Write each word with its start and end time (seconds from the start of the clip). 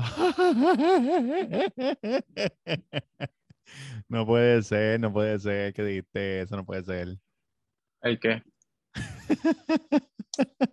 no 4.08 4.26
puede 4.26 4.62
ser, 4.62 5.00
no 5.00 5.12
puede 5.12 5.38
ser 5.38 5.72
que 5.74 5.82
dijiste 5.82 6.42
eso, 6.42 6.56
no 6.56 6.64
puede 6.64 6.82
ser. 6.84 7.18
¿El 8.02 8.20
qué? 8.20 8.42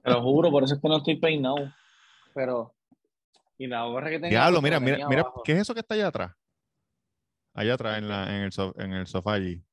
Te 0.03 0.11
lo 0.11 0.21
juro, 0.21 0.51
por 0.51 0.63
eso 0.63 0.75
es 0.75 0.81
que 0.81 0.88
no 0.88 0.97
estoy 0.97 1.19
peinado. 1.19 1.73
Pero. 2.33 2.75
Y 3.57 3.67
la 3.67 3.85
gorra 3.85 4.09
que 4.09 4.15
tenía. 4.19 4.29
Diablo, 4.29 4.61
mira, 4.61 4.80
mira, 4.80 5.07
mira, 5.07 5.21
abajo. 5.21 5.42
¿qué 5.44 5.54
es 5.54 5.60
eso 5.60 5.73
que 5.73 5.80
está 5.80 5.96
allá 5.96 6.07
atrás? 6.07 6.34
Allá 7.54 7.76
atrás 7.76 7.98
en, 8.00 8.10
la, 8.10 8.36
en, 8.36 8.44
el, 8.44 8.52
so- 8.52 8.76
en 8.78 8.92
el 8.94 9.07
sofá 9.07 9.34
allí. 9.34 9.64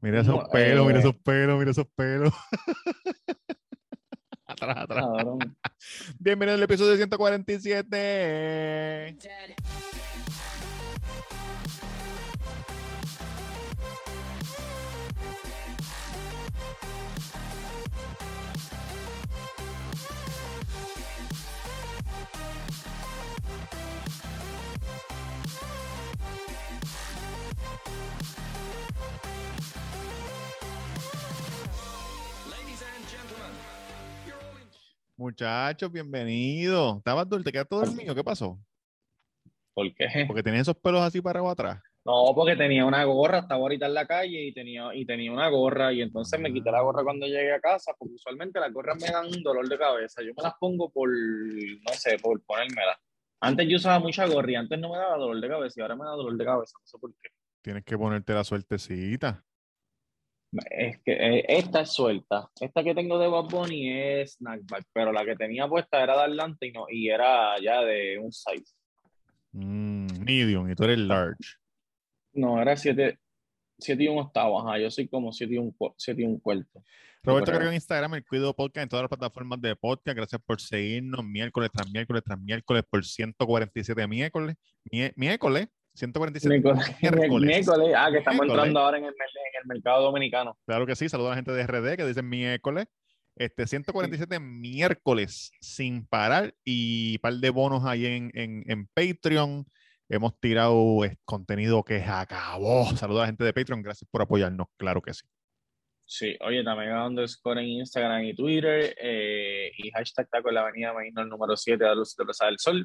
Mira 0.00 0.20
esos 0.20 0.34
No, 0.34 0.48
pelos, 0.50 0.86
mira 0.86 0.98
eh. 0.98 1.02
esos 1.02 1.16
pelos, 1.16 1.58
mira 1.58 1.70
esos 1.70 1.86
pelos. 1.94 2.32
atrás, 4.50 4.76
atrás. 4.76 5.06
Bienvenido 6.18 6.56
al 6.56 6.62
episodio 6.62 6.96
147. 6.96 9.16
Muchachos, 35.20 35.92
bienvenidos. 35.92 36.96
¿Estabas 36.96 37.28
dulce? 37.28 37.44
¿Te 37.44 37.52
quedaste 37.52 37.76
dormido? 37.76 38.14
¿Qué 38.14 38.24
pasó? 38.24 38.58
¿Por 39.74 39.94
qué? 39.94 40.24
Porque 40.26 40.42
tenías 40.42 40.62
esos 40.62 40.78
pelos 40.78 41.02
así 41.02 41.20
para 41.20 41.42
o 41.42 41.50
atrás. 41.50 41.78
No, 42.06 42.32
porque 42.34 42.56
tenía 42.56 42.86
una 42.86 43.04
gorra, 43.04 43.40
estaba 43.40 43.60
ahorita 43.60 43.84
en 43.84 43.92
la 43.92 44.06
calle 44.06 44.46
y 44.46 44.54
tenía, 44.54 44.94
y 44.94 45.04
tenía 45.04 45.30
una 45.30 45.50
gorra 45.50 45.92
y 45.92 46.00
entonces 46.00 46.40
me 46.40 46.50
quité 46.50 46.70
la 46.70 46.80
gorra 46.80 47.04
cuando 47.04 47.26
llegué 47.26 47.52
a 47.52 47.60
casa 47.60 47.92
porque 47.98 48.14
usualmente 48.14 48.60
las 48.60 48.72
gorras 48.72 48.96
me 48.98 49.08
dan 49.08 49.26
un 49.26 49.42
dolor 49.42 49.68
de 49.68 49.76
cabeza. 49.76 50.22
Yo 50.22 50.32
me 50.34 50.42
las 50.42 50.54
pongo 50.58 50.88
por, 50.88 51.10
no 51.10 51.92
sé, 51.92 52.16
por 52.18 52.42
ponérmelas. 52.42 52.96
Antes 53.40 53.68
yo 53.68 53.76
usaba 53.76 53.98
mucha 53.98 54.24
gorra 54.24 54.52
y 54.52 54.54
antes 54.54 54.78
no 54.78 54.90
me 54.90 54.96
daba 54.96 55.18
dolor 55.18 55.38
de 55.38 55.48
cabeza 55.48 55.74
y 55.76 55.82
ahora 55.82 55.96
me 55.96 56.04
da 56.06 56.12
dolor 56.12 56.34
de 56.34 56.44
cabeza, 56.46 56.78
no 56.80 56.86
sé 56.86 56.96
por 56.96 57.12
qué. 57.20 57.28
Tienes 57.60 57.84
que 57.84 57.98
ponerte 57.98 58.32
la 58.32 58.42
suertecita. 58.42 59.44
Es 60.70 61.00
que 61.02 61.12
eh, 61.12 61.44
esta 61.48 61.82
es 61.82 61.92
suelta. 61.92 62.50
Esta 62.60 62.82
que 62.82 62.94
tengo 62.94 63.18
de 63.18 63.28
Bad 63.28 63.44
Bunny 63.44 63.90
es 63.92 64.34
snackback, 64.34 64.84
pero 64.92 65.12
la 65.12 65.24
que 65.24 65.36
tenía 65.36 65.68
puesta 65.68 66.02
era 66.02 66.16
de 66.16 66.24
Atlanta 66.24 66.66
y, 66.66 66.72
no, 66.72 66.86
y 66.88 67.08
era 67.08 67.58
ya 67.60 67.82
de 67.82 68.18
un 68.18 68.32
size. 68.32 68.74
Mm, 69.52 70.24
medium, 70.24 70.70
y 70.70 70.74
tú 70.74 70.84
eres 70.84 70.98
large. 70.98 71.56
No, 72.32 72.60
era 72.60 72.76
7 72.76 73.18
siete 73.80 74.04
y 74.04 74.08
un 74.08 74.18
octavo, 74.18 74.60
ajá. 74.60 74.78
Yo 74.78 74.90
soy 74.90 75.08
como 75.08 75.32
7 75.32 75.54
y 75.54 75.74
siete 75.96 76.22
y 76.22 76.24
un 76.26 76.38
cuarto. 76.38 76.84
Roberto. 77.22 77.52
Carrión 77.52 77.70
en 77.70 77.74
Instagram, 77.74 78.14
el 78.14 78.24
Cuido 78.24 78.54
Podcast 78.54 78.84
en 78.84 78.88
todas 78.88 79.02
las 79.02 79.08
plataformas 79.10 79.60
de 79.60 79.76
podcast. 79.76 80.16
Gracias 80.16 80.40
por 80.40 80.60
seguirnos 80.60 81.22
miércoles 81.24 81.70
tras 81.72 81.90
miércoles 81.90 82.22
tras 82.24 82.40
miércoles 82.40 82.82
por 82.88 83.04
147 83.04 84.06
miércoles. 84.06 84.56
Miércoles, 85.16 85.68
147 85.94 86.62
Miércoles, 87.02 87.94
ah, 87.96 88.08
que 88.10 88.18
estamos 88.18 88.40
Miércoles. 88.40 88.50
entrando 88.50 88.80
ahora 88.80 88.98
en 88.98 89.04
el, 89.04 89.10
en 89.10 89.60
el 89.62 89.66
mercado 89.66 90.02
dominicano. 90.04 90.56
Claro 90.66 90.86
que 90.86 90.96
sí, 90.96 91.08
saludos 91.08 91.28
a 91.28 91.30
la 91.30 91.36
gente 91.36 91.52
de 91.52 91.66
RD 91.66 91.96
que 91.96 92.06
dicen 92.06 92.28
miércoles. 92.28 92.86
Este, 93.36 93.66
147 93.66 94.38
miércoles 94.40 95.50
sin 95.60 96.06
parar 96.06 96.54
y 96.64 97.18
par 97.18 97.34
de 97.34 97.50
bonos 97.50 97.84
ahí 97.84 98.06
en, 98.06 98.30
en, 98.34 98.64
en 98.66 98.86
Patreon. 98.88 99.66
Hemos 100.08 100.38
tirado 100.40 101.04
eh, 101.04 101.16
contenido 101.24 101.84
que 101.84 102.00
se 102.00 102.06
acabó. 102.06 102.84
Saludos 102.96 103.20
a 103.20 103.22
la 103.22 103.26
gente 103.26 103.44
de 103.44 103.52
Patreon, 103.52 103.82
gracias 103.82 104.08
por 104.10 104.22
apoyarnos, 104.22 104.66
claro 104.76 105.00
que 105.00 105.14
sí. 105.14 105.26
Sí, 106.04 106.36
oye, 106.40 106.64
también 106.64 106.92
underscore 106.92 107.60
en 107.60 107.68
Instagram 107.68 108.24
y 108.24 108.34
Twitter 108.34 108.96
eh, 109.00 109.70
y 109.76 109.90
hashtag 109.92 110.28
taco 110.28 110.48
en 110.48 110.56
la 110.56 110.62
avenida 110.62 110.92
Marino 110.92 111.22
el 111.22 111.28
número 111.28 111.56
7 111.56 111.84
de 111.84 111.94
Luz 111.94 112.16
de 112.16 112.24
Plaza 112.24 112.46
del 112.46 112.58
Sol. 112.58 112.84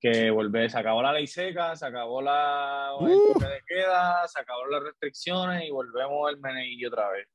Que 0.00 0.30
volvé, 0.30 0.68
se 0.70 0.78
acabó 0.78 1.02
la 1.02 1.12
ley 1.12 1.26
seca, 1.26 1.74
se 1.74 1.84
acabó 1.84 2.22
la 2.22 2.92
Uh. 3.00 3.38
de 3.38 3.60
queda, 3.66 4.26
se 4.28 4.40
acabó 4.40 4.64
las 4.66 4.82
restricciones 4.84 5.64
y 5.64 5.70
volvemos 5.70 6.28
al 6.28 6.38
meneillo 6.38 6.88
otra 6.88 7.08
vez. 7.10 7.26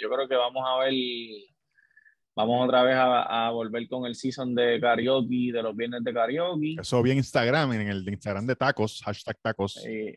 Yo 0.00 0.08
creo 0.08 0.28
que 0.28 0.36
vamos 0.36 0.62
a 0.64 0.84
ver, 0.84 0.92
vamos 2.36 2.64
otra 2.64 2.84
vez 2.84 2.94
a, 2.94 3.46
a 3.46 3.50
volver 3.50 3.88
con 3.88 4.06
el 4.06 4.14
season 4.14 4.54
de 4.54 4.78
karaoke, 4.80 5.50
de 5.52 5.62
los 5.62 5.74
viernes 5.74 6.04
de 6.04 6.14
karaoke. 6.14 6.76
Eso 6.80 7.02
vi 7.02 7.10
en 7.10 7.16
Instagram, 7.18 7.72
en 7.72 7.88
el 7.88 8.08
Instagram 8.08 8.46
de 8.46 8.54
tacos, 8.54 9.02
hashtag 9.04 9.38
tacos. 9.42 9.84
Y, 9.84 10.14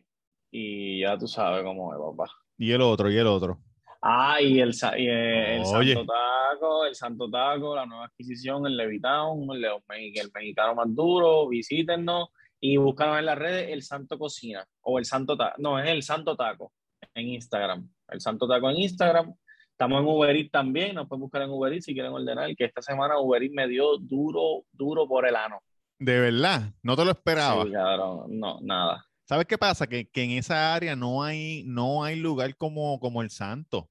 y 0.52 1.00
ya 1.00 1.18
tú 1.18 1.26
sabes 1.26 1.64
cómo 1.64 1.92
es, 1.92 1.98
papá. 1.98 2.32
Y 2.56 2.70
el 2.70 2.82
otro, 2.82 3.10
y 3.10 3.16
el 3.16 3.26
otro. 3.26 3.58
Ah, 4.02 4.40
y 4.40 4.60
el, 4.60 4.74
y 4.96 5.06
el 5.06 5.62
Oye. 5.62 5.94
Santo 5.94 6.12
Taco, 6.12 6.86
el 6.86 6.94
Santo 6.94 7.30
Taco, 7.30 7.76
la 7.76 7.84
nueva 7.84 8.06
adquisición, 8.06 8.66
el 8.66 8.76
Levitown, 8.76 9.50
el, 9.54 9.64
el 9.64 10.30
mexicano 10.34 10.74
más 10.74 10.94
duro, 10.94 11.48
visítenos 11.48 12.28
y 12.60 12.76
búscanos 12.78 13.18
en 13.18 13.26
las 13.26 13.38
redes 13.38 13.70
el 13.70 13.82
Santo 13.82 14.18
Cocina 14.18 14.66
o 14.82 14.98
el 14.98 15.04
Santo 15.04 15.36
Taco, 15.36 15.54
no, 15.58 15.78
es 15.78 15.88
el 15.88 16.02
Santo 16.02 16.34
Taco 16.34 16.72
en 17.14 17.28
Instagram, 17.28 17.88
el 18.08 18.20
Santo 18.20 18.48
Taco 18.48 18.70
en 18.70 18.78
Instagram. 18.78 19.34
Estamos 19.70 20.02
en 20.02 20.08
Uber 20.08 20.36
Eats 20.36 20.50
también, 20.50 20.94
nos 20.94 21.08
pueden 21.08 21.22
buscar 21.22 21.42
en 21.42 21.50
Uber 21.50 21.72
Eats 21.72 21.86
si 21.86 21.94
quieren 21.94 22.12
ordenar, 22.12 22.54
que 22.54 22.64
esta 22.66 22.82
semana 22.82 23.18
Uber 23.18 23.42
Eats 23.42 23.54
me 23.54 23.66
dio 23.66 23.96
duro, 23.98 24.64
duro 24.72 25.08
por 25.08 25.26
el 25.26 25.36
ano. 25.36 25.62
De 25.98 26.18
verdad, 26.20 26.72
no 26.82 26.96
te 26.96 27.04
lo 27.04 27.10
esperaba. 27.10 27.64
Sí, 27.64 27.72
cabrón, 27.72 28.38
no, 28.38 28.60
nada. 28.62 29.06
¿Sabes 29.30 29.46
qué 29.46 29.58
pasa? 29.58 29.86
Que, 29.86 30.08
que 30.08 30.24
en 30.24 30.32
esa 30.32 30.74
área 30.74 30.96
no 30.96 31.22
hay, 31.22 31.62
no 31.64 32.02
hay 32.02 32.16
lugar 32.16 32.56
como, 32.56 32.98
como 32.98 33.22
el 33.22 33.30
Santo. 33.30 33.88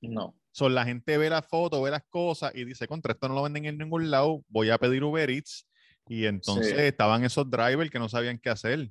No. 0.00 0.34
So, 0.50 0.68
la 0.68 0.84
gente 0.84 1.16
ve 1.16 1.30
la 1.30 1.42
foto, 1.42 1.80
ve 1.80 1.92
las 1.92 2.02
cosas 2.08 2.52
y 2.56 2.64
dice, 2.64 2.88
contra 2.88 3.12
esto 3.12 3.28
no 3.28 3.36
lo 3.36 3.44
venden 3.44 3.66
en 3.66 3.78
ningún 3.78 4.10
lado, 4.10 4.42
voy 4.48 4.70
a 4.70 4.78
pedir 4.78 5.04
Uber 5.04 5.30
Eats. 5.30 5.64
Y 6.08 6.26
entonces 6.26 6.74
Sí. 6.74 6.74
estaban 6.76 7.22
esos 7.22 7.48
drivers 7.48 7.88
que 7.88 8.00
no 8.00 8.08
sabían 8.08 8.36
qué 8.36 8.50
hacer. 8.50 8.88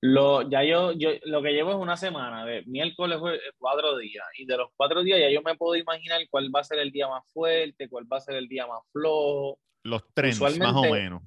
Lo, 0.00 0.50
ya 0.50 0.64
yo, 0.64 0.90
yo, 0.90 1.10
lo 1.22 1.40
que 1.40 1.52
llevo 1.52 1.70
es 1.70 1.76
una 1.76 1.96
semana, 1.96 2.44
de 2.44 2.64
miércoles, 2.66 3.20
cuatro 3.58 3.96
días, 3.96 4.24
y 4.38 4.44
de 4.44 4.56
los 4.56 4.70
cuatro 4.74 5.04
días 5.04 5.20
ya 5.20 5.30
yo 5.30 5.40
me 5.42 5.54
puedo 5.54 5.76
imaginar 5.76 6.20
cuál 6.30 6.50
va 6.52 6.62
a 6.62 6.64
ser 6.64 6.80
el 6.80 6.90
día 6.90 7.06
más 7.06 7.22
fuerte, 7.32 7.88
cuál 7.88 8.12
va 8.12 8.16
a 8.16 8.22
ser 8.22 8.34
el 8.34 8.48
día 8.48 8.66
más 8.66 8.80
flojo. 8.90 9.60
Los 9.84 10.02
trends, 10.12 10.40
más 10.58 10.74
o 10.74 10.82
menos. 10.82 11.22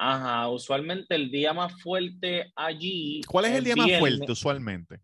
Ajá, 0.00 0.48
usualmente 0.48 1.14
el 1.16 1.30
día 1.30 1.52
más 1.52 1.72
fuerte 1.82 2.52
allí. 2.54 3.20
¿Cuál 3.26 3.46
es 3.46 3.52
el 3.52 3.64
día 3.64 3.74
más 3.76 3.86
viernes- 3.86 4.00
fuerte 4.00 4.32
usualmente? 4.32 5.00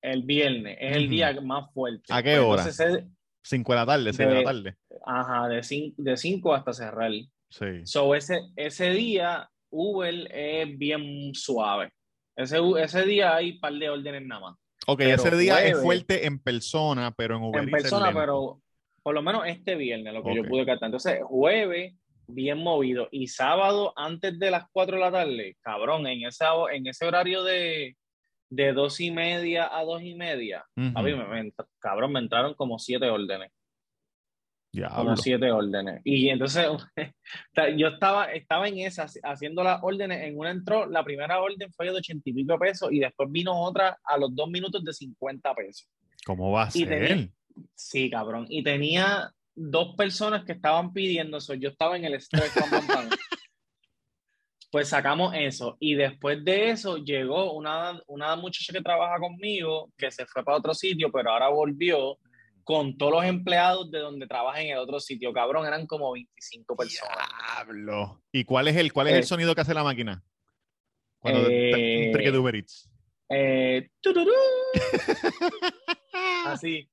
El 0.00 0.22
viernes, 0.22 0.78
es 0.80 0.96
el 0.96 1.02
Ujú. 1.04 1.10
día 1.10 1.40
más 1.42 1.72
fuerte. 1.74 2.04
¿A 2.08 2.22
qué 2.22 2.38
hora? 2.38 2.62
entonces 2.62 2.80
es- 2.96 3.04
Cinco 3.44 3.72
de 3.72 3.78
la 3.78 3.86
tarde, 3.86 4.12
seis 4.12 4.28
de 4.28 4.34
la 4.34 4.38
De- 4.40 4.44
tarde. 4.44 4.74
ajá, 5.06 5.48
de 5.48 5.62
5 5.62 5.94
de 6.02 6.16
cinco 6.16 6.54
hasta 6.54 6.72
cerrar. 6.72 7.10
Sí. 7.50 7.66
So, 7.84 8.14
ese, 8.14 8.40
ese 8.56 8.90
día, 8.90 9.48
Uber 9.70 10.28
es 10.34 10.78
bien 10.78 11.34
suave. 11.34 11.90
Ese, 12.36 12.58
ese 12.80 13.02
día 13.04 13.36
hay 13.36 13.52
un 13.52 13.60
par 13.60 13.72
de 13.74 13.88
órdenes 13.90 14.22
nada 14.26 14.40
más. 14.40 14.56
Ok, 14.86 14.98
pero 14.98 15.14
ese 15.14 15.36
día 15.36 15.54
es 15.64 15.72
jueves- 15.72 15.82
fuerte 15.82 16.26
en 16.26 16.38
persona, 16.38 17.10
pero 17.16 17.36
en 17.36 17.42
Uber 17.42 17.62
en 17.62 17.68
es 17.68 17.82
persona, 17.82 18.12
pero 18.14 18.60
por 19.02 19.14
lo 19.14 19.22
menos 19.22 19.42
este 19.46 19.76
viernes, 19.76 20.12
lo 20.12 20.22
que 20.22 20.30
Ok. 20.30 20.36
yo 20.36 20.44
pude 20.44 20.66
captar. 20.66 20.86
Entonces, 20.88 21.18
jueves, 21.24 21.94
bien 22.28 22.58
movido. 22.58 23.08
Y 23.10 23.26
sábado, 23.28 23.92
antes 23.96 24.38
de 24.38 24.50
las 24.50 24.64
4 24.72 24.96
de 24.96 25.00
la 25.02 25.10
tarde, 25.12 25.56
cabrón, 25.60 26.06
en, 26.06 26.26
esa, 26.26 26.50
en 26.72 26.86
ese 26.86 27.06
horario 27.06 27.42
de, 27.42 27.96
de 28.50 28.72
dos 28.72 29.00
y 29.00 29.10
media 29.10 29.74
a 29.76 29.82
dos 29.84 30.02
y 30.02 30.14
media, 30.14 30.64
Ujú. 30.76 30.92
papi, 30.92 31.14
me- 31.14 31.26
me 31.26 31.40
entra- 31.40 31.66
cabrón, 31.78 32.12
me 32.12 32.20
entraron 32.20 32.54
como 32.54 32.78
siete 32.78 33.08
órdenes. 33.10 33.50
Diablo. 34.70 34.96
Como 34.96 35.16
siete 35.16 35.50
órdenes. 35.50 36.02
Y 36.04 36.28
entonces, 36.28 36.66
yo 37.76 37.88
estaba, 37.88 38.26
estaba 38.32 38.68
en 38.68 38.78
esa, 38.80 39.06
haciendo 39.24 39.64
las 39.64 39.82
órdenes. 39.82 40.22
En 40.24 40.38
una 40.38 40.50
entró, 40.50 40.86
la 40.86 41.02
primera 41.02 41.40
orden 41.40 41.72
fue 41.72 41.86
de 41.86 41.92
ochenta 41.96 42.28
y 42.28 42.34
pico 42.34 42.58
pesos 42.58 42.92
y 42.92 43.00
después 43.00 43.30
vino 43.32 43.58
otra 43.58 43.98
a 44.04 44.18
los 44.18 44.34
dos 44.36 44.48
minutos 44.50 44.84
de 44.84 44.92
50 44.92 45.54
pesos. 45.54 45.88
¿Cómo 46.26 46.52
va 46.52 46.64
a 46.64 46.68
Y 46.68 46.84
ser? 46.84 46.88
tenía- 47.08 47.28
Sí, 47.74 48.10
cabrón. 48.10 48.46
Y 48.50 48.62
tenía 48.62 49.32
dos 49.60 49.96
personas 49.96 50.44
que 50.44 50.52
estaban 50.52 50.92
pidiendo 50.92 51.38
eso. 51.38 51.52
Yo 51.54 51.70
estaba 51.70 51.96
en 51.96 52.04
el 52.04 52.14
estrés. 52.14 52.52
Pues 54.70 54.88
sacamos 54.90 55.32
eso. 55.34 55.76
Y 55.80 55.94
después 55.94 56.44
de 56.44 56.70
eso 56.70 56.98
llegó 56.98 57.54
una, 57.54 57.98
una 58.06 58.36
muchacha 58.36 58.70
que 58.72 58.82
trabaja 58.82 59.18
conmigo, 59.18 59.90
que 59.96 60.10
se 60.10 60.26
fue 60.26 60.44
para 60.44 60.58
otro 60.58 60.74
sitio, 60.74 61.10
pero 61.10 61.30
ahora 61.30 61.48
volvió 61.48 62.18
con 62.64 62.98
todos 62.98 63.12
los 63.12 63.24
empleados 63.24 63.90
de 63.90 63.98
donde 64.00 64.26
trabaja 64.26 64.60
en 64.60 64.72
el 64.72 64.78
otro 64.78 65.00
sitio. 65.00 65.32
Cabrón, 65.32 65.66
eran 65.66 65.86
como 65.86 66.12
25 66.12 66.76
personas. 66.76 67.16
Diablo. 67.56 68.22
¿Y 68.30 68.44
cuál 68.44 68.68
es 68.68 68.76
el, 68.76 68.92
cuál 68.92 69.06
es 69.06 69.14
el 69.14 69.20
Eh, 69.20 69.22
sonido 69.22 69.54
que 69.54 69.62
hace 69.62 69.72
la 69.72 69.84
máquina? 69.84 70.22
Cuando 71.18 71.46
te- 71.46 72.02
eh, 72.02 72.06
un 72.08 72.12
trique 72.12 72.30
de 72.30 72.38
Uber 72.38 72.54
Eats. 72.56 72.90
Eh. 73.30 73.88
Así. 76.46 76.90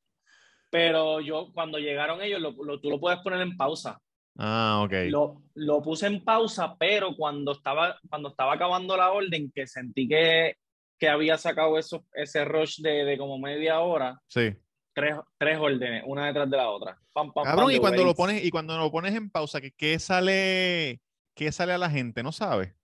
Pero 0.76 1.22
yo, 1.22 1.54
cuando 1.54 1.78
llegaron 1.80 2.22
ellos, 2.22 2.42
lo, 2.42 2.52
lo- 2.52 2.82
tú 2.82 2.90
lo 2.90 3.00
puedes 3.00 3.20
poner 3.20 3.40
en 3.40 3.56
pausa. 3.56 3.98
Ah, 4.38 4.82
ok. 4.84 4.92
Lo, 5.08 5.42
lo 5.54 5.82
puse 5.82 6.06
en 6.08 6.22
pausa, 6.22 6.76
pero 6.78 7.16
cuando 7.16 7.54
estaba, 7.54 7.98
cuando 8.10 8.28
estaba 8.28 8.56
acabando 8.56 8.98
la 8.98 9.14
orden, 9.14 9.50
que 9.56 9.68
sentí 9.68 10.06
que, 10.06 10.58
que 11.00 11.08
había 11.08 11.38
sacado 11.38 11.78
eso, 11.78 12.04
ese 12.14 12.44
rush 12.44 12.82
de, 12.82 13.06
de 13.06 13.18
como 13.18 13.40
media 13.40 13.80
hora, 13.80 14.20
Sí. 14.28 14.54
tres, 14.94 15.16
tres 15.38 15.58
órdenes, 15.60 16.04
una 16.06 16.26
detrás 16.28 16.50
de 16.50 16.58
la 16.58 16.70
otra. 16.70 17.00
Pam, 17.14 17.32
pam, 17.32 17.46
Cabrón, 17.46 17.68
pam, 17.68 17.76
y 17.76 17.80
cuando 17.80 18.04
lo 18.04 18.14
pones, 18.14 18.44
y 18.44 18.50
cuando 18.52 18.78
lo 18.78 18.92
pones 18.92 19.16
en 19.16 19.30
pausa, 19.30 19.62
¿qué, 19.62 19.72
qué 19.78 19.98
sale, 19.98 21.00
qué 21.36 21.54
sale 21.54 21.72
a 21.72 21.78
la 21.78 21.90
gente? 21.90 22.22
¿No 22.22 22.34
sabes? 22.34 22.76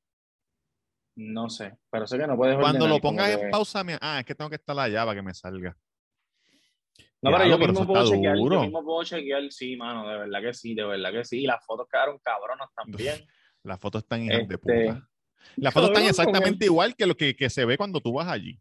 No 1.18 1.50
sé, 1.50 1.74
pero 1.92 2.08
sé 2.08 2.18
que 2.18 2.26
no 2.26 2.38
puedes 2.38 2.58
Cuando 2.58 2.88
lo 2.88 3.02
pongas 3.02 3.32
en 3.32 3.52
pausa, 3.52 3.84
me- 3.84 3.98
ah, 4.00 4.22
es 4.22 4.26
que 4.26 4.34
tengo 4.34 4.50
que 4.50 4.56
estar 4.56 4.80
allá 4.80 5.04
para 5.04 5.16
que 5.16 5.22
me 5.22 5.34
salga. 5.34 5.76
No, 7.22 7.32
pero 7.32 7.46
yo 7.50 7.60
pero 7.60 7.72
mismo 7.74 7.86
puedo 7.88 8.04
chequear, 8.10 8.36
yo 8.38 8.62
mismo 8.62 8.84
puedo 8.84 9.04
chequear, 9.04 9.52
sí, 9.52 9.76
mano, 9.78 10.08
de 10.10 10.18
verdad 10.18 10.42
que 10.42 10.54
sí, 10.54 10.74
de 10.74 10.84
verdad 10.86 11.12
que 11.12 11.24
sí. 11.26 11.42
Y 11.42 11.46
las 11.46 11.64
fotos 11.66 11.88
quedaron 11.92 12.18
cabronas 12.20 12.70
también. 12.76 13.26
Las 13.64 13.80
fotos 13.80 14.02
están 14.04 14.24
hijas 14.24 14.48
de 14.48 14.56
Este, 14.56 14.58
puta. 14.58 15.08
Las 15.58 15.74
fotos 15.74 15.90
están 15.92 16.06
exactamente 16.06 16.66
el- 16.66 16.72
igual 16.72 16.96
que 16.96 17.06
lo 17.06 17.16
que, 17.16 17.36
que 17.36 17.50
se 17.50 17.66
ve 17.66 17.78
cuando 17.78 18.00
tú 18.02 18.14
vas 18.14 18.28
allí. 18.28 18.60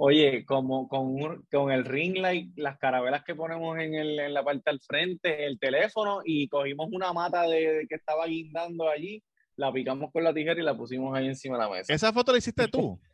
Oye, 0.00 0.44
como 0.44 0.86
con, 0.88 1.06
un- 1.06 1.44
con 1.50 1.72
el 1.72 1.84
ring 1.84 2.18
light, 2.18 2.52
las 2.56 2.78
carabelas 2.78 3.24
que 3.24 3.34
ponemos 3.34 3.76
en, 3.80 3.94
el, 3.94 4.18
en 4.20 4.32
la 4.32 4.44
parte 4.44 4.70
al 4.70 4.80
frente, 4.80 5.44
el 5.44 5.58
teléfono, 5.58 6.20
y 6.24 6.46
cogimos 6.46 6.88
una 6.92 7.12
mata 7.12 7.42
de, 7.42 7.84
que 7.88 7.96
estaba 7.96 8.26
guindando 8.26 8.88
allí, 8.88 9.20
la 9.56 9.72
picamos 9.72 10.12
con 10.12 10.22
la 10.22 10.32
tijera 10.32 10.60
y 10.60 10.62
la 10.64 10.76
pusimos 10.76 11.16
ahí 11.16 11.26
encima 11.26 11.56
de 11.58 11.64
la 11.64 11.70
mesa. 11.70 11.92
Esa 11.92 12.12
foto 12.12 12.30
la 12.30 12.38
hiciste 12.38 12.68
tú. 12.68 13.00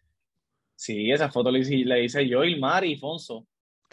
Sí, 0.76 1.10
esa 1.12 1.30
foto 1.30 1.52
la 1.52 1.58
hice, 1.58 1.76
la 1.84 1.98
hice 2.00 2.28
yo, 2.28 2.42
Ilmar 2.42 2.84
y 2.84 2.96
Fonso. 2.96 3.46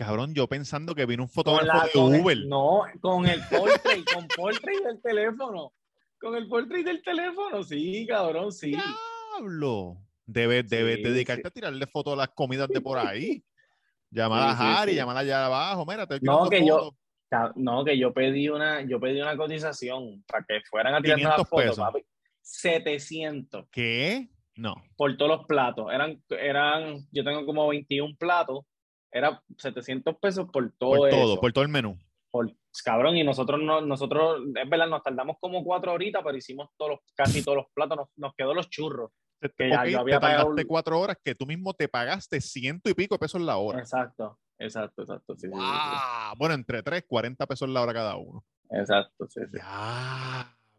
Cabrón, 0.06 0.33
yo 0.33 0.48
pensando 0.48 0.95
que 0.95 1.06
vino 1.06 1.21
un 1.21 1.30
fotógrafo 1.30 2.09
de 2.09 2.15
el- 2.18 2.21
Uber. 2.24 2.38
no, 2.48 2.81
con 3.01 3.27
el 3.27 3.39
portrait, 3.48 4.03
con 4.12 4.27
portrait 4.36 4.83
del 4.83 5.00
teléfono. 5.01 5.74
Con 6.19 6.36
el 6.36 6.48
portrait 6.48 6.83
del 6.86 7.03
teléfono, 7.03 7.62
sí, 7.63 8.06
cabrón, 8.07 8.51
sí. 8.51 8.71
Diablo. 8.71 9.98
Debes, 10.25 10.68
debes 10.69 10.98
Sí, 10.98 11.03
dedicarte 11.03 11.44
sí. 11.44 11.48
a 11.48 11.51
tirarle 11.51 11.86
fotos 11.88 12.13
a 12.13 12.15
las 12.15 12.30
comidas 12.30 12.68
de 12.69 12.81
por 12.81 12.98
ahí. 12.98 13.44
Llamar 14.09 14.50
a 14.50 14.51
Sí, 14.53 14.57
sí, 14.57 14.63
Harry, 14.77 14.95
llamar 14.95 15.18
allá 15.18 15.45
abajo. 15.45 15.86
Mira, 15.86 16.07
te 16.07 16.19
No, 16.21 16.50
que 16.50 16.65
yo- 16.65 16.77
fotos. 16.80 17.51
No, 17.56 17.86
que 17.86 17.98
yo 17.98 18.12
pedí 18.13 18.50
una, 18.50 18.81
yo 18.81 19.00
pedí 19.00 19.21
una 19.21 19.38
cotización 19.38 20.21
para 20.27 20.44
que 20.45 20.59
fueran 20.69 20.95
a 20.95 21.01
tirar 21.01 21.18
500 21.18 21.38
las 21.39 21.50
fotos, 21.50 21.63
pesos. 21.63 21.77
papi. 21.77 22.06
700 22.42 23.65
¿Qué? 23.71 24.30
No. 24.56 24.75
por 24.98 25.15
todos 25.15 25.38
los 25.38 25.45
platos. 25.48 25.94
Eran, 25.94 26.21
eran, 26.30 27.07
yo 27.12 27.24
tengo 27.24 27.45
como 27.45 27.68
21 27.69 28.15
platos. 28.18 28.65
Era 29.12 29.44
700 29.58 30.16
pesos 30.18 30.50
por 30.52 30.72
todo 30.78 30.98
Por 30.98 31.10
eso. 31.10 31.18
todo, 31.18 31.40
por 31.42 31.52
todo 31.54 31.63
el 31.63 31.69
menú. 31.69 31.98
Por- 32.31 32.56
cabrón, 32.86 33.18
y 33.18 33.24
nosotros 33.24 33.60
no, 33.62 33.81
nosotros, 33.81 34.42
es 34.56 34.69
verdad, 34.69 34.88
nos 34.88 35.04
tardamos 35.04 35.36
como 35.42 35.63
cuatro 35.63 35.92
horitas, 35.92 36.22
pero 36.24 36.38
hicimos 36.38 36.69
todos 36.78 36.92
los, 36.92 37.00
casi 37.16 37.44
todos 37.44 37.58
los 37.58 37.66
platos, 37.74 37.98
nos, 37.98 38.08
nos 38.16 38.34
quedó 38.36 38.54
los 38.54 38.69
churros. 38.69 39.12
Te, 39.42 39.50
Que 39.52 39.69
ya 39.69 39.86
yo 39.86 40.00
había 40.00 40.16
te 40.16 40.22
tardaste 40.22 40.46
pagado- 40.48 40.68
cuatro 40.68 41.00
horas 41.00 41.18
que 41.24 41.36
tú 41.36 41.46
mismo 41.46 41.74
te 41.74 41.90
pagaste 41.90 42.40
ciento 42.40 42.90
y 42.90 42.94
pico 42.94 43.16
de 43.16 43.19
pesos 43.19 43.42
la 43.42 43.58
hora. 43.58 43.80
Exacto, 43.80 44.40
exacto, 44.58 45.02
exacto. 45.02 45.36
Sí, 45.36 45.48
sí, 45.48 45.54
sí, 45.54 45.58
¡Wow! 45.58 46.36
Bueno, 46.38 46.54
entre 46.56 46.81
tres, 46.84 47.04
40 47.08 47.46
pesos 47.46 47.68
la 47.68 47.81
hora 47.81 47.94
cada 47.94 48.16
uno. 48.16 48.46
Exacto, 48.69 49.28
sí, 49.28 49.42
sí. 49.52 49.58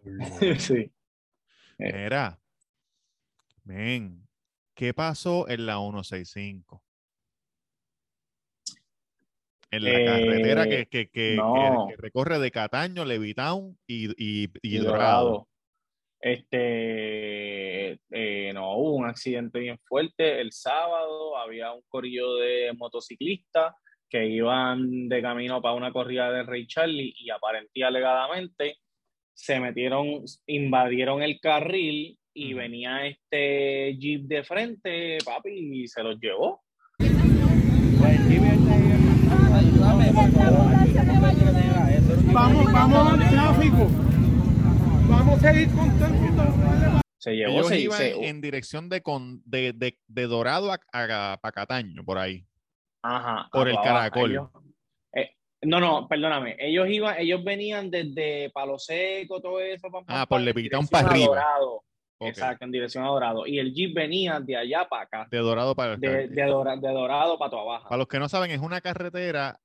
Sí. 0.59 0.93
Mira, 1.79 2.39
men, 3.65 4.27
¿qué 4.75 4.95
pasó 4.95 5.49
en 5.49 5.67
la 5.67 5.75
165? 5.79 6.83
En 9.73 9.85
la 9.85 9.91
Eh, 9.91 10.05
carretera 10.05 10.69
que, 10.69 10.87
que, 10.87 11.09
que- 11.09 11.35
no. 11.37 11.87
que- 11.89 11.95
que 11.97 12.01
recorre 12.03 12.39
de 12.39 12.51
Cataño, 12.51 13.05
Levitown 13.05 13.77
y, 13.87 14.11
y, 14.11 14.45
y 14.45 14.51
y 14.63 14.79
Dorado. 14.79 15.25
Dorado. 15.25 15.49
Este, 16.21 17.93
eh, 18.11 18.53
no, 18.55 18.77
hubo 18.77 18.93
un 18.97 19.07
accidente 19.07 19.59
bien 19.59 19.79
fuerte 19.85 20.41
el 20.41 20.53
sábado, 20.53 21.37
había 21.37 21.73
un 21.73 21.83
corillo 21.89 22.37
de 22.37 22.73
motociclistas 22.77 23.75
que 24.09 24.27
iban 24.27 25.09
de 25.09 25.23
camino 25.23 25.61
para 25.63 25.75
una 25.75 25.93
corrida 25.93 26.31
de 26.31 26.43
Rey 26.43 26.67
Charlie 26.67 27.15
y 27.17 27.31
aparentemente 27.31 27.81
y 27.81 27.83
alegadamente 27.83 28.77
se 29.35 29.59
metieron, 29.59 30.23
invadieron 30.47 31.23
el 31.23 31.41
carril 31.41 32.19
y 32.35 32.53
venía 32.55 33.07
este 33.07 33.97
jeep 33.99 34.23
de 34.25 34.45
frente, 34.45 35.19
papi, 35.25 35.83
y 35.83 35.89
se 35.89 36.03
los 36.03 36.19
llevó. 36.21 36.63
Vamos, 42.33 42.73
vamos 42.73 43.13
al 43.13 43.31
tráfico. 43.31 43.89
Vamos 45.09 45.39
a 45.45 45.53
seguir 45.53 45.71
con 45.75 45.99
tránsito. 45.99 46.43
Se 47.19 47.37
llevó, 47.37 47.53
Ellos 47.53 47.69
se, 47.69 47.81
iban 47.81 47.99
se- 47.99 48.29
en 48.29 48.41
dirección 48.41 48.89
de, 48.89 49.01
con, 49.01 49.43
de, 49.45 49.73
de, 49.73 49.99
de 50.09 50.27
Dorado 50.27 50.73
a, 50.73 50.81
a, 50.93 51.39
pa' 51.41 51.53
Cataño, 51.53 52.05
por 52.05 52.19
ahí. 52.19 52.45
Ajá, 53.03 53.49
Por 53.53 53.69
el 53.69 53.75
abajo, 53.77 53.87
caracol. 53.89 54.31
ellos- 54.33 54.49
eh, 55.15 55.31
no, 55.63 55.79
no, 55.81 56.09
perdóname. 56.09 56.57
Ellos 56.59 56.89
iban, 56.89 57.17
ellos 57.19 57.43
venían 57.45 57.91
desde 57.91 58.51
Palo 58.51 58.79
Seco, 58.79 59.41
todo 59.41 59.61
eso. 59.61 59.89
pam, 59.91 60.05
pam, 60.05 60.17
Ah, 60.17 60.27
por 60.27 60.37
pam, 60.37 60.41
en 60.41 60.45
Levitown 60.47 60.81
dirección 60.85 60.89
pa' 61.03 61.09
a 61.09 61.11
arriba. 61.11 61.27
Dorado. 61.27 61.85
Exacto, 62.21 62.65
en 62.65 62.71
dirección 62.73 63.05
a 63.05 63.09
Dorado. 63.09 63.47
Y 63.47 63.59
el 63.59 63.73
Jeep 63.73 63.95
venía 63.95 64.39
de 64.41 64.57
allá 64.57 64.87
para 64.89 65.03
acá, 65.05 65.29
De 65.31 65.39
Dorado 65.39 65.75
para 65.75 65.95
el 65.95 66.01
de, 66.01 66.29
de, 66.29 66.43
Dora- 66.45 66.77
de 66.77 66.89
Dorado 66.93 67.39
para 67.39 67.51
tu 67.51 67.59
abajo. 67.59 67.89
Para 67.89 67.99
los 67.99 68.07
que 68.09 68.19
no 68.21 68.29
saben, 68.29 68.51
es 68.53 68.61
una 68.61 68.81
carretera 68.81 69.59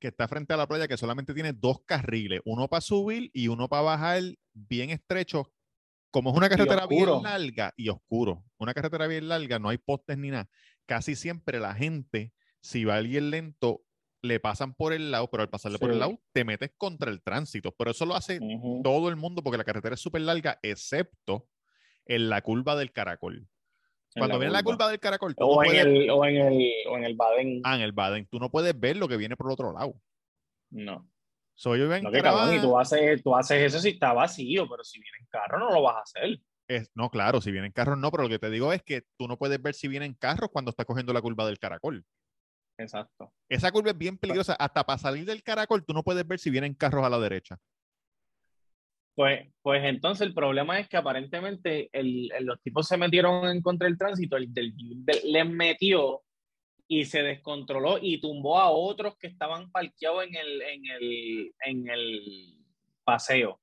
que 0.00 0.08
está 0.08 0.26
frente 0.26 0.54
a 0.54 0.56
la 0.56 0.66
playa 0.66 0.88
que 0.88 0.96
solamente 0.96 1.34
tiene 1.34 1.52
dos 1.52 1.82
carriles, 1.84 2.40
uno 2.44 2.68
para 2.68 2.80
subir 2.80 3.30
y 3.34 3.48
uno 3.48 3.68
para 3.68 3.82
bajar 3.82 4.22
bien 4.52 4.90
estrecho. 4.90 5.52
Como 6.10 6.30
es 6.30 6.36
una 6.36 6.48
carretera 6.48 6.86
bien 6.86 7.22
larga 7.22 7.72
y 7.76 7.88
oscuro, 7.88 8.44
una 8.58 8.74
carretera 8.74 9.06
bien 9.06 9.28
larga, 9.28 9.60
no 9.60 9.68
hay 9.68 9.78
postes 9.78 10.18
ni 10.18 10.30
nada. 10.30 10.48
Casi 10.86 11.14
siempre 11.14 11.60
la 11.60 11.74
gente, 11.74 12.32
si 12.60 12.84
va 12.84 12.96
alguien 12.96 13.30
lento, 13.30 13.84
le 14.22 14.40
pasan 14.40 14.74
por 14.74 14.92
el 14.92 15.12
lado, 15.12 15.30
pero 15.30 15.42
al 15.42 15.50
pasarle 15.50 15.78
por 15.78 15.92
el 15.92 16.00
lado, 16.00 16.20
te 16.32 16.44
metes 16.44 16.72
contra 16.76 17.10
el 17.10 17.22
tránsito. 17.22 17.72
Pero 17.76 17.92
eso 17.92 18.06
lo 18.06 18.16
hace 18.16 18.40
todo 18.82 19.08
el 19.08 19.16
mundo 19.16 19.42
porque 19.42 19.58
la 19.58 19.64
carretera 19.64 19.94
es 19.94 20.00
súper 20.00 20.22
larga, 20.22 20.58
excepto 20.62 21.48
en 22.06 22.28
la 22.28 22.42
curva 22.42 22.74
del 22.74 22.92
caracol. 22.92 23.48
Cuando 24.16 24.38
viene 24.38 24.52
la 24.52 24.62
curva. 24.62 24.88
del 24.88 24.98
caracol, 24.98 25.34
tú 25.36 25.44
no 25.44 25.50
O 25.50 25.62
en, 25.62 25.68
puedes- 25.70 25.86
el, 25.86 26.10
o, 26.10 26.24
en 26.24 26.36
el, 26.36 26.72
o 26.88 26.96
en 26.98 27.04
el 27.04 27.14
Baden. 27.16 27.60
Ah, 27.64 27.76
en 27.76 27.82
el 27.82 27.92
Baden, 27.92 28.26
tú 28.26 28.38
no 28.40 28.50
puedes 28.50 28.78
ver 28.78 28.96
lo 28.96 29.06
que 29.08 29.16
viene 29.16 29.36
por 29.36 29.46
el 29.46 29.52
otro 29.52 29.72
lado. 29.72 29.94
No. 30.70 31.08
Soy 31.54 31.78
yo 31.80 31.86
No, 32.00 32.10
que 32.10 32.22
cabrón, 32.22 32.56
y 32.56 32.60
tú 32.60 32.78
haces, 32.78 33.22
tú 33.22 33.36
haces 33.36 33.62
eso 33.62 33.78
si 33.80 33.90
está 33.90 34.12
vacío, 34.12 34.66
pero 34.68 34.82
si 34.82 34.98
viene 34.98 35.18
en 35.20 35.26
carro 35.26 35.58
no 35.58 35.70
lo 35.70 35.82
vas 35.82 35.96
a 35.96 36.00
hacer. 36.00 36.40
es- 36.68 36.90
no, 36.94 37.10
claro, 37.10 37.40
si 37.40 37.50
vienen 37.50 37.72
carros 37.72 37.98
no, 37.98 38.10
pero 38.10 38.22
lo 38.24 38.28
que 38.28 38.38
te 38.38 38.48
digo 38.50 38.72
es 38.72 38.82
que 38.82 39.02
tú 39.18 39.26
no 39.28 39.36
puedes 39.36 39.60
ver 39.60 39.74
si 39.74 39.86
vienen 39.88 40.14
carros 40.14 40.50
cuando 40.52 40.70
estás 40.70 40.86
cogiendo 40.86 41.12
la 41.12 41.20
curva 41.20 41.44
del 41.46 41.58
caracol. 41.58 42.04
Exacto. 42.78 43.32
Esa 43.48 43.70
curva 43.72 43.90
es 43.90 43.98
bien 43.98 44.16
peligrosa. 44.16 44.54
Hasta 44.54 44.84
para 44.84 44.96
salir 44.98 45.24
del 45.26 45.42
caracol, 45.42 45.84
tú 45.84 45.92
no 45.92 46.02
puedes 46.02 46.26
ver 46.26 46.38
si 46.38 46.48
vienen 46.48 46.72
carros 46.74 47.04
a 47.04 47.10
la 47.10 47.18
derecha. 47.18 47.58
Pues, 49.14 49.48
pues 49.62 49.82
entonces 49.84 50.26
el 50.26 50.32
problema 50.34 50.78
es 50.78 50.88
que 50.88 50.96
aparentemente 50.96 51.90
el- 51.92 52.30
el- 52.32 52.46
los 52.46 52.60
tipos 52.62 52.86
se 52.88 52.96
metieron 52.96 53.48
en 53.48 53.60
contra 53.60 53.86
del 53.88 53.98
tránsito, 53.98 54.36
el 54.36 54.52
del 54.52 54.72
del- 54.76 55.20
les 55.32 55.46
metió 55.48 56.22
y 56.88 57.04
se 57.04 57.22
descontroló 57.22 57.98
y 58.00 58.20
tumbó 58.20 58.58
a 58.58 58.70
otros 58.70 59.16
que 59.18 59.26
estaban 59.26 59.70
parqueados 59.70 60.24
en 60.24 60.34
el, 60.36 60.62
en 60.62 60.86
el, 60.86 61.54
en 61.66 61.88
el 61.90 62.56
paseo. 63.04 63.60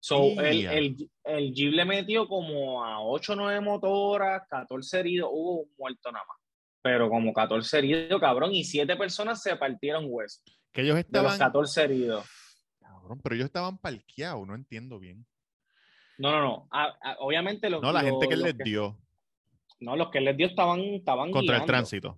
So, 0.00 0.38
el, 0.40 0.66
el, 0.66 1.10
el 1.24 1.52
Jeep 1.54 1.72
le 1.72 1.84
metió 1.84 2.28
como 2.28 2.84
a 2.84 3.00
8 3.02 3.32
o 3.32 3.36
9 3.36 3.60
motoras, 3.60 4.42
14 4.50 5.00
heridos, 5.00 5.30
hubo 5.32 5.62
un 5.62 5.70
muerto 5.78 6.12
nada 6.12 6.24
más. 6.28 6.36
Pero 6.82 7.08
como 7.08 7.32
14 7.32 7.78
heridos, 7.78 8.20
cabrón, 8.20 8.54
y 8.54 8.64
7 8.64 8.96
personas 8.96 9.42
se 9.42 9.56
partieron 9.56 10.04
huesos 10.08 10.42
Que 10.72 10.82
ellos 10.82 10.96
de 10.96 11.00
los 11.02 11.06
estaban. 11.06 11.38
14 11.38 11.84
heridos. 11.84 12.26
Cabrón, 13.04 13.20
pero 13.22 13.34
ellos 13.34 13.44
estaban 13.46 13.76
parqueados, 13.78 14.46
no 14.46 14.54
entiendo 14.54 14.98
bien. 14.98 15.26
No, 16.16 16.30
no, 16.32 16.40
no. 16.40 16.68
A- 16.70 16.96
a- 17.02 17.16
obviamente 17.20 17.68
los 17.68 17.82
No, 17.82 17.92
la 17.92 18.00
gente 18.00 18.26
que 18.28 18.36
les 18.36 18.56
dio 18.58 18.96
No, 19.80 19.94
los 19.96 20.10
que 20.10 20.18
él 20.18 20.24
les 20.24 20.36
dio 20.36 20.46
estaban, 20.46 20.80
estaban 20.80 21.30
contra 21.30 21.58
el 21.58 21.66
tránsito. 21.66 22.16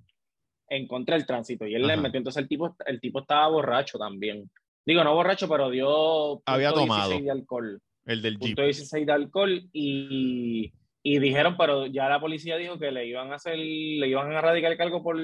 En 0.69 0.87
contra 0.87 1.17
del 1.17 1.27
tránsito. 1.27 1.67
Y 1.67 1.75
él 1.75 1.83
les 1.83 1.95
Ajá. 1.95 2.03
metió. 2.03 2.19
Entonces 2.19 2.41
el 2.43 2.49
tipo, 2.49 2.77
el 2.87 3.01
tipo 3.01 3.21
estaba 3.21 3.49
borracho 3.49 3.99
también. 3.99 4.49
Digo, 4.85 5.03
no 5.03 5.15
borracho, 5.15 5.49
pero 5.49 5.71
dio. 5.71 6.43
Había 6.47 6.73
tomado. 6.73 7.09
16 7.11 7.25
de 7.25 7.31
alcohol. 7.33 7.83
El 8.05 8.23
del 8.23 8.35
Jeep. 8.35 8.41
Punto 8.51 8.63
16 8.63 9.07
de 9.07 9.13
alcohol. 9.13 9.69
Y, 9.73 10.73
y 11.03 11.19
dijeron, 11.19 11.57
pero 11.57 11.87
ya 11.87 12.09
la 12.09 12.21
policía 12.21 12.57
dijo 12.57 12.79
que 12.79 12.93
le 12.93 13.07
iban 13.07 13.33
a 13.33 13.37
hacer, 13.37 13.57
le 13.59 14.07
iban 14.07 14.33
a 14.33 14.41
radicar 14.41 14.71
el 14.71 14.79
cargo 14.79 15.03
por 15.03 15.17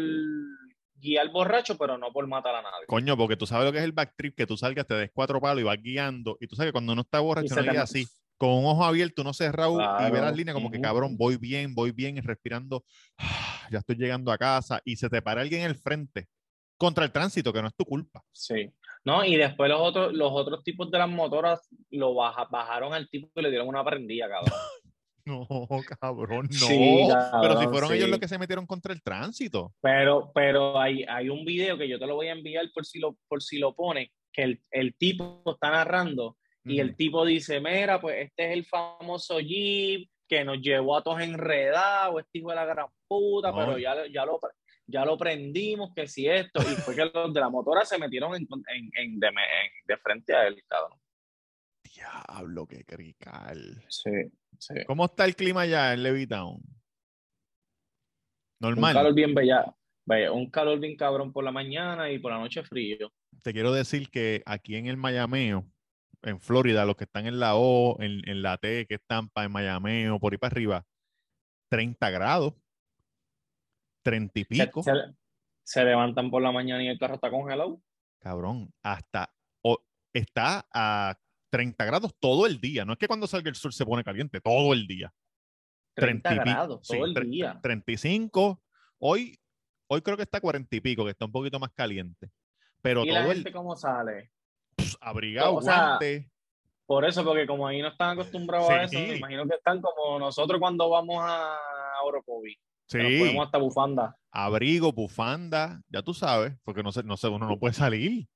guiar 1.02 1.30
borracho, 1.30 1.76
pero 1.76 1.98
no 1.98 2.12
por 2.12 2.26
matar 2.26 2.54
a 2.54 2.62
nadie. 2.62 2.86
Coño, 2.86 3.16
porque 3.16 3.36
tú 3.36 3.46
sabes 3.46 3.66
lo 3.66 3.72
que 3.72 3.78
es 3.78 3.84
el 3.84 3.92
backtrip, 3.92 4.36
que 4.36 4.46
tú 4.46 4.56
salgas, 4.56 4.86
te 4.86 4.94
des 4.94 5.10
cuatro 5.12 5.40
palos 5.40 5.60
y 5.60 5.64
vas 5.64 5.78
guiando. 5.82 6.36
Y 6.40 6.46
tú 6.46 6.56
sabes 6.56 6.68
que 6.68 6.72
cuando 6.72 6.92
uno 6.92 7.02
está 7.02 7.18
Y 7.18 7.22
borracho, 7.22 7.54
no 7.56 7.62
guía 7.62 7.82
así, 7.82 8.06
con 8.38 8.50
un 8.50 8.64
ojo 8.66 8.84
abierto, 8.84 9.22
uno 9.22 9.32
cerrado 9.32 9.72
y 9.80 9.84
Claro, 9.84 10.12
ve 10.14 10.20
las 10.20 10.36
líneas 10.36 10.54
como 10.54 10.70
que 10.70 10.80
cabrón, 10.80 11.16
voy 11.16 11.36
bien, 11.36 11.74
voy 11.74 11.92
bien, 11.92 12.16
y 12.16 12.20
respirando, 12.20 12.84
"Ah, 13.18 13.68
ya 13.70 13.78
estoy 13.78 13.96
llegando 13.96 14.32
a 14.32 14.38
casa 14.38 14.80
y 14.84 14.96
se 14.96 15.08
te 15.08 15.22
para 15.22 15.40
alguien 15.42 15.62
en 15.62 15.68
el 15.70 15.76
frente 15.76 16.28
contra 16.76 17.04
el 17.04 17.12
tránsito, 17.12 17.52
que 17.52 17.62
no 17.62 17.68
es 17.68 17.74
tu 17.76 17.84
culpa. 17.84 18.24
Sí. 18.32 18.72
No, 19.04 19.24
y 19.24 19.36
después 19.36 19.68
los 19.70 19.80
otros, 19.80 20.12
los 20.12 20.30
otros 20.32 20.64
tipos 20.64 20.90
de 20.90 20.98
las 20.98 21.08
motoras 21.08 21.68
lo 21.90 22.14
baja- 22.14 22.48
bajaron 22.50 22.92
al 22.92 23.08
tipo 23.08 23.28
y 23.36 23.42
le 23.42 23.50
dieron 23.50 23.68
una 23.68 23.84
prendida, 23.84 24.28
cabrón. 24.28 24.52
No, 25.26 25.56
cabrón, 26.00 26.48
no. 26.50 26.66
Sí, 26.66 27.06
Pero 27.40 27.60
si 27.60 27.66
fueron 27.68 27.92
ellos 27.92 28.08
los 28.08 28.18
que 28.18 28.28
se 28.28 28.38
metieron 28.38 28.66
contra 28.66 28.92
el 28.92 29.02
tránsito. 29.02 29.72
Pero, 29.80 30.32
pero 30.34 30.78
hay, 30.80 31.04
hay 31.08 31.28
un 31.28 31.44
video 31.44 31.78
que 31.78 31.88
yo 31.88 31.98
te 31.98 32.06
lo 32.06 32.16
voy 32.16 32.28
a 32.28 32.32
enviar 32.32 32.66
por 32.74 32.84
si 32.84 32.98
lo, 32.98 33.16
por 33.28 33.42
si 33.42 33.58
lo 33.58 33.74
pones, 33.74 34.08
que 34.32 34.42
el, 34.42 34.62
el 34.70 34.94
tipo 34.96 35.42
está 35.46 35.70
narrando 35.70 36.36
y 36.64 36.78
el 36.80 36.94
tipo 36.96 37.24
dice, 37.24 37.60
mira, 37.60 38.00
pues 38.00 38.16
este 38.26 38.46
es 38.46 38.52
el 38.52 38.64
famoso 38.66 39.38
Jeep 39.40 40.08
que 40.28 40.44
nos 40.44 40.58
llevó 40.60 40.96
a 40.96 41.02
todos 41.02 41.20
enredados, 41.20 42.20
este 42.20 42.38
hijo 42.38 42.50
de 42.50 42.56
la 42.56 42.64
gran 42.64 42.86
puta, 43.08 43.50
No. 43.50 43.58
pero 43.58 43.78
ya, 43.78 43.94
ya, 44.12 44.24
lo, 44.24 44.40
ya 44.86 45.04
lo 45.04 45.16
prendimos, 45.18 45.90
que 45.94 46.06
si 46.06 46.26
esto, 46.28 46.60
y 46.62 46.74
fue 46.76 46.94
que 46.94 47.04
los 47.12 47.34
de 47.34 47.40
la 47.40 47.50
motora 47.50 47.84
se 47.84 47.98
metieron 47.98 48.34
en, 48.36 48.46
en, 48.74 48.90
en- 48.94 49.20
de, 49.20 49.26
en- 49.26 49.34
de 49.86 49.96
frente 49.98 50.34
a 50.34 50.46
él, 50.46 50.62
cabrón. 50.66 50.98
Diablo, 51.94 52.66
qué 52.66 52.84
crical. 52.84 53.84
Sí, 53.88 54.10
sí. 54.58 54.74
¿Cómo 54.86 55.04
está 55.06 55.24
el 55.24 55.36
clima 55.36 55.62
allá 55.62 55.92
en 55.92 56.02
Levittown? 56.02 56.54
Un 56.54 56.62
Normal. 58.60 58.94
calor 58.94 59.14
bien 59.14 59.34
bella, 59.34 59.74
bella- 60.06 60.32
un 60.32 60.48
calor 60.50 60.78
bien 60.78 60.96
cabrón 60.96 61.32
por 61.32 61.44
la 61.44 61.50
mañana 61.52 62.10
y 62.10 62.18
por 62.18 62.32
la 62.32 62.38
noche 62.38 62.62
frío. 62.62 63.12
Te 63.42 63.52
quiero 63.52 63.72
decir 63.72 64.08
que 64.10 64.42
aquí 64.46 64.76
en 64.76 64.86
el 64.86 64.96
Mayameo, 64.96 65.66
en 66.22 66.40
Florida, 66.40 66.84
los 66.84 66.96
que 66.96 67.04
están 67.04 67.26
en 67.26 67.40
la 67.40 67.56
O, 67.56 68.00
en, 68.00 68.26
en 68.28 68.40
la 68.42 68.56
T, 68.58 68.86
que 68.86 68.94
están 68.94 69.28
para 69.28 69.46
en 69.46 69.52
Mayameo, 69.52 70.18
por 70.20 70.32
ahí 70.32 70.38
para 70.38 70.52
arriba, 70.52 70.86
30 71.68 72.10
grados, 72.10 72.54
30 74.04 74.38
y 74.40 74.44
pico, 74.44 74.82
se- 74.82 74.92
se 75.64 75.84
levantan 75.84 76.30
por 76.30 76.42
la 76.42 76.52
mañana 76.52 76.82
y 76.84 76.88
el 76.88 76.98
carro 76.98 77.16
está 77.16 77.30
congelado. 77.30 77.82
cabrón, 78.20 78.72
hasta 78.84 79.34
o- 79.62 79.84
está 80.12 80.66
a 80.72 81.18
30 81.52 81.84
grados 81.84 82.14
todo 82.18 82.46
el 82.46 82.58
día. 82.60 82.84
No 82.86 82.94
es 82.94 82.98
que 82.98 83.06
cuando 83.06 83.26
salga 83.26 83.50
el 83.50 83.54
sol 83.56 83.72
se 83.74 83.84
pone 83.84 84.02
caliente, 84.02 84.40
todo 84.40 84.72
el 84.72 84.86
día. 84.86 85.12
30 85.94 86.30
30 86.30 86.34
y 86.34 86.44
pi- 86.44 86.50
grados 86.50 86.80
sí, 86.82 86.96
todo 86.96 87.04
el 87.06 87.14
día. 87.30 87.60
35. 87.62 88.62
Hoy, 88.98 89.38
hoy 89.88 90.00
creo 90.00 90.16
que 90.16 90.22
está 90.22 90.40
40 90.40 90.74
y 90.74 90.80
pico, 90.80 91.04
que 91.04 91.10
está 91.10 91.26
un 91.26 91.32
poquito 91.32 91.60
más 91.60 91.70
caliente. 91.74 92.30
Pero 92.80 93.04
¿Y 93.04 93.10
la 93.10 93.22
todo 93.22 93.32
gente 93.34 93.48
el 93.50 93.54
cómo 93.54 93.76
sale? 93.76 94.32
pss, 94.76 94.96
abrigado, 95.00 95.54
o 95.56 95.62
sea, 95.62 95.86
guante. 95.88 96.30
Por 96.86 97.04
eso, 97.04 97.22
porque 97.24 97.46
como 97.46 97.66
ahí 97.66 97.80
no 97.82 97.88
están 97.88 98.10
acostumbrados 98.18 98.70
a 98.70 98.84
eso, 98.84 98.98
Sí. 98.98 99.06
me 99.06 99.16
imagino 99.18 99.46
que 99.46 99.54
están 99.54 99.80
como 99.82 100.18
nosotros 100.18 100.58
cuando 100.58 100.88
vamos 100.88 101.16
a 101.22 101.56
Orocovi. 102.04 102.56
que 102.88 102.98
Nos 102.98 103.12
Sí, 103.12 103.18
ponemos 103.20 103.46
hasta 103.46 103.58
bufanda. 103.58 104.16
abrigo, 104.30 104.92
bufanda, 104.92 105.80
ya 105.88 106.02
tú 106.02 106.12
sabes, 106.14 106.54
porque 106.64 106.82
no 106.82 106.92
sé, 106.92 107.02
no 107.02 107.16
sé, 107.16 107.28
uno 107.28 107.46
no 107.46 107.58
puede 107.58 107.72
salir. 107.74 108.26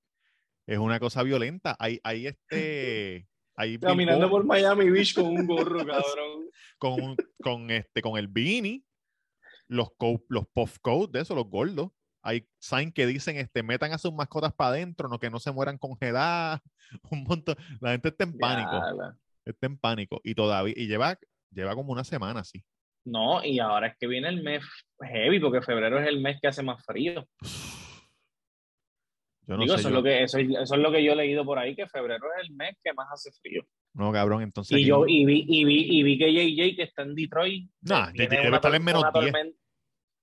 Es 0.66 0.78
una 0.78 0.98
cosa 0.98 1.22
violenta. 1.22 1.76
Hay, 1.78 2.00
hay 2.02 2.26
este, 2.50 3.28
hay 3.56 3.78
Caminando 3.78 4.28
por 4.28 4.44
Miami 4.44 4.90
Beach 4.90 5.14
con 5.14 5.26
un 5.26 5.46
gorro, 5.46 5.78
cabrón. 5.86 6.50
con, 6.78 7.16
con 7.42 7.70
este, 7.70 8.02
con 8.02 8.18
el 8.18 8.28
beanie, 8.28 8.82
los 9.68 9.90
co- 9.96 10.24
los 10.28 10.46
puff 10.48 10.78
coats 10.80 11.12
de 11.12 11.20
eso, 11.20 11.34
los 11.34 11.48
gordos. 11.48 11.90
Hay 12.22 12.48
sign 12.58 12.90
que 12.90 13.06
dicen, 13.06 13.36
este, 13.36 13.62
metan 13.62 13.92
a 13.92 13.98
sus 13.98 14.12
mascotas 14.12 14.52
para 14.52 14.70
adentro, 14.70 15.08
no 15.08 15.20
que 15.20 15.30
no 15.30 15.38
se 15.38 15.52
mueran 15.52 15.78
congeladas. 15.78 16.60
Un 17.10 17.22
montón. 17.22 17.56
La 17.80 17.92
gente 17.92 18.08
está 18.08 18.24
en 18.24 18.36
pánico, 18.36 18.82
está 19.44 19.66
en 19.66 19.78
pánico 19.78 20.20
y 20.24 20.34
todavía 20.34 20.74
y 20.76 20.88
lleva, 20.88 21.16
lleva 21.52 21.74
como 21.76 21.92
una 21.92 22.02
semana 22.02 22.40
así. 22.40 22.64
No, 23.04 23.44
y 23.44 23.60
ahora 23.60 23.86
es 23.86 23.96
que 24.00 24.08
viene 24.08 24.28
el 24.28 24.42
mes 24.42 24.64
heavy, 25.00 25.38
porque 25.38 25.62
febrero 25.62 26.00
es 26.00 26.08
el 26.08 26.20
mes 26.20 26.38
que 26.42 26.48
hace 26.48 26.64
más 26.64 26.84
frío. 26.84 27.24
Yo 29.46 29.56
no 29.56 29.62
Digo, 29.62 29.74
sé. 29.74 29.80
eso, 29.80 29.88
es 29.88 29.94
lo 29.94 30.02
que, 30.02 30.22
eso, 30.24 30.38
es- 30.38 30.48
eso 30.50 30.74
es 30.74 30.80
lo 30.80 30.90
que 30.90 31.04
yo 31.04 31.12
he 31.12 31.16
leído 31.16 31.44
por 31.44 31.58
ahí, 31.58 31.76
que 31.76 31.86
febrero 31.86 32.26
es 32.40 32.48
el 32.48 32.54
mes 32.56 32.76
que 32.82 32.92
más 32.94 33.06
hace 33.12 33.30
frío. 33.40 33.62
No, 33.94 34.12
cabrón, 34.12 34.42
entonces. 34.42 34.72
Y 34.76 34.80
aquí- 34.82 34.86
yo 34.88 35.06
y 35.06 35.24
vi, 35.24 35.44
y 35.48 35.64
vi, 35.64 35.86
y 35.98 36.02
vi 36.02 36.18
que 36.18 36.32
JJ, 36.32 36.76
que 36.76 36.82
está 36.82 37.02
en 37.02 37.14
Detroit, 37.14 37.70
Nah, 37.82 38.10
JJ 38.12 38.28
debe 38.42 38.56
estar 38.56 38.74
en 38.74 38.84
menos 38.84 39.02
una 39.02 39.12
10. 39.12 39.32
tormenta, 39.32 39.58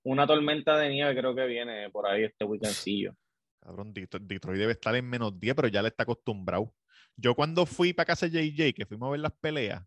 una 0.04 0.26
tormenta 0.26 0.78
de 0.78 0.90
nieve 0.90 1.16
creo 1.18 1.34
que 1.34 1.46
viene 1.46 1.88
por 1.90 2.06
ahí 2.06 2.24
este 2.24 2.44
weekendcillo. 2.44 3.14
Cabrón, 3.60 3.94
Detro- 3.94 4.20
Detroit 4.20 4.58
debe 4.58 4.72
estar 4.72 4.94
en 4.94 5.08
menos 5.08 5.40
10, 5.40 5.54
pero 5.54 5.68
ya 5.68 5.80
le 5.80 5.88
está 5.88 6.02
acostumbrado. 6.02 6.74
Yo 7.16 7.34
cuando 7.34 7.64
fui 7.64 7.94
para 7.94 8.04
casa 8.06 8.28
de 8.28 8.52
JJ, 8.52 8.74
que 8.74 8.84
fuimos 8.86 9.08
a 9.08 9.12
ver 9.12 9.20
las 9.20 9.32
peleas, 9.32 9.82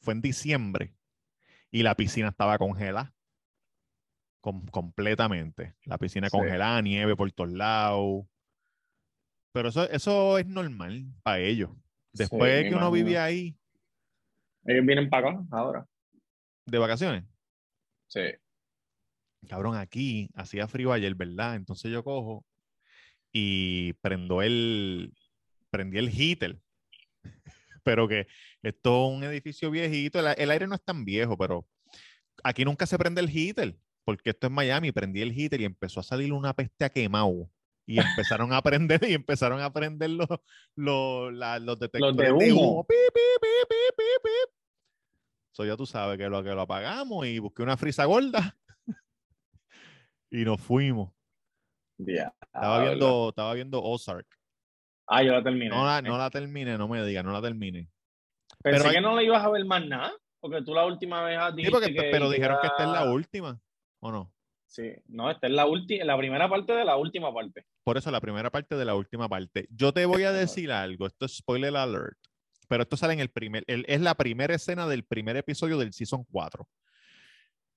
fue 0.00 0.14
en 0.14 0.20
diciembre 0.22 0.94
y 1.72 1.82
la 1.82 1.96
piscina 1.96 2.28
estaba 2.28 2.56
congelada. 2.58 3.12
Com- 4.40 4.66
completamente. 4.68 5.74
La 5.84 5.98
piscina 5.98 6.28
Sí. 6.28 6.36
congelada, 6.38 6.80
nieve 6.82 7.16
por 7.16 7.30
todos 7.32 7.50
lados. 7.52 8.24
Pero 9.56 9.70
eso, 9.70 9.88
eso 9.88 10.36
es 10.36 10.46
normal 10.46 11.06
para 11.22 11.38
ellos. 11.40 11.70
Después 12.12 12.52
Sí, 12.52 12.62
de 12.62 12.68
que 12.68 12.74
uno 12.74 12.90
vive 12.90 13.16
ahí 13.16 13.56
Ellos 14.66 14.84
vienen 14.84 15.08
para 15.08 15.30
acá 15.30 15.42
ahora. 15.50 15.86
de 16.66 16.76
vacaciones, 16.76 17.24
Sí. 18.06 18.20
cabrón, 19.48 19.76
aquí 19.78 20.28
hacía 20.34 20.68
frío 20.68 20.92
ayer, 20.92 21.14
¿verdad? 21.14 21.56
Entonces 21.56 21.90
yo 21.90 22.04
cojo 22.04 22.44
y 23.32 23.94
prendo 24.02 24.42
el, 24.42 25.14
prendí 25.70 25.96
el 25.96 26.10
heater. 26.10 26.60
Pero 27.82 28.06
que 28.06 28.26
esto 28.62 29.08
es 29.08 29.16
un 29.16 29.24
edificio 29.24 29.70
viejito, 29.70 30.20
el, 30.20 30.34
el 30.36 30.50
aire 30.50 30.66
no 30.66 30.74
es 30.74 30.82
tan 30.84 31.02
viejo, 31.06 31.38
pero 31.38 31.66
aquí 32.44 32.62
nunca 32.66 32.84
se 32.84 32.98
prende 32.98 33.22
el 33.22 33.30
heater, 33.30 33.74
porque 34.04 34.30
esto 34.30 34.48
es 34.48 34.52
Miami, 34.52 34.92
prendí 34.92 35.22
el 35.22 35.32
heater 35.32 35.62
y 35.62 35.64
empezó 35.64 36.00
a 36.00 36.02
salir 36.02 36.30
una 36.34 36.52
peste 36.52 36.84
a 36.84 36.90
quemado. 36.90 37.48
Y 37.88 38.00
empezaron 38.00 38.52
a 38.52 38.60
prender, 38.62 39.00
y 39.08 39.14
empezaron 39.14 39.60
a 39.60 39.72
prender 39.72 40.10
los, 40.10 40.26
los, 40.74 41.32
la- 41.32 41.58
los 41.60 41.78
detectores 41.78 42.16
de 42.16 42.32
humo. 42.32 42.70
humo. 42.72 42.84
Pi, 42.86 42.94
pi, 43.14 43.20
pi, 43.40 43.48
pi, 43.68 43.76
pi, 43.96 44.04
pi. 44.24 44.52
So, 45.52 45.64
ya 45.64 45.76
tú 45.76 45.86
sabes 45.86 46.18
que 46.18 46.28
lo, 46.28 46.42
que 46.42 46.50
lo 46.50 46.62
apagamos 46.62 47.26
y 47.26 47.38
busqué 47.38 47.62
una 47.62 47.76
frisa 47.76 48.04
gorda 48.04 48.56
y 50.30 50.44
nos 50.44 50.60
fuimos. 50.60 51.12
Ya. 51.98 52.34
Estaba 52.42 52.82
viendo, 52.82 53.28
estaba 53.30 53.54
viendo 53.54 53.82
Ozark. 53.82 54.26
Ah, 55.06 55.22
yo 55.22 55.32
la 55.32 55.42
terminé. 55.42 55.68
No 55.70 55.86
la, 55.86 56.02
no 56.02 56.18
la 56.18 56.28
terminé, 56.30 56.76
no 56.76 56.88
me 56.88 57.02
digas, 57.06 57.24
no 57.24 57.32
la 57.32 57.40
terminé. 57.40 57.88
Pensé 58.62 58.78
pero 58.80 58.88
hay- 58.88 58.94
que 58.96 59.00
no 59.00 59.14
la 59.14 59.22
ibas 59.22 59.44
a 59.44 59.48
ver 59.50 59.64
más 59.64 59.86
nada, 59.86 60.12
porque 60.40 60.62
tú 60.62 60.74
la 60.74 60.84
última 60.84 61.22
vez 61.22 61.38
has 61.38 61.50
Sí, 61.50 61.58
dijiste 61.58 61.72
porque, 61.78 61.94
que 61.94 62.08
pero 62.10 62.28
dijeron 62.28 62.58
que 62.60 62.66
esta 62.66 62.82
es 62.84 62.90
la 62.90 63.04
última, 63.10 63.60
¿o 64.00 64.10
no? 64.10 64.32
Sí, 64.76 64.92
no, 65.06 65.30
esta 65.30 65.46
es 65.46 65.54
la 65.54 65.64
última, 65.64 66.04
la 66.04 66.18
primera 66.18 66.50
parte 66.50 66.74
de 66.74 66.84
la 66.84 66.96
última 66.98 67.32
parte. 67.32 67.64
Por 67.82 67.96
eso 67.96 68.10
la 68.10 68.20
primera 68.20 68.50
parte 68.50 68.76
de 68.76 68.84
la 68.84 68.94
última 68.94 69.26
parte. 69.26 69.66
Yo 69.70 69.94
te 69.94 70.04
voy 70.04 70.24
a 70.24 70.32
decir 70.32 70.70
algo, 70.70 71.06
esto 71.06 71.24
es 71.24 71.38
spoiler 71.38 71.74
alert, 71.74 72.18
pero 72.68 72.82
esto 72.82 72.98
sale 72.98 73.14
en 73.14 73.20
el 73.20 73.30
primer, 73.30 73.64
el- 73.68 73.86
es 73.88 74.02
la 74.02 74.14
primera 74.16 74.54
escena 74.54 74.86
del 74.86 75.04
primer 75.04 75.34
episodio 75.38 75.78
del 75.78 75.94
season 75.94 76.24
4, 76.30 76.68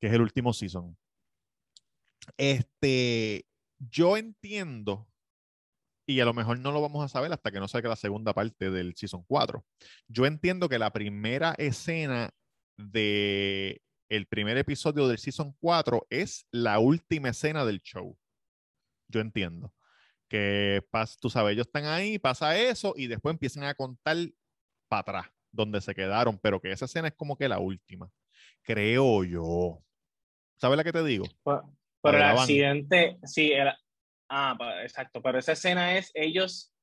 que 0.01 0.07
es 0.07 0.13
el 0.13 0.19
último 0.21 0.51
season. 0.51 0.97
Este, 2.37 3.45
yo 3.77 4.17
entiendo, 4.17 5.07
y 6.05 6.19
a 6.19 6.25
lo 6.25 6.33
mejor 6.33 6.59
no 6.59 6.73
lo 6.73 6.81
vamos 6.81 7.05
a 7.05 7.07
saber 7.07 7.31
hasta 7.31 7.49
que 7.49 7.61
no 7.61 7.69
salga 7.69 7.87
la 7.87 7.95
segunda 7.95 8.33
parte 8.33 8.71
del 8.71 8.93
season 8.95 9.23
4. 9.25 9.63
Yo 10.09 10.25
entiendo 10.25 10.67
que 10.67 10.79
la 10.79 10.91
primera 10.91 11.53
escena 11.57 12.31
de 12.77 13.81
el 14.09 14.25
primer 14.25 14.57
episodio 14.57 15.07
del 15.07 15.19
season 15.19 15.55
4 15.59 16.07
es 16.09 16.47
la 16.51 16.79
última 16.79 17.29
escena 17.29 17.63
del 17.63 17.81
show. 17.81 18.17
Yo 19.07 19.21
entiendo 19.21 19.73
que 20.27 20.83
tú 21.19 21.29
sabes, 21.29 21.53
ellos 21.53 21.67
están 21.67 21.85
ahí, 21.85 22.19
pasa 22.19 22.57
eso 22.57 22.93
y 22.95 23.07
después 23.07 23.33
empiezan 23.33 23.63
a 23.63 23.73
contar 23.73 24.17
para 24.87 25.01
atrás, 25.01 25.27
donde 25.51 25.81
se 25.81 25.95
quedaron, 25.95 26.37
pero 26.37 26.59
que 26.59 26.71
esa 26.71 26.85
escena 26.85 27.07
es 27.07 27.15
como 27.15 27.37
que 27.37 27.47
la 27.47 27.59
última. 27.59 28.11
Creo 28.63 29.23
yo. 29.23 29.83
¿Sabes 30.57 30.77
la 30.77 30.83
que 30.83 30.91
te 30.91 31.03
digo? 31.03 31.25
Pero, 31.43 32.17
el 32.17 32.23
accidente, 32.23 33.17
sí, 33.23 33.51
era, 33.51 33.77
ah, 34.29 34.57
exacto, 34.83 35.21
pero 35.21 35.39
esa 35.39 35.53
escena 35.53 35.97
es 35.97 36.11
ellos 36.13 36.73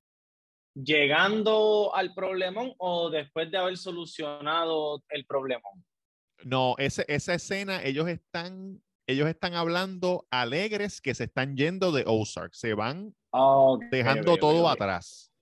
llegando 0.74 1.94
al 1.94 2.14
problemón 2.14 2.74
o 2.78 3.10
después 3.10 3.50
de 3.50 3.58
haber 3.58 3.76
solucionado 3.76 5.02
el 5.08 5.24
problemón. 5.24 5.84
No, 6.44 6.74
ese- 6.78 7.04
esa 7.08 7.34
escena, 7.34 7.82
ellos 7.82 8.08
están, 8.08 8.82
ellos 9.06 9.28
están 9.28 9.54
hablando 9.54 10.26
alegres 10.30 11.00
que 11.00 11.14
se 11.14 11.24
están 11.24 11.56
yendo 11.56 11.92
de 11.92 12.04
Ozark, 12.06 12.54
se 12.54 12.74
van 12.74 13.14
dejando 13.90 14.36
todo 14.38 14.66
ok, 14.66 14.72
atrás, 14.72 15.32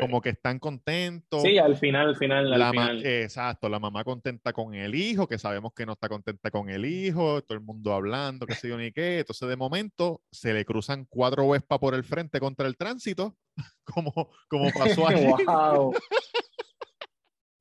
como 0.00 0.20
que 0.20 0.30
están 0.30 0.58
contentos. 0.58 1.42
Sí, 1.42 1.58
al 1.58 1.76
final, 1.76 2.08
al 2.08 2.16
final, 2.16 2.52
al 2.52 2.58
La 2.58 2.70
final. 2.70 3.06
exacto, 3.06 3.68
la 3.68 3.78
mamá 3.78 4.04
contenta 4.04 4.52
con 4.52 4.74
el 4.74 4.94
hijo, 4.94 5.26
que 5.28 5.38
sabemos 5.38 5.72
que 5.74 5.86
no 5.86 5.92
está 5.92 6.08
contenta 6.08 6.50
con 6.50 6.68
el 6.68 6.84
hijo, 6.84 7.42
todo 7.42 7.56
el 7.58 7.64
mundo 7.64 7.92
hablando, 7.92 8.46
qué 8.46 8.54
sé 8.54 8.68
yo 8.68 8.76
ni 8.78 8.92
qué. 8.92 9.20
Entonces, 9.20 9.48
de 9.48 9.56
momento, 9.56 10.22
se 10.32 10.52
le 10.52 10.64
cruzan 10.64 11.04
cuatro 11.08 11.48
Vespa 11.48 11.78
por 11.78 11.94
el 11.94 12.04
frente 12.04 12.40
contra 12.40 12.66
el 12.66 12.76
tránsito, 12.76 13.36
como, 13.84 14.30
como 14.48 14.70
pasó 14.72 15.06
allí, 15.08 15.26
wow. 15.46 15.94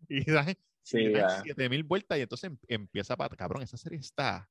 y 0.10 0.24
dan, 0.32 0.56
Sí, 0.88 1.00
y 1.00 1.12
dan 1.12 1.30
ya. 1.30 1.44
7000 1.44 1.84
vueltas, 1.84 2.18
y 2.18 2.22
entonces 2.22 2.50
em- 2.50 2.58
empieza 2.68 3.16
para. 3.18 3.36
Cabrón, 3.36 3.62
esa 3.62 3.76
serie 3.78 4.00
está. 4.00 4.48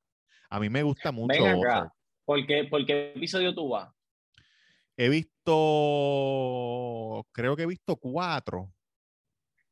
A 0.49 0.59
mí 0.59 0.69
me 0.69 0.83
gusta 0.83 1.11
mucho. 1.11 1.43
Ven 1.43 1.65
acá. 1.65 1.91
¿Por 2.25 2.45
qué, 2.45 2.65
por 2.65 2.85
qué 2.85 3.13
episodio 3.15 3.55
tú 3.55 3.69
vas? 3.69 3.89
He 4.97 5.09
visto, 5.09 7.25
creo 7.31 7.55
que 7.55 7.63
he 7.63 7.67
visto 7.67 7.95
cuatro. 7.95 8.71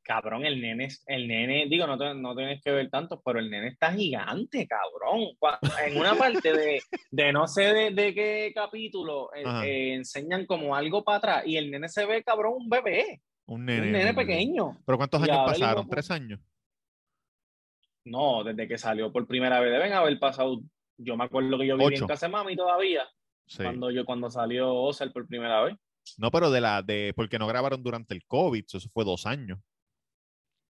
Cabrón, 0.03 0.45
el 0.45 0.61
nene, 0.61 0.87
el 1.07 1.27
nene, 1.27 1.65
digo, 1.67 1.87
no, 1.87 1.97
no 2.13 2.35
tienes 2.35 2.61
que 2.63 2.69
ver 2.71 2.89
tanto, 2.91 3.19
pero 3.25 3.39
el 3.39 3.49
nene 3.49 3.69
está 3.69 3.91
gigante, 3.91 4.67
cabrón. 4.67 5.29
En 5.83 5.97
una 5.97 6.15
parte 6.15 6.53
de, 6.53 6.79
de 7.09 7.33
no 7.33 7.47
sé 7.47 7.73
de, 7.73 7.89
de 7.91 8.13
qué 8.13 8.51
capítulo 8.53 9.33
eh, 9.33 9.43
eh, 9.63 9.93
enseñan 9.95 10.45
como 10.45 10.75
algo 10.75 11.03
para 11.03 11.17
atrás 11.17 11.43
y 11.47 11.57
el 11.57 11.71
nene 11.71 11.89
se 11.89 12.05
ve, 12.05 12.23
cabrón, 12.23 12.53
un 12.57 12.69
bebé, 12.69 13.19
Un 13.47 13.65
nene. 13.65 13.87
un 13.87 13.91
nene 13.93 14.13
pequeño. 14.13 14.77
¿Pero 14.85 14.97
cuántos 14.97 15.21
Y 15.21 15.23
años 15.31 15.45
pasaron? 15.47 15.87
pu- 15.87 15.89
¿Tres 15.89 16.11
años? 16.11 16.39
No, 18.05 18.43
desde 18.43 18.67
que 18.67 18.77
salió 18.77 19.11
por 19.11 19.27
primera 19.27 19.59
vez 19.59 19.71
deben 19.71 19.93
haber 19.93 20.17
pasado. 20.19 20.61
Yo 20.97 21.17
me 21.17 21.25
acuerdo 21.25 21.57
que 21.57 21.67
yo 21.67 21.75
viví 21.77 21.95
Ocho. 21.95 22.03
en 22.03 22.07
casa 22.07 22.27
de 22.27 22.31
mami 22.31 22.55
todavía, 22.55 23.03
Sí. 23.47 23.63
cuando 23.63 23.91
yo 23.91 24.05
cuando 24.05 24.29
salió 24.29 24.73
Ozark 24.73 25.11
por 25.11 25.27
primera 25.27 25.61
vez. 25.63 25.75
No, 26.17 26.29
pero 26.31 26.51
de 26.51 26.61
la, 26.61 26.81
de, 26.83 27.13
porque 27.15 27.37
no 27.39 27.47
grabaron 27.47 27.81
durante 27.83 28.13
el 28.13 28.23
COVID, 28.25 28.63
eso 28.65 28.79
fue 28.89 29.03
dos 29.03 29.25
años. 29.25 29.59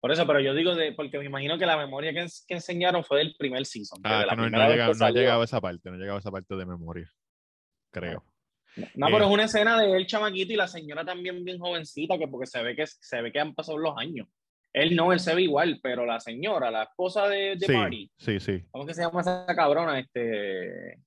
Por 0.00 0.10
eso, 0.12 0.26
pero 0.26 0.40
yo 0.40 0.54
digo 0.54 0.74
de, 0.74 0.92
porque 0.92 1.18
me 1.18 1.26
imagino 1.26 1.58
que 1.58 1.66
la 1.66 1.76
memoria 1.76 2.12
que, 2.12 2.26
que 2.48 2.54
enseñaron 2.54 3.04
fue 3.04 3.18
del 3.18 3.34
primer 3.38 3.64
season. 3.66 4.00
Ah, 4.02 4.20
de 4.20 4.26
la 4.26 4.30
que 4.30 4.36
no, 4.36 4.42
no 4.44 4.50
que 4.50 4.56
no 4.56 4.62
ha 5.06 5.10
llegado 5.10 5.40
a 5.42 5.44
esa 5.44 5.60
parte, 5.60 5.88
no 5.90 5.96
ha 5.96 5.98
llegado 5.98 6.16
a 6.16 6.20
esa 6.20 6.30
parte 6.30 6.56
de 6.56 6.66
memoria. 6.66 7.10
Creo. 7.92 8.24
No, 8.94 9.08
Eh. 9.08 9.10
pero 9.12 9.24
es 9.26 9.30
una 9.30 9.44
escena 9.44 9.78
de 9.80 9.96
él 9.96 10.06
chamaquito 10.06 10.52
y 10.52 10.56
la 10.56 10.68
señora 10.68 11.04
también 11.04 11.44
bien 11.44 11.58
jovencita, 11.58 12.18
que 12.18 12.28
porque 12.28 12.46
se 12.46 12.62
ve 12.62 12.74
que 12.76 12.86
se 12.86 13.20
ve 13.22 13.30
que 13.30 13.40
han 13.40 13.54
pasado 13.54 13.78
los 13.78 13.94
años. 13.96 14.26
Él 14.72 14.94
no, 14.94 15.12
él 15.12 15.20
se 15.20 15.34
ve 15.34 15.42
igual, 15.42 15.80
pero 15.82 16.06
la 16.06 16.20
señora, 16.20 16.70
la 16.70 16.84
esposa 16.84 17.28
de, 17.28 17.56
de 17.56 17.66
sí, 17.66 17.72
Marty, 17.72 18.10
sí, 18.18 18.40
sí. 18.40 18.64
¿cómo 18.70 18.86
que 18.86 18.94
se 18.94 19.02
llama 19.02 19.20
esa 19.20 19.46
cabrona? 19.54 19.98
Este, 19.98 20.98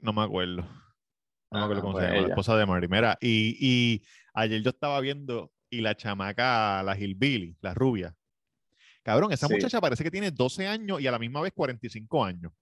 No 0.00 0.12
me 0.12 0.22
acuerdo. 0.22 0.62
No 0.62 1.58
me 1.58 1.58
Ah, 1.58 1.64
acuerdo 1.64 1.82
cómo 1.82 1.92
pues 1.94 2.04
se 2.04 2.10
llama, 2.10 2.22
la 2.22 2.28
esposa 2.28 2.56
de 2.56 2.66
Mary. 2.66 2.88
Mira, 2.88 3.18
y, 3.20 3.56
y 3.58 4.02
ayer 4.34 4.62
yo 4.62 4.70
estaba 4.70 5.00
viendo 5.00 5.50
y 5.70 5.80
la 5.80 5.96
chamaca, 5.96 6.82
la 6.82 6.96
Hillbilly, 6.98 7.56
la 7.60 7.74
rubia. 7.74 8.14
Cabrón, 9.02 9.32
esa 9.32 9.48
Sí. 9.48 9.54
muchacha 9.54 9.80
parece 9.80 10.04
que 10.04 10.10
tiene 10.10 10.30
12 10.30 10.66
años 10.66 11.00
y 11.00 11.06
a 11.06 11.10
la 11.10 11.18
misma 11.18 11.40
vez 11.40 11.52
45 11.54 12.24
años, 12.24 12.52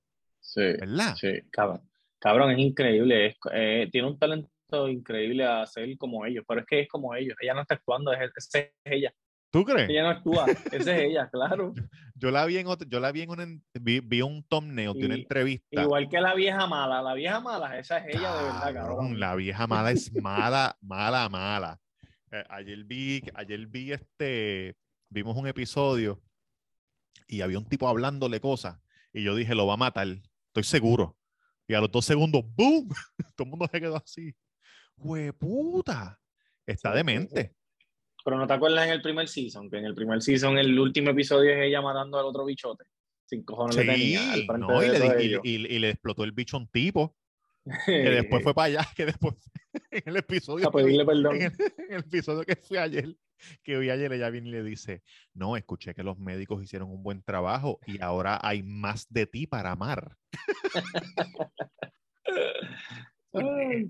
sí, 0.40 0.60
¿verdad? 0.60 1.16
sí, 1.16 1.28
cabrón. 1.50 1.82
Cabrón, 2.20 2.50
es 2.52 2.58
increíble, 2.60 3.26
es- 3.26 3.36
eh, 3.52 3.88
tiene 3.90 4.08
un 4.08 4.18
talento 4.18 4.88
increíble 4.88 5.44
a 5.44 5.66
ser 5.66 5.96
como 5.98 6.24
ellos, 6.24 6.44
pero 6.46 6.60
es 6.60 6.66
que 6.66 6.80
es 6.80 6.88
como 6.88 7.14
ellos, 7.14 7.36
ella 7.40 7.54
no 7.54 7.62
está 7.62 7.74
actuando, 7.74 8.12
es, 8.12 8.30
es 8.36 8.72
ella, 8.84 9.12
¿Tú 9.50 9.64
crees? 9.64 9.88
ella 9.88 10.02
no 10.02 10.08
actúa, 10.10 10.44
esa 10.72 10.96
es 10.96 11.02
ella, 11.04 11.28
claro. 11.30 11.72
Yo 12.14 12.30
la 12.30 12.44
vi 12.46 12.58
en 12.58 12.66
otro- 12.66 12.86
yo 12.88 12.98
la 12.98 13.12
vi 13.12 13.22
en 13.22 13.40
en- 13.40 13.64
vi, 13.80 14.00
vi 14.00 14.22
un 14.22 14.42
thumbnail 14.42 14.92
de 14.92 15.06
una 15.06 15.14
entrevista. 15.14 15.82
Igual 15.82 16.08
que 16.08 16.20
la 16.20 16.34
vieja 16.34 16.66
mala, 16.66 17.00
la 17.00 17.14
vieja 17.14 17.40
mala, 17.40 17.78
esa 17.78 17.98
es 17.98 18.16
ella 18.16 18.34
de 18.36 18.42
verdad, 18.42 18.74
cabrón. 18.74 19.20
La 19.20 19.36
vieja 19.36 19.66
mala 19.68 19.92
es 19.92 20.12
mala, 20.20 20.76
mala, 20.80 21.28
mala. 21.28 21.80
Eh, 22.32 22.44
ayer 22.50 22.82
vi, 22.84 23.22
ayer 23.34 23.64
vi 23.68 23.92
este, 23.92 24.76
vimos 25.08 25.36
un 25.36 25.46
episodio 25.46 26.20
y 27.28 27.40
había 27.42 27.58
un 27.58 27.68
tipo 27.68 27.88
hablándole 27.88 28.40
cosas 28.40 28.80
y 29.12 29.22
yo 29.22 29.36
dije, 29.36 29.54
lo 29.54 29.66
va 29.68 29.74
a 29.74 29.78
matar, 29.78 30.08
estoy 30.48 30.64
seguro. 30.64 31.16
Y 31.68 31.74
a 31.74 31.80
los 31.80 31.90
dos 31.92 32.04
segundos, 32.04 32.42
¡boom! 32.56 32.88
Todo 33.36 33.44
el 33.44 33.50
mundo 33.50 33.68
se 33.70 33.80
quedó 33.80 33.96
así. 33.96 34.34
¡Hueputa! 34.96 36.18
Está 36.66 36.92
demente. 36.92 37.54
Pero 38.24 38.36
no 38.36 38.46
te 38.46 38.52
acuerdas 38.52 38.86
en 38.86 38.92
el 38.92 39.00
primer 39.02 39.28
season, 39.28 39.70
que 39.70 39.78
en 39.78 39.84
el 39.86 39.94
primer 39.94 40.20
season 40.22 40.58
el 40.58 40.78
último 40.78 41.10
episodio 41.10 41.50
es 41.52 41.58
ella 41.66 41.80
matando 41.80 42.18
al 42.18 42.26
otro 42.26 42.44
bichote. 42.44 42.84
Sin 43.26 43.44
cojones 43.44 43.76
le 43.76 43.84
tenía 43.84 44.32
al 44.32 44.40
Sí, 44.40 44.46
frente 44.46 44.66
no, 44.66 44.82
y, 44.82 44.88
de 44.88 44.98
le, 44.98 45.24
y- 45.24 45.34
y- 45.42 45.66
y 45.76 45.78
le 45.78 45.90
explotó 45.90 46.24
el 46.24 46.32
bicho 46.32 46.56
a 46.56 46.60
un 46.60 46.68
tipo 46.68 47.16
que 47.64 47.66
después 48.10 48.42
fue 48.42 48.54
para 48.54 48.66
allá, 48.66 48.88
que 48.96 49.06
después 49.06 49.34
en 49.90 50.02
el 50.06 50.16
episodio 50.16 50.68
a 50.68 50.72
pedirle 50.72 51.04
perdón. 51.04 51.36
en 51.36 51.42
el, 51.42 51.52
en 51.88 51.92
el 51.94 52.00
episodio 52.00 52.44
que 52.44 52.56
fui 52.56 52.76
ayer, 52.78 53.14
que 53.62 53.78
vi 53.78 53.90
ayer, 53.90 54.12
ella 54.12 54.30
viene 54.30 54.48
y 54.48 54.52
le 54.52 54.62
dice, 54.62 55.02
no, 55.34 55.56
escuché 55.56 55.94
que 55.94 56.02
los 56.02 56.18
médicos 56.18 56.62
hicieron 56.62 56.90
un 56.90 57.02
buen 57.02 57.22
trabajo 57.22 57.78
y 57.86 58.02
ahora 58.02 58.38
hay 58.42 58.62
más 58.62 59.06
de 59.12 59.26
ti 59.26 59.46
para 59.46 59.72
amar. 59.72 60.16
Ay. 63.32 63.86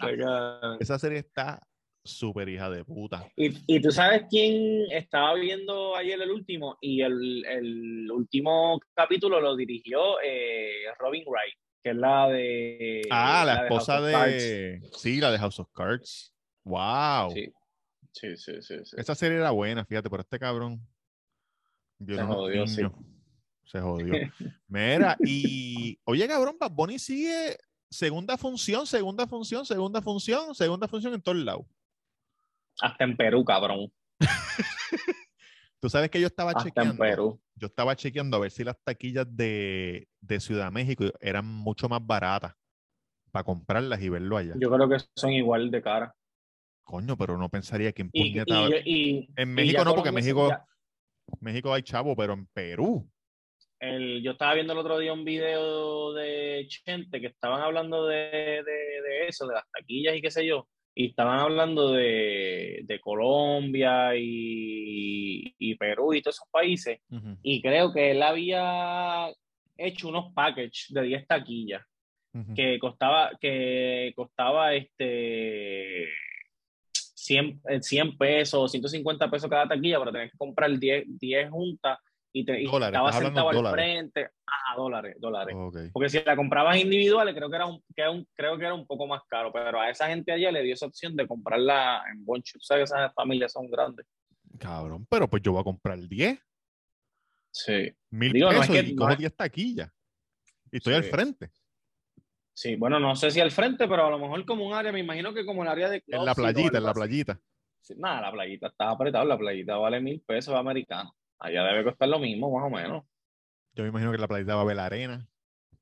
Esa 0.81 0.99
serie 0.99 1.19
está 1.19 1.67
súper 2.11 2.49
hija 2.49 2.69
de 2.71 2.85
puta. 2.85 3.31
y, 3.37 3.51
y 3.67 3.81
tú 3.81 3.91
sabes 3.91 4.25
quién 4.29 4.91
estaba 4.91 5.35
viendo 5.35 5.95
ayer 5.97 6.21
el 6.21 6.31
último 6.31 6.77
y 6.81 7.03
el, 7.03 7.45
el 7.47 8.11
último 8.11 8.81
capítulo 8.95 9.41
lo 9.41 9.55
dirigió 9.57 10.21
eh, 10.25 10.85
Robin 10.99 11.25
Wright, 11.27 11.55
que 11.83 11.91
es 11.91 11.97
la 11.97 12.29
de... 12.29 13.03
Ah, 13.11 13.45
la, 13.47 13.55
de 13.55 13.63
esposa 13.63 14.01
Cards. 14.01 14.43
de... 14.43 14.81
Sí, 14.93 15.21
la 15.21 15.31
de 15.31 15.39
House 15.39 15.61
of 15.61 15.71
Cards. 15.73 16.35
Wow. 16.65 17.31
Sí, 17.31 17.53
sí, 18.13 18.37
sí, 18.37 18.53
sí. 18.63 18.75
sí. 18.85 18.97
Esa 18.99 19.15
serie 19.15 19.39
era 19.39 19.51
buena, 19.51 19.85
fíjate, 19.85 20.11
pero 20.11 20.23
este 20.23 20.39
cabrón 20.39 20.81
Se 22.05 22.23
jodió, 22.23 22.67
sí. 22.67 22.83
Se 23.65 23.81
jodió. 23.81 24.15
Mira, 24.67 25.17
y 25.21 25.99
oye, 26.05 26.27
cabrón, 26.27 26.57
Bad 26.59 26.71
Bunny 26.73 26.99
sigue 26.99 27.57
segunda 27.91 28.37
función, 28.37 28.87
segunda 28.87 29.27
función, 29.27 29.65
segunda 29.65 30.03
función, 30.03 30.55
segunda 30.55 30.89
función 30.89 31.15
en 31.15 31.23
todos 31.23 31.39
lados. 31.39 31.67
Hasta 32.81 33.05
en 33.05 33.17
Perú, 33.17 33.45
cabrón. 33.45 33.93
Tú 35.81 35.89
sabes 35.89 36.11
que 36.11 36.21
yo 36.21 36.27
estaba 36.27 36.51
Hasta 36.51 36.63
en 36.63 36.69
chequeando. 36.69 36.99
Perú. 36.99 37.41
Yo 37.55 37.67
estaba 37.69 37.95
chequeando 37.97 38.37
a 38.37 38.41
ver 38.41 38.51
si 38.51 38.65
las 38.65 38.77
taquillas 38.83 39.27
de, 39.37 40.09
de 40.21 40.41
Ciudad 40.41 40.73
México 40.73 41.05
eran 41.21 41.45
mucho 41.47 41.89
más 41.89 42.05
baratas 42.05 42.55
para 43.31 43.45
comprarlas 43.45 44.01
y 44.03 44.09
verlo 44.09 44.37
allá. 44.37 44.55
Yo 44.59 44.71
creo 44.71 44.89
que 44.89 44.97
son 45.17 45.33
igual 45.33 45.71
de 45.71 45.83
cara. 45.83 46.15
Coño, 46.85 47.17
pero 47.17 47.37
no 47.39 47.49
pensaría 47.49 47.93
que 47.93 48.03
en 48.03 48.11
Y, 48.13 48.33
puñeta- 48.33 48.69
y- 48.85 49.19
y- 49.21 49.29
En 49.37 49.55
México 49.55 49.85
no, 49.85 49.95
porque 49.95 50.11
México- 50.11 50.49
ya- 50.49 50.65
México 51.41 51.73
hay 51.75 51.83
chavo, 51.83 52.17
pero 52.17 52.33
en 52.33 52.47
Perú. 52.47 53.09
el- 53.81 54.23
yo 54.25 54.33
estaba 54.33 54.55
viendo 54.55 54.73
el 54.73 54.79
otro 54.81 54.99
día 54.99 55.13
un 55.13 55.25
video 55.25 56.13
de 56.15 56.67
Chente 56.69 57.21
que 57.21 57.29
estaban 57.29 57.61
hablando 57.61 58.07
de, 58.07 58.17
de- 58.17 58.63
de 58.65 59.29
eso, 59.29 59.47
de 59.47 59.55
las 59.55 59.71
taquillas 59.71 60.17
y 60.17 60.23
qué 60.23 60.31
sé 60.33 60.45
yo, 60.47 60.69
y 60.99 61.11
estaban 61.11 61.39
hablando 61.39 61.93
de, 61.93 62.81
de 62.83 63.01
Colombia 63.01 64.17
y, 64.17 65.55
y 65.57 65.77
Perú 65.77 66.13
y 66.13 66.21
todos 66.21 66.35
esos 66.35 66.49
países, 66.51 66.99
Ujú, 67.09 67.39
y 67.41 67.63
creo 67.63 67.93
que 67.93 68.11
él 68.11 68.21
había 68.21 69.29
hecho 69.77 70.09
unos 70.09 70.33
packages 70.35 70.87
de 70.89 71.03
10 71.03 71.25
taquillas 71.29 71.87
ujú. 72.35 72.53
que 72.53 72.81
costaba, 72.81 73.31
que 73.41 74.13
costaba 74.17 74.75
este 74.75 76.09
100, 76.93 77.61
eh, 77.69 77.81
100 77.81 78.19
pesos, 78.19 78.69
150 78.73 79.31
pesos 79.31 79.49
cada 79.49 79.69
taquilla, 79.69 80.01
pero 80.01 80.11
tenías 80.11 80.33
que 80.33 80.39
comprar 80.39 80.77
10, 80.77 81.05
10 81.07 81.49
juntas 81.49 81.99
y, 82.33 82.45
te, 82.45 82.61
y 82.61 82.67
Dólares, 82.67 82.95
estaba 82.97 83.13
sentado 83.13 83.49
al 83.49 83.57
dólares. 83.57 83.75
frente. 83.85 84.31
Ah, 84.47 84.77
dólares, 84.77 85.17
dólares. 85.19 85.57
Porque 85.93 86.09
si 86.09 86.21
la 86.23 86.37
comprabas 86.37 86.77
individuales, 86.79 87.35
creo 87.35 87.49
que 87.49 87.57
era 87.57 87.67
un, 87.67 87.83
que 87.95 88.09
un- 88.09 88.27
creo 88.35 88.59
que 88.59 88.65
era 88.65 88.75
un 88.75 88.87
poco 88.87 89.07
más 89.07 89.23
caro, 89.29 89.51
pero 89.53 89.81
a 89.81 89.89
esa 89.91 90.09
gente 90.09 90.33
allá 90.33 90.51
le 90.53 90.63
dio 90.63 90.75
esa 90.75 90.87
opción 90.87 91.17
de 91.17 91.27
comprarla 91.27 92.03
en 92.13 92.25
boncho. 92.25 92.59
Tú 92.59 92.65
sabes 92.65 92.91
que 92.91 92.97
esas 92.97 93.15
familias 93.15 93.53
son 93.53 93.71
grandes. 93.71 94.07
Cabrón, 94.59 95.07
pero 95.09 95.29
pues 95.29 95.43
yo 95.43 95.53
voy 95.53 95.61
a 95.61 95.65
comprar 95.65 95.99
10, 96.01 96.39
Sí. 97.51 97.91
mil 98.11 98.33
Digo, 98.33 98.47
no 98.53 98.53
es 98.63 98.69
pesos 98.69 98.75
que- 98.85 98.91
y 98.91 98.95
no 98.95 99.11
es- 99.11 99.19
10 99.19 99.35
taquillas. 99.37 99.91
Y 100.71 100.77
estoy 100.77 100.95
al 100.95 101.05
frente, 101.05 101.51
Sí, 102.53 102.75
bueno, 102.75 102.99
no 102.99 103.15
sé 103.15 103.31
si 103.31 103.39
al 103.41 103.53
frente, 103.53 103.87
pero 103.87 104.07
a 104.07 104.11
lo 104.11 104.19
mejor 104.19 104.45
como 104.45 104.67
un 104.67 104.75
área, 104.75 104.91
me 104.91 104.99
imagino 104.99 105.33
que 105.33 105.47
como 105.47 105.63
el 105.63 105.69
área 105.69 105.89
de 105.89 106.03
en 106.09 106.25
la 106.25 106.33
y 106.33 106.35
playita, 106.35 106.79
en 106.79 106.85
la 106.85 106.93
playita. 106.93 107.41
Sí, 107.81 107.95
nada, 107.97 108.21
la 108.21 108.33
playita 108.33 108.67
está 108.67 108.91
apretado, 108.91 109.25
la 109.27 109.39
playita 109.39 109.77
vale 109.77 110.01
mil 110.01 110.21
pesos 110.23 110.57
americanos. 110.57 111.13
Allá 111.39 111.63
debe 111.65 111.85
costar 111.85 112.09
lo 112.09 112.19
mismo, 112.19 112.51
más 112.57 112.67
o 112.67 112.71
menos. 112.75 113.05
Yo 113.75 113.83
me 113.85 113.91
imagino 113.91 114.11
que 114.13 114.19
la 114.19 114.27
playita 114.29 114.55
va 114.55 114.61
a 114.61 114.65
haber 114.65 114.79
arena, 114.81 115.27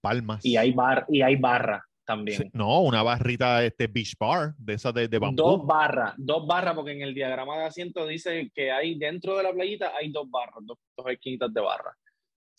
palmas. 0.01 0.45
Y 0.45 0.57
hay 0.57 0.73
bar, 0.73 1.07
y 1.09 1.23
hay 1.23 1.37
barra 1.37 1.85
también. 2.05 2.43
Sí, 2.43 2.51
No, 2.53 2.81
una 2.83 3.03
barrita, 3.03 3.65
este 3.65 3.87
beach 3.87 4.15
bar, 4.19 4.55
de 4.59 4.75
esas 4.75 4.93
de, 4.95 5.09
de 5.09 5.19
bambú. 5.19 5.43
Dos 5.43 5.67
barras, 5.67 6.15
dos 6.19 6.47
barras, 6.47 6.75
porque 6.75 6.93
en 6.93 7.03
el 7.03 7.15
diagrama 7.15 7.57
de 7.59 7.65
asiento 7.65 8.07
dice 8.07 8.51
que 8.55 8.71
hay 8.71 8.97
dentro 8.99 9.37
de 9.37 9.43
la 9.43 9.53
playita 9.53 9.93
hay 9.97 10.11
dos 10.13 10.31
barras, 10.31 10.57
dos, 10.63 10.79
dos 10.97 11.07
esquinitas 11.11 11.53
de 11.53 11.61
barra. 11.61 11.97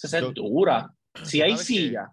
Esa 0.02 0.20
es 0.20 0.34
dura. 0.34 0.92
Si 1.24 1.42
hay 1.42 1.58
sillas, 1.58 2.10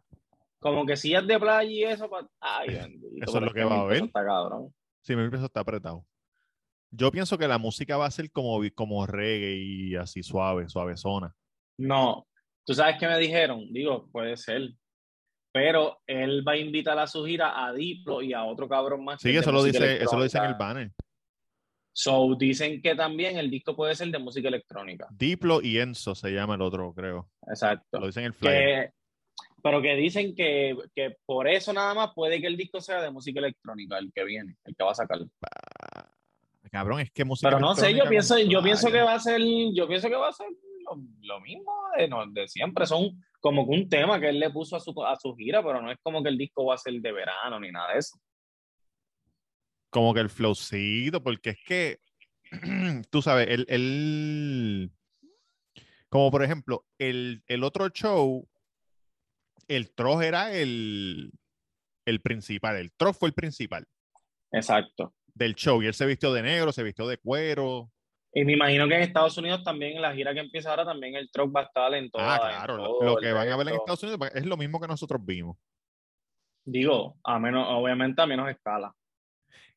como 0.58 0.86
que 0.86 0.96
sillas 0.96 1.26
de 1.26 1.38
playa 1.38 1.70
y 1.70 1.82
eso, 1.84 2.08
pa- 2.08 2.28
ay, 2.40 2.68
bendito, 2.88 3.24
Eso 3.24 3.38
es 3.38 3.42
lo 3.44 3.52
que 3.52 3.64
va 3.64 3.76
a 3.76 3.80
haber. 3.80 4.04
Está 4.04 4.24
cabrón. 4.24 4.74
Sí, 5.02 5.14
pesos 5.16 5.44
está 5.44 5.60
apretado. 5.60 6.04
Yo 6.96 7.10
pienso 7.10 7.36
que 7.36 7.48
la 7.48 7.58
música 7.58 7.96
va 7.96 8.06
a 8.06 8.10
ser 8.10 8.30
como, 8.30 8.60
como 8.74 9.06
reggae 9.06 9.56
y 9.56 9.96
así 9.96 10.22
suave, 10.22 10.68
suavezona. 10.68 11.34
No, 11.78 12.26
tú 12.64 12.74
sabes 12.74 12.96
qué 12.98 13.08
me 13.08 13.18
dijeron, 13.18 13.72
digo, 13.72 14.08
puede 14.12 14.36
ser. 14.36 14.70
Pero 15.52 16.00
él 16.06 16.46
va 16.46 16.52
a 16.52 16.56
invitar 16.56 16.98
a 16.98 17.06
su 17.06 17.24
gira 17.24 17.64
a 17.64 17.72
Diplo 17.72 18.22
y 18.22 18.32
a 18.32 18.44
otro 18.44 18.68
cabrón 18.68 19.04
más. 19.04 19.20
Sí, 19.20 19.30
eso 19.30 19.52
lo 19.52 19.62
dice, 19.62 20.02
eso 20.02 20.16
lo 20.16 20.24
dice 20.24 20.38
en 20.38 20.44
el 20.44 20.54
banner. 20.54 20.92
So, 21.92 22.34
dicen 22.36 22.82
que 22.82 22.96
también 22.96 23.38
el 23.38 23.50
disco 23.50 23.76
puede 23.76 23.94
ser 23.94 24.08
de 24.08 24.18
música 24.18 24.48
electrónica. 24.48 25.06
Diplo 25.12 25.62
y 25.62 25.78
Enzo 25.78 26.16
se 26.16 26.30
llama 26.30 26.56
el 26.56 26.62
otro, 26.62 26.92
creo. 26.92 27.30
Exacto. 27.46 28.00
Lo 28.00 28.06
dice 28.06 28.20
en 28.20 28.26
el 28.26 28.34
flyer. 28.34 28.52
Que, 28.52 28.92
pero 29.62 29.80
que 29.80 29.94
dicen 29.94 30.34
que, 30.34 30.76
que 30.92 31.16
por 31.24 31.46
eso 31.46 31.72
nada 31.72 31.94
más 31.94 32.10
puede 32.14 32.40
que 32.40 32.48
el 32.48 32.56
disco 32.56 32.80
sea 32.80 33.00
de 33.00 33.12
música 33.12 33.38
electrónica, 33.38 33.98
el 33.98 34.12
que 34.12 34.24
viene, 34.24 34.56
el 34.64 34.74
que 34.74 34.84
va 34.84 34.90
a 34.90 34.96
sacar. 34.96 35.20
Cabrón, 36.74 36.98
es 36.98 37.12
que 37.12 37.24
música 37.24 37.50
Pero 37.50 37.60
no 37.60 37.72
sé, 37.76 37.94
yo 37.94 38.08
pienso, 38.08 38.36
yo 38.36 38.60
pienso 38.60 38.88
que 38.88 38.94
playa. 38.94 39.04
va 39.04 39.14
a 39.14 39.20
ser, 39.20 39.40
yo 39.76 39.86
pienso 39.86 40.08
que 40.08 40.16
va 40.16 40.28
a 40.28 40.32
ser 40.32 40.48
lo, 40.48 41.00
lo 41.22 41.40
mismo 41.40 41.72
de, 41.96 42.08
no, 42.08 42.26
de 42.32 42.48
siempre. 42.48 42.84
Son 42.84 43.10
como 43.40 43.64
que 43.64 43.76
un 43.76 43.88
tema 43.88 44.18
que 44.18 44.30
él 44.30 44.40
le 44.40 44.50
puso 44.50 44.74
a 44.74 44.80
su, 44.80 44.92
a 45.04 45.14
su 45.14 45.36
gira, 45.36 45.62
pero 45.62 45.80
no 45.80 45.92
es 45.92 45.98
como 46.02 46.20
que 46.20 46.30
el 46.30 46.36
disco 46.36 46.64
va 46.64 46.74
a 46.74 46.78
ser 46.78 46.94
de 46.94 47.12
verano 47.12 47.60
ni 47.60 47.70
nada 47.70 47.92
de 47.92 48.00
eso. 48.00 48.18
como 49.88 50.12
que 50.12 50.18
el 50.18 50.30
flowcito, 50.30 51.22
porque 51.22 51.50
es 51.50 51.58
que, 51.64 52.00
tú 53.10 53.22
sabes, 53.22 53.46
el, 53.48 53.64
el- 53.68 54.90
como 56.08 56.32
por 56.32 56.42
ejemplo, 56.42 56.84
el, 56.98 57.44
el 57.46 57.62
otro 57.62 57.88
show, 57.90 58.48
el 59.68 59.94
troz 59.94 60.24
era 60.24 60.52
el, 60.52 61.30
el 62.04 62.20
principal, 62.20 62.74
el 62.78 62.90
troz 62.92 63.16
fue 63.16 63.28
el 63.28 63.34
principal 63.34 63.86
Exacto. 64.50 65.14
Del 65.34 65.54
show, 65.54 65.82
y 65.82 65.86
él 65.86 65.94
se 65.94 66.06
vistió 66.06 66.32
de 66.32 66.42
negro, 66.42 66.72
se 66.72 66.82
vistió 66.82 67.06
de 67.06 67.18
cuero. 67.18 67.90
Y 68.32 68.44
me 68.44 68.52
imagino 68.54 68.88
que 68.88 68.94
en 68.96 69.02
Estados 69.02 69.36
Unidos 69.38 69.62
también, 69.62 69.96
en 69.96 70.02
la 70.02 70.12
gira 70.14 70.34
que 70.34 70.40
empieza 70.40 70.70
ahora, 70.70 70.84
también 70.84 71.14
el 71.14 71.30
truck 71.30 71.54
va 71.54 71.60
a 71.60 71.64
estar 71.64 71.94
en 71.94 72.10
todo. 72.10 72.22
Ah, 72.24 72.38
claro, 72.40 72.76
lo, 72.76 73.02
lo 73.02 73.16
que 73.16 73.32
van 73.32 73.48
a 73.48 73.56
ver 73.56 73.68
en 73.68 73.74
Estados 73.74 74.02
Unidos 74.02 74.20
es 74.34 74.44
lo 74.46 74.56
mismo 74.56 74.80
que 74.80 74.88
nosotros 74.88 75.20
vimos. 75.24 75.56
Digo, 76.64 77.16
a 77.22 77.38
menos, 77.38 77.66
obviamente 77.68 78.22
a 78.22 78.26
menos 78.26 78.48
escala. 78.48 78.92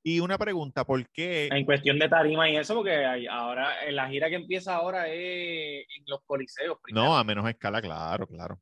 Y 0.04 0.22
una 0.22 0.38
pregunta, 0.38 0.86
¿por 0.86 1.06
qué? 1.10 1.50
En 1.52 1.66
cuestión 1.66 2.00
de 2.00 2.08
tarima 2.08 2.50
y 2.50 2.56
eso, 2.56 2.74
porque 2.76 2.96
hay- 2.96 3.28
ahora, 3.28 3.86
en 3.86 3.96
la 3.96 4.08
gira 4.10 4.30
que 4.30 4.36
empieza 4.36 4.76
ahora 4.76 5.08
es 5.08 5.86
en 5.98 6.04
los 6.08 6.22
coliseos. 6.26 6.78
primero. 6.82 7.06
No, 7.06 7.18
a 7.18 7.24
menos 7.26 7.48
escala, 7.50 7.82
claro, 7.82 8.26
claro. 8.26 8.58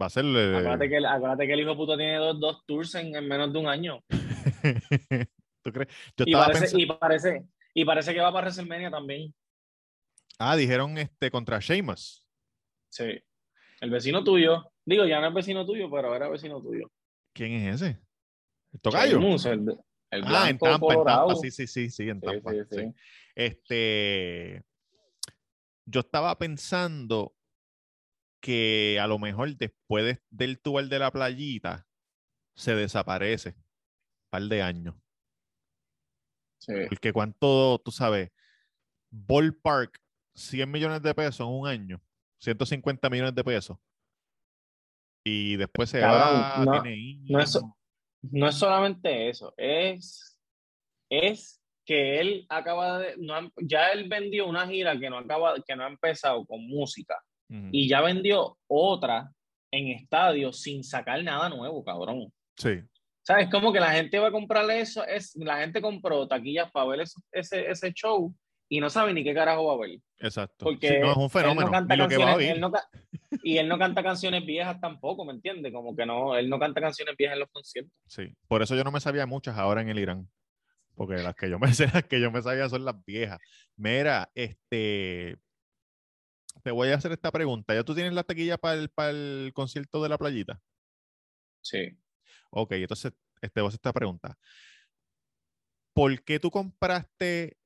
Va 0.00 0.06
a 0.06 0.10
ser... 0.10 0.24
Acuérdate 0.26 0.88
que, 0.88 0.96
el- 0.98 1.06
acuérdate 1.06 1.46
que 1.46 1.52
el 1.54 1.60
hijo 1.60 1.76
puto 1.76 1.96
tiene 1.96 2.16
dos, 2.16 2.38
dos 2.38 2.64
tours 2.66 2.94
en, 2.96 3.16
en 3.16 3.26
menos 3.26 3.52
de 3.52 3.58
un 3.58 3.66
año. 3.68 4.00
¿Tú 5.62 5.72
crees? 5.72 5.88
Yo 6.16 6.24
Y 6.26 6.32
parece, 6.32 6.60
pensando... 6.60 6.78
y, 6.78 6.86
parece, 6.86 7.44
y 7.74 7.84
parece 7.84 8.14
que 8.14 8.20
va 8.20 8.32
para 8.32 8.46
WrestleMania 8.46 8.90
también. 8.90 9.34
Ah, 10.38 10.56
dijeron 10.56 10.96
este 10.98 11.30
contra 11.30 11.58
Sheamus. 11.60 12.26
Sí. 12.88 13.22
El 13.80 13.90
vecino 13.90 14.24
tuyo. 14.24 14.72
Digo, 14.84 15.04
ya 15.04 15.20
no 15.20 15.28
es 15.28 15.34
vecino 15.34 15.66
tuyo, 15.66 15.90
pero 15.90 16.14
era 16.14 16.28
vecino 16.28 16.60
tuyo. 16.62 16.90
¿Quién 17.34 17.52
es 17.52 17.82
ese? 17.82 18.00
¿El 18.72 18.80
tocayo? 18.80 19.18
Sheamus, 19.18 19.44
el, 19.46 19.60
el 20.10 20.22
Ah, 20.24 20.48
en 20.48 20.58
Tampa, 20.58 20.94
en. 20.94 21.04
Tampa, 21.04 21.34
sí, 21.36 21.50
sí, 21.50 21.66
sí, 21.66 21.90
sí, 21.90 22.08
en 22.08 22.20
Sí, 22.20 22.26
Tampa. 22.26 22.52
sí, 22.52 22.58
sí. 22.70 22.76
sí. 22.78 22.94
Este, 23.34 24.62
yo 25.84 26.00
estaba 26.00 26.36
pensando 26.38 27.34
que 28.40 28.98
a 29.00 29.06
lo 29.06 29.18
mejor 29.18 29.54
después 29.56 30.04
de- 30.04 30.22
del 30.30 30.58
tour 30.60 30.88
de 30.88 30.98
la 30.98 31.10
playita 31.10 31.86
se 32.54 32.74
desaparece 32.74 33.50
un 33.50 33.64
par 34.30 34.42
de 34.44 34.62
años. 34.62 34.94
Sí. 36.60 36.72
Porque 36.88 37.12
cuánto, 37.12 37.80
tú 37.84 37.90
sabes, 37.90 38.30
ballpark, 39.10 39.98
100 40.34 40.70
millones 40.70 41.02
de 41.02 41.14
pesos 41.14 41.40
en 41.40 41.52
un 41.52 41.66
año, 41.66 42.00
150 42.38 43.10
millones 43.10 43.34
de 43.34 43.42
pesos. 43.44 43.76
Y 45.24 45.56
después 45.56 45.90
se 45.90 46.00
Cabrón, 46.00 46.42
va, 46.42 46.64
no- 46.64 46.82
tiene 46.82 47.18
no 47.28 47.40
es-. 47.40 47.58
No 48.22 48.48
es 48.48 48.54
solamente 48.54 49.30
eso, 49.30 49.54
es, 49.56 50.38
es 51.10 51.62
que 51.86 52.20
él 52.20 52.46
acaba 52.50 52.98
de, 52.98 53.16
no 53.16 53.50
ya 53.62 53.88
él 53.92 54.10
vendió 54.10 54.46
una 54.46 54.68
gira 54.68 54.98
que 55.00 55.08
no 55.08 55.16
acaba, 55.16 55.54
que 55.66 55.74
no 55.74 55.84
ha 55.84 55.88
empezado 55.88 56.44
con 56.44 56.66
música 56.66 57.16
y 57.72 57.88
ya 57.88 58.00
vendió 58.02 58.58
otra 58.68 59.32
en 59.72 59.88
estadio 59.88 60.52
sin 60.52 60.84
sacar 60.84 61.24
nada 61.24 61.48
nuevo, 61.48 61.82
cabrón. 61.82 62.30
Sí, 62.56 62.82
¿Sabes? 63.30 63.48
Como 63.48 63.72
que 63.72 63.78
la 63.78 63.92
gente 63.92 64.18
va 64.18 64.26
a 64.28 64.32
comprarle 64.32 64.80
eso, 64.80 65.04
es, 65.06 65.36
la 65.36 65.58
gente 65.60 65.80
compró 65.80 66.26
taquillas 66.26 66.68
para 66.72 66.86
ver 66.86 67.00
eso- 67.02 67.20
ese, 67.30 67.70
ese 67.70 67.92
show 67.92 68.34
y 68.68 68.80
no 68.80 68.90
sabe 68.90 69.12
ni 69.14 69.22
qué 69.22 69.32
carajo 69.32 69.66
va 69.66 69.74
a 69.74 69.78
ver. 69.88 70.00
exacto. 70.18 70.64
Porque 70.64 70.88
Sí, 70.88 70.94
no, 71.00 71.10
es 71.12 71.16
un 71.16 71.22
él 71.22 71.28
no 71.28 71.30
fenómeno. 71.30 71.70
canta 71.70 71.94
que 72.08 72.14
él 72.50 72.60
no 72.60 72.72
y 73.44 73.56
él 73.58 73.68
no 73.68 73.78
canta 73.78 74.02
canciones 74.02 74.44
viejas 74.44 74.80
tampoco, 74.80 75.24
¿me 75.24 75.32
entiendes? 75.32 75.72
Como 75.72 75.94
que 75.94 76.04
no, 76.06 76.36
él 76.36 76.48
no 76.48 76.58
canta 76.58 76.80
canciones 76.80 77.16
viejas 77.16 77.34
en 77.34 77.40
los 77.40 77.50
conciertos. 77.50 77.92
Sí, 78.08 78.34
por 78.48 78.62
eso 78.62 78.74
yo 78.74 78.82
no 78.82 78.90
me 78.90 79.00
sabía 79.00 79.26
muchas 79.26 79.56
ahora 79.56 79.80
en 79.80 79.90
el 79.90 79.98
Irán. 80.00 80.28
Porque 80.96 81.14
las 81.14 81.36
que 81.36 81.48
yo 81.48 81.58
me 81.60 81.68
las 81.94 82.04
que 82.08 82.20
yo 82.20 82.32
me 82.32 82.42
sabía 82.42 82.68
son 82.68 82.84
las 82.84 82.96
viejas. 83.04 83.38
Mira, 83.76 84.28
este. 84.34 85.38
Te 86.64 86.72
voy 86.72 86.88
a 86.88 86.96
hacer 86.96 87.12
esta 87.12 87.30
pregunta. 87.30 87.74
¿Ya 87.74 87.84
tú 87.84 87.94
tienes 87.94 88.12
la 88.12 88.24
taquilla 88.24 88.58
para 88.58 88.74
el, 88.74 88.88
para 88.90 89.10
el 89.10 89.52
concierto 89.54 90.02
de 90.02 90.08
la 90.08 90.18
playita? 90.18 90.60
Sí. 91.62 91.96
Ok, 92.50 92.72
entonces 92.72 93.12
este, 93.40 93.60
a 93.60 93.66
hacer 93.66 93.76
esta 93.76 93.92
pregunta. 93.92 94.36
¿Por 95.94 96.22
qué 96.22 96.38
tú 96.38 96.50
compraste 96.50 97.56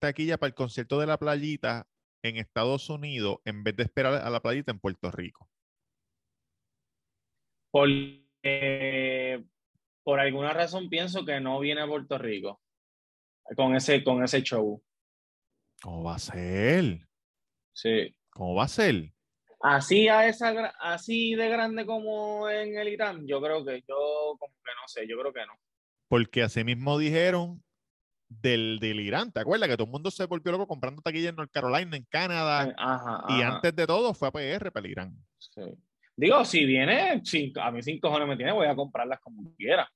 taquilla 0.00 0.38
para 0.38 0.48
el 0.48 0.54
concierto 0.54 0.98
de 0.98 1.06
la 1.06 1.18
playita 1.18 1.86
en 2.22 2.36
Estados 2.36 2.88
Unidos 2.90 3.38
en 3.44 3.62
vez 3.62 3.76
de 3.76 3.84
esperar 3.84 4.14
a 4.14 4.30
la 4.30 4.40
playita 4.40 4.72
en 4.72 4.80
Puerto 4.80 5.10
Rico? 5.10 5.48
Porque 7.70 9.44
por 10.02 10.18
alguna 10.18 10.52
razón 10.52 10.88
pienso 10.88 11.24
que 11.24 11.40
no 11.40 11.60
viene 11.60 11.82
a 11.82 11.86
Puerto 11.86 12.18
Rico 12.18 12.60
con 13.56 13.74
ese, 13.74 14.02
con 14.02 14.22
ese 14.24 14.42
show. 14.42 14.82
¿Cómo 15.82 16.04
va 16.04 16.16
a 16.16 16.18
ser? 16.18 17.06
Sí. 17.72 18.14
¿Cómo 18.30 18.54
va 18.54 18.64
a 18.64 18.68
ser? 18.68 19.12
Así 19.62 20.08
a 20.08 20.26
esa 20.26 20.72
así 20.80 21.34
de 21.34 21.48
grande 21.48 21.84
como 21.84 22.48
en 22.48 22.78
el 22.78 22.88
Irán, 22.88 23.26
yo 23.26 23.40
creo 23.42 23.64
que 23.64 23.82
yo 23.86 24.36
como 24.38 24.54
que 24.54 24.72
no 24.80 24.88
sé, 24.88 25.06
yo 25.06 25.18
creo 25.18 25.32
que 25.32 25.46
no. 25.46 25.52
Porque 26.08 26.42
así 26.42 26.64
mismo 26.64 26.98
dijeron 26.98 27.62
del, 28.28 28.78
del 28.80 29.00
Irán. 29.00 29.32
¿Te 29.32 29.40
acuerdas 29.40 29.68
que 29.68 29.76
todo 29.76 29.84
el 29.84 29.92
mundo 29.92 30.10
se 30.10 30.24
volvió 30.24 30.52
loco 30.52 30.66
comprando 30.66 31.02
taquilla 31.02 31.28
en 31.28 31.36
North 31.36 31.50
Carolina, 31.52 31.96
en 31.96 32.04
Canadá? 32.04 32.74
Ajá, 32.76 33.24
y 33.28 33.42
ajá, 33.42 33.56
antes 33.56 33.76
de 33.76 33.86
todo 33.86 34.14
fue 34.14 34.28
a 34.28 34.32
PR 34.32 34.70
para 34.72 34.86
el 34.86 34.92
Irán. 34.92 35.16
sí. 35.38 35.62
Digo, 36.16 36.44
si 36.44 36.66
viene, 36.66 37.22
si, 37.24 37.50
a 37.58 37.70
mí 37.70 37.82
sin 37.82 37.98
cojones 37.98 38.28
me 38.28 38.36
tiene, 38.36 38.52
voy 38.52 38.66
a 38.66 38.76
comprarlas 38.76 39.20
como 39.20 39.54
quiera. 39.56 39.90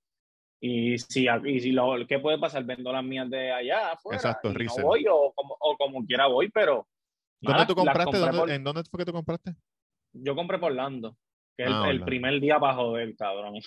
Y 0.58 0.96
si, 0.96 1.26
y 1.44 1.60
si 1.60 1.72
lo, 1.72 2.06
¿qué 2.08 2.18
puede 2.18 2.38
pasar? 2.38 2.64
Vendo 2.64 2.90
las 2.90 3.04
mías 3.04 3.28
de 3.28 3.52
allá 3.52 3.92
afuera. 3.92 4.16
Exacto, 4.16 4.50
y 4.50 4.64
no 4.64 4.74
voy 4.82 5.04
o 5.06 5.32
como, 5.34 5.54
o 5.60 5.76
como 5.76 6.06
quiera 6.06 6.26
voy, 6.26 6.48
pero 6.48 6.88
¿Dónde 7.44 7.52
nada, 7.52 7.66
tú 7.66 7.74
las 7.74 7.84
compraste? 7.84 8.18
¿Dónde- 8.18 8.38
por- 8.38 8.50
¿En 8.50 8.64
dónde 8.64 8.82
fue 8.90 8.98
que 8.98 9.04
tú 9.04 9.12
compraste? 9.12 9.54
yo 10.12 10.34
compré 10.36 10.58
por 10.58 10.70
Orlando, 10.72 11.16
que 11.56 11.64
es 11.64 11.68
el- 11.68 11.74
Ah, 11.74 11.90
el, 11.90 12.04
primer 12.04 12.40
día 12.40 12.58
para 12.58 12.74
joder, 12.74 13.14
cabrón. 13.16 13.54
El 13.56 13.62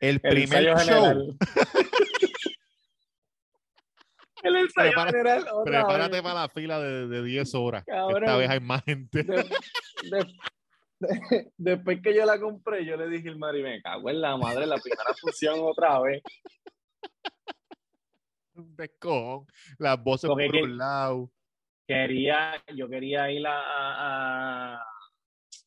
El 0.00 0.20
primer 0.20 0.76
show. 0.78 1.36
el 4.42 4.56
ensayo 4.56 4.90
Prepara- 4.90 5.10
general. 5.10 5.44
Prepárate 5.64 6.12
vez. 6.12 6.22
para 6.22 6.40
la 6.42 6.48
fila 6.48 6.78
de, 6.80 7.08
de 7.08 7.22
10 7.24 7.54
horas. 7.54 7.84
que 7.84 7.92
Esta 7.92 8.06
Cabrón. 8.06 8.38
vez 8.38 8.50
hay 8.50 8.60
más 8.60 8.82
gente. 8.84 9.22
De- 9.22 9.36
de- 9.36 9.44
de- 10.12 10.26
después 11.56 12.00
que 12.02 12.14
yo 12.14 12.24
la 12.26 12.38
compré, 12.40 12.84
yo 12.84 12.96
le 12.96 13.08
dije 13.08 13.28
al 13.28 13.38
Mari, 13.38 13.62
me 13.62 13.80
cago 13.82 14.10
en 14.10 14.20
la 14.20 14.36
madre, 14.36 14.66
la 14.66 14.76
primera 14.78 15.14
función 15.20 15.58
otra 15.62 16.00
vez. 16.00 16.22
Un 18.54 18.76
descojón. 18.76 19.46
Las 19.78 20.02
voces 20.02 20.28
Porque 20.28 20.46
por 20.46 20.54
que- 20.54 20.62
un 20.62 20.76
lado. 20.76 21.30
Quería, 21.86 22.62
yo 22.74 22.88
quería 22.88 23.30
ir 23.30 23.46
a, 23.46 23.60
a, 23.60 24.82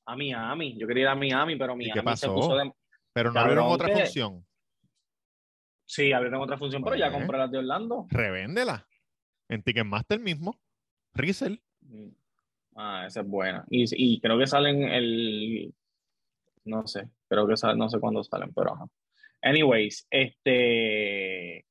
a- 0.05 0.15
Miami, 0.15 0.77
yo 0.79 0.87
quería 0.87 1.03
ir 1.03 1.07
a 1.09 1.15
Miami, 1.15 1.55
pero 1.55 1.73
qué 1.77 1.85
Miami 1.89 1.95
se 1.95 2.03
pasó? 2.03 2.33
puso 2.33 2.55
de... 2.55 2.71
Pero 3.13 3.31
no 3.31 3.39
abrieron 3.39 3.65
otra 3.67 3.87
que- 3.87 3.93
función. 3.95 4.45
Sí, 5.85 6.11
abrieron 6.11 6.41
otra 6.41 6.57
función, 6.57 6.83
pero 6.83 6.95
ya 6.95 7.07
Pues. 7.09 7.19
compré 7.19 7.37
las 7.37 7.51
de 7.51 7.57
Orlando. 7.59 8.07
Revéndela. 8.09 8.87
En 9.49 9.63
Ticketmaster 9.63 10.19
mismo. 10.19 10.59
Resell. 11.13 11.61
Mm. 11.81 12.09
Ah, 12.75 13.05
esa 13.07 13.21
es 13.21 13.27
buena. 13.27 13.65
Y, 13.69 13.85
y 13.95 14.19
creo 14.19 14.37
que 14.37 14.47
salen 14.47 14.83
el. 14.83 15.73
No 16.65 16.85
sé, 16.87 17.07
creo 17.29 17.47
que 17.47 17.55
salen, 17.57 17.77
no 17.77 17.89
sé 17.89 17.99
cuándo 17.99 18.23
salen, 18.23 18.53
pero 18.53 18.73
ajá. 18.73 18.85
Anyways, 19.41 20.05
este. 20.11 21.65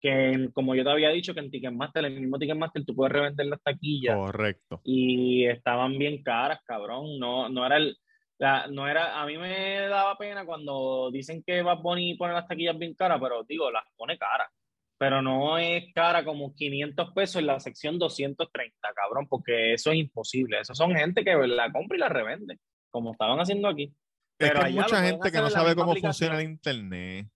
Que 0.00 0.48
como 0.54 0.74
yo 0.74 0.82
te 0.82 0.90
había 0.90 1.10
dicho, 1.10 1.34
que 1.34 1.40
en 1.40 1.50
Ticketmaster, 1.50 2.04
el 2.06 2.18
mismo 2.18 2.38
Ticketmaster, 2.38 2.84
tú 2.84 2.94
puedes 2.94 3.12
revender 3.12 3.46
las 3.46 3.62
taquillas 3.62 4.16
Correcto. 4.16 4.80
y 4.84 5.44
estaban 5.46 5.98
bien 5.98 6.22
caras, 6.22 6.60
cabrón. 6.64 7.18
No, 7.18 7.48
no 7.48 7.66
era 7.66 7.76
el. 7.76 7.96
la- 8.38 8.66
no 8.68 8.88
era, 8.88 9.20
a 9.20 9.26
mí 9.26 9.36
me 9.36 9.80
daba 9.88 10.16
pena 10.16 10.46
cuando 10.46 11.10
dicen 11.12 11.42
que 11.46 11.60
Bad 11.62 11.80
Bunny 11.82 12.14
pone 12.16 12.32
las 12.32 12.48
taquillas 12.48 12.78
bien 12.78 12.94
caras, 12.94 13.18
pero 13.20 13.44
digo, 13.44 13.70
las 13.70 13.84
pone 13.96 14.16
caras. 14.16 14.48
Pero 14.98 15.22
no 15.22 15.56
es 15.58 15.92
cara 15.94 16.24
como 16.24 16.54
500 16.54 17.12
pesos 17.14 17.36
en 17.36 17.46
la 17.46 17.58
sección 17.60 17.98
230, 17.98 18.76
cabrón, 18.94 19.26
porque 19.28 19.72
eso 19.74 19.92
es 19.92 19.98
imposible. 19.98 20.60
Eso 20.60 20.74
son 20.74 20.94
gente 20.94 21.24
que 21.24 21.34
la 21.46 21.70
compra 21.72 21.96
y 21.96 22.00
la 22.00 22.08
revende, 22.08 22.58
como 22.90 23.12
estaban 23.12 23.38
haciendo 23.40 23.68
aquí. 23.68 23.84
Es 24.38 24.48
Pero 24.48 24.60
que 24.60 24.66
hay 24.66 24.72
mucha 24.74 25.02
gente 25.02 25.30
que 25.30 25.38
no 25.38 25.50
sabe 25.50 25.74
cómo 25.74 25.94
funciona 25.94 26.38
el 26.40 26.50
internet. 26.50 27.26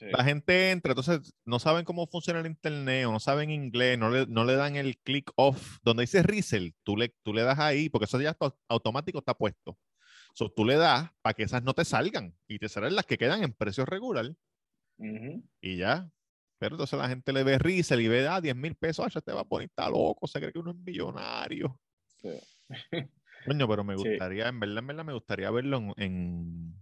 La 0.00 0.24
gente 0.24 0.70
entra, 0.70 0.92
entonces 0.92 1.34
no 1.44 1.58
saben 1.58 1.84
cómo 1.84 2.06
funciona 2.06 2.40
el 2.40 2.46
internet 2.46 3.06
o 3.06 3.12
no 3.12 3.20
saben 3.20 3.50
inglés, 3.50 3.98
no 3.98 4.10
le, 4.10 4.26
no 4.26 4.44
le 4.44 4.54
dan 4.54 4.76
el 4.76 4.98
click 4.98 5.30
off. 5.36 5.78
Donde 5.82 6.02
dice 6.04 6.22
resell, 6.22 6.74
tú 6.82 6.96
le, 6.96 7.14
tú 7.22 7.34
le 7.34 7.42
das 7.42 7.58
ahí, 7.58 7.88
porque 7.88 8.04
eso 8.06 8.20
ya 8.20 8.30
está 8.30 8.54
automático 8.68 9.18
está 9.18 9.34
puesto. 9.34 9.78
So, 10.34 10.50
tú 10.50 10.64
le 10.64 10.76
das 10.76 11.10
para 11.22 11.34
que 11.34 11.42
esas 11.42 11.62
no 11.62 11.74
te 11.74 11.84
salgan 11.84 12.34
y 12.46 12.58
te 12.58 12.68
salen 12.68 12.94
las 12.94 13.04
que 13.04 13.18
quedan 13.18 13.42
en 13.42 13.52
precio 13.52 13.84
regular 13.84 14.32
y 15.60 15.76
ya. 15.76 16.10
Pero 16.58 16.74
entonces 16.74 16.98
la 16.98 17.08
gente 17.08 17.32
le 17.32 17.42
ve 17.42 17.58
risa 17.58 17.96
y 17.96 18.06
ve, 18.06 18.28
ah, 18.28 18.40
10 18.40 18.54
mil 18.54 18.74
pesos, 18.76 19.04
ah, 19.06 19.10
ya 19.12 19.20
te 19.22 19.32
va 19.32 19.40
a 19.40 19.44
poner, 19.44 19.68
está 19.68 19.88
loco, 19.88 20.26
se 20.26 20.38
cree 20.40 20.52
que 20.52 20.58
uno 20.58 20.72
es 20.72 20.76
millonario. 20.76 21.80
Sí. 22.18 22.28
Coño, 23.46 23.66
pero 23.66 23.82
me 23.82 23.94
Sí. 23.96 24.08
gustaría, 24.10 24.48
en 24.48 24.60
verdad, 24.60 24.78
en 24.78 24.86
verdad, 24.86 25.04
me 25.04 25.14
gustaría 25.14 25.50
verlo 25.50 25.78
en, 25.78 25.94
en, 25.96 26.74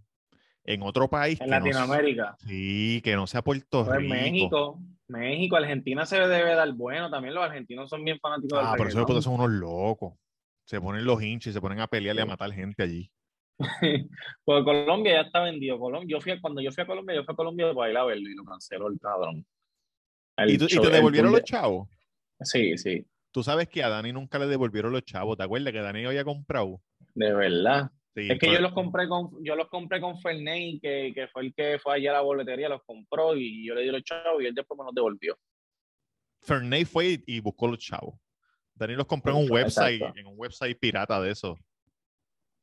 en 0.65 0.81
otro 0.83 1.09
país. 1.09 1.39
En 1.41 1.47
que 1.47 1.51
no 1.51 1.57
s- 1.57 1.65
Latinoamérica. 1.79 2.35
sí, 2.39 3.01
que 3.03 3.15
no 3.15 3.27
sea 3.27 3.41
Puerto 3.41 3.85
Pues 3.85 3.97
Rico. 3.99 4.13
México, 4.13 4.79
México, 5.07 5.55
Argentina 5.55 6.05
se 6.05 6.19
debe 6.19 6.53
dar 6.55 6.71
bueno. 6.73 7.09
También 7.09 7.33
los 7.33 7.43
argentinos 7.43 7.89
son 7.89 8.03
bien 8.03 8.19
fanáticos 8.19 8.59
Ah, 8.61 8.69
del 8.71 8.77
pero 8.77 8.89
esos 8.89 9.05
putos 9.05 9.23
son 9.23 9.33
unos 9.35 9.49
locos. 9.51 10.13
Se 10.65 10.79
ponen 10.79 11.03
los 11.05 11.21
hinchas 11.23 11.51
y 11.51 11.53
se 11.53 11.61
ponen 11.61 11.79
a 11.79 11.87
pelear 11.87 12.15
y 12.15 12.19
a 12.19 12.25
matar 12.25 12.51
gente 12.51 12.83
allí. 12.83 13.11
Pues 14.45 14.63
Colombia 14.63 15.13
ya 15.13 15.21
está 15.21 15.41
vendido. 15.41 15.77
Colom- 15.79 16.05
yo 16.07 16.21
fui, 16.21 16.31
a- 16.33 16.39
cuando 16.41 16.61
yo 16.61 16.71
fui 16.71 16.83
a 16.83 16.87
Colombia, 16.87 17.15
yo 17.15 17.23
fui 17.23 17.33
a 17.33 17.35
Colombia 17.35 17.73
para 17.73 17.91
ir 17.91 17.97
a 17.97 18.05
verlo 18.05 18.29
y 18.29 18.35
lo 18.35 18.43
canceló 18.43 18.87
el 18.87 18.99
cabrón. 18.99 19.45
El 20.37 20.51
¿Y, 20.51 20.57
tú- 20.57 20.65
y 20.69 20.79
te 20.79 20.89
devolvieron 20.89 21.31
los 21.31 21.43
chavos? 21.43 21.89
de- 21.89 22.45
Sí, 22.45 22.77
sí, 22.77 23.05
Tú 23.31 23.43
sabes 23.43 23.67
que 23.67 23.83
a 23.83 23.89
Dani 23.89 24.11
nunca 24.13 24.39
le 24.39 24.47
devolvieron 24.47 24.91
los 24.91 25.03
chavos. 25.03 25.37
¿Te 25.37 25.43
acuerdas 25.43 25.71
que 25.73 25.79
Dani 25.81 26.05
había 26.05 26.23
comprado? 26.23 26.81
de 27.15 27.33
verdad. 27.33 27.91
Sí, 28.15 28.27
Es 28.31 28.39
que 28.39 28.51
yo 28.51 28.59
los 28.59 28.73
compré 28.73 29.07
con, 29.07 29.29
yo 29.43 29.55
los 29.55 29.67
compré 29.69 30.01
con 30.01 30.19
Ferney, 30.19 30.79
que, 30.79 31.11
que 31.13 31.27
fue 31.27 31.43
el 31.43 31.53
que 31.53 31.77
fue 31.79 31.95
allá 31.95 32.09
a 32.11 32.13
la 32.15 32.21
boletería, 32.21 32.67
los 32.69 32.83
compró 32.83 33.35
y 33.35 33.65
yo 33.67 33.75
le 33.75 33.83
di 33.83 33.91
los 33.91 34.03
chavos 34.03 34.41
y 34.41 34.45
él 34.47 34.55
después 34.55 34.77
me 34.77 34.85
los 34.85 34.93
devolvió. 34.95 35.37
Ferney 36.41 36.85
fue 36.85 37.21
y, 37.25 37.39
buscó 37.39 37.67
los 37.67 37.79
chavos. 37.79 38.15
Dani 38.73 38.95
los 38.95 39.05
compró 39.05 39.33
en 39.33 39.37
un 39.51 39.57
Exacto. 39.59 39.81
website, 40.05 40.17
en 40.17 40.27
un 40.27 40.33
website 40.37 40.79
pirata 40.79 41.21
de 41.21 41.31
eso. 41.31 41.57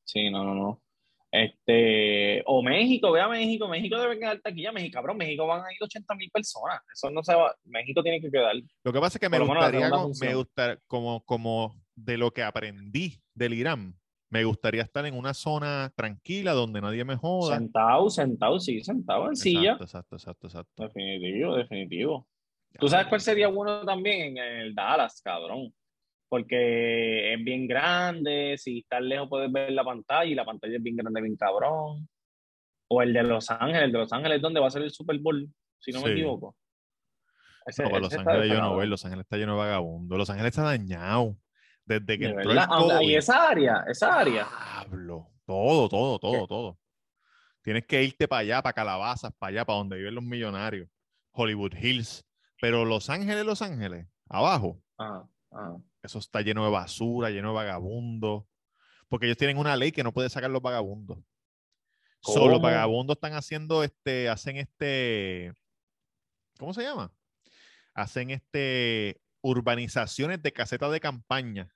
Sí, 0.04 0.30
no, 0.30 0.44
no, 0.44 0.54
no. 0.54 0.82
Este, 1.30 2.42
o 2.46 2.62
México, 2.62 3.12
ve 3.12 3.20
a 3.20 3.28
México, 3.28 3.68
México 3.68 3.98
debe 4.00 4.18
quedar 4.18 4.40
taquilla, 4.40 4.72
México, 4.72 4.94
cabrón, 4.94 5.18
México 5.18 5.46
van 5.46 5.64
a 5.64 5.72
ir 5.72 5.78
80 5.82 6.14
mil 6.14 6.30
personas. 6.30 6.80
Eso 6.92 7.11
no 7.11 7.22
se 7.22 7.35
va, 7.35 7.54
México 7.64 8.02
tiene 8.02 8.20
que 8.20 8.30
quedar. 8.30 8.54
Lo 8.85 8.92
que 8.92 9.00
pasa 9.00 9.18
es 9.18 9.20
que 9.20 9.28
me 9.28 9.38
gustaría, 9.38 9.90
como- 9.90 10.02
me 10.02 10.14
función. 10.14 10.35
gusta- 10.35 10.78
como, 10.87 11.22
como 11.24 11.74
de 11.94 12.16
lo 12.16 12.30
que 12.32 12.42
aprendí 12.42 13.20
del 13.35 13.54
Irán, 13.54 13.94
me 14.30 14.44
gustaría 14.44 14.82
estar 14.82 15.06
en 15.06 15.14
una 15.16 15.34
zona 15.34 15.92
tranquila 15.96 16.52
donde 16.52 16.80
nadie 16.80 17.04
me 17.04 17.16
joda. 17.16 17.56
Sentado, 17.58 18.10
sentado, 18.10 18.58
sí, 18.60 18.82
sentado 18.82 19.28
en 19.28 19.36
silla. 19.36 19.72
Exacto, 19.80 20.16
exacto, 20.16 20.46
exacto. 20.48 20.82
Definitivo, 20.84 21.56
definitivo. 21.56 22.28
¿Tú 22.78 22.88
sabes 22.88 23.06
cuál 23.06 23.20
sería 23.20 23.48
bueno 23.48 23.84
también 23.84 24.36
en 24.36 24.44
el 24.60 24.74
Dallas, 24.74 25.20
cabrón? 25.24 25.72
Porque 26.28 27.32
es 27.34 27.44
bien 27.44 27.66
grande, 27.68 28.56
si 28.58 28.80
estás 28.80 29.00
lejos 29.00 29.28
puedes 29.28 29.50
ver 29.50 29.72
la 29.72 29.84
pantalla 29.84 30.30
y 30.30 30.34
la 30.34 30.44
pantalla 30.44 30.76
es 30.76 30.82
bien 30.82 30.96
grande, 30.96 31.22
bien 31.22 31.36
cabrón. 31.36 32.08
O 32.88 33.02
el 33.02 33.12
de 33.12 33.22
Los 33.22 33.50
Ángeles, 33.50 33.82
el 33.82 33.92
de 33.92 33.98
Los 33.98 34.12
Ángeles, 34.12 34.42
donde 34.42 34.60
va 34.60 34.66
a 34.66 34.70
ser 34.70 34.82
el 34.82 34.90
Super 34.90 35.18
Bowl, 35.20 35.48
si 35.78 35.92
no 35.92 36.00
me 36.02 36.06
equivoco. 36.12 36.56
Ese- 37.64 37.82
No, 37.84 37.88
pero 37.90 38.06
ese 38.06 38.16
Los 38.16 38.26
Ángeles 38.26 38.48
yo 38.50 38.60
no 38.60 38.74
voy, 38.74 38.86
Los 38.88 39.04
Ángeles 39.04 39.24
está 39.24 39.36
lleno 39.36 39.52
de 39.52 39.58
vagabundos. 39.58 40.18
Los 40.18 40.30
Ángeles 40.30 40.50
está 40.50 40.62
dañado. 40.62 41.36
Desde 41.87 42.18
que 42.18 42.25
De 42.27 42.31
entró 42.33 42.51
el 42.53 42.59
Ah, 42.59 42.68
Y 42.70 42.88
COVID. 42.88 43.16
esa 43.16 43.49
área, 43.49 43.85
esa 43.88 44.18
área. 44.18 44.49
Diablo. 44.75 45.31
Todo, 45.46 45.88
todo, 45.88 46.18
todo, 46.18 46.33
¿Qué? 46.33 46.46
todo. 46.49 46.79
Tienes 47.62 47.87
que 47.87 48.03
irte 48.03 48.29
para 48.29 48.40
allá, 48.40 48.62
para 48.62 48.72
Calabazas, 48.72 49.33
para 49.38 49.51
allá, 49.51 49.64
para 49.64 49.79
donde 49.79 49.96
viven 49.96 50.14
los 50.14 50.25
millonarios. 50.25 50.88
Hollywood 51.33 51.75
Hills. 51.75 52.25
Pero 52.61 52.85
Los 52.85 53.11
Ángeles, 53.11 53.44
Los 53.44 53.61
Ángeles, 53.62 54.07
abajo, 54.29 54.81
Ah, 54.99 55.25
ah. 55.53 55.77
eso 56.03 56.18
está 56.18 56.40
lleno 56.40 56.64
de 56.64 56.70
basura, 56.70 57.29
lleno 57.31 57.49
de 57.51 57.55
vagabundos. 57.55 58.44
Porque 59.09 59.27
ellos 59.27 59.37
tienen 59.37 59.59
una 59.59 59.77
ley 59.77 59.92
que 59.92 60.03
no 60.03 60.12
puede 60.12 60.29
sacar 60.31 60.51
los 60.51 60.62
vagabundos. 60.62 61.18
Solo 62.20 62.46
los 62.46 62.55
¿Cómo? 62.57 62.62
vagabundos 62.68 63.16
están 63.16 63.35
haciendo 63.35 63.85
este, 63.85 64.29
hacen 64.29 64.57
este, 64.57 65.53
¿cómo 66.59 66.72
se 66.75 66.83
llama? 66.83 67.12
Hacen 67.94 68.31
este 68.31 69.20
urbanizaciones 69.42 70.42
de 70.42 70.53
casetas 70.53 70.90
de 70.90 70.99
campaña 70.99 71.68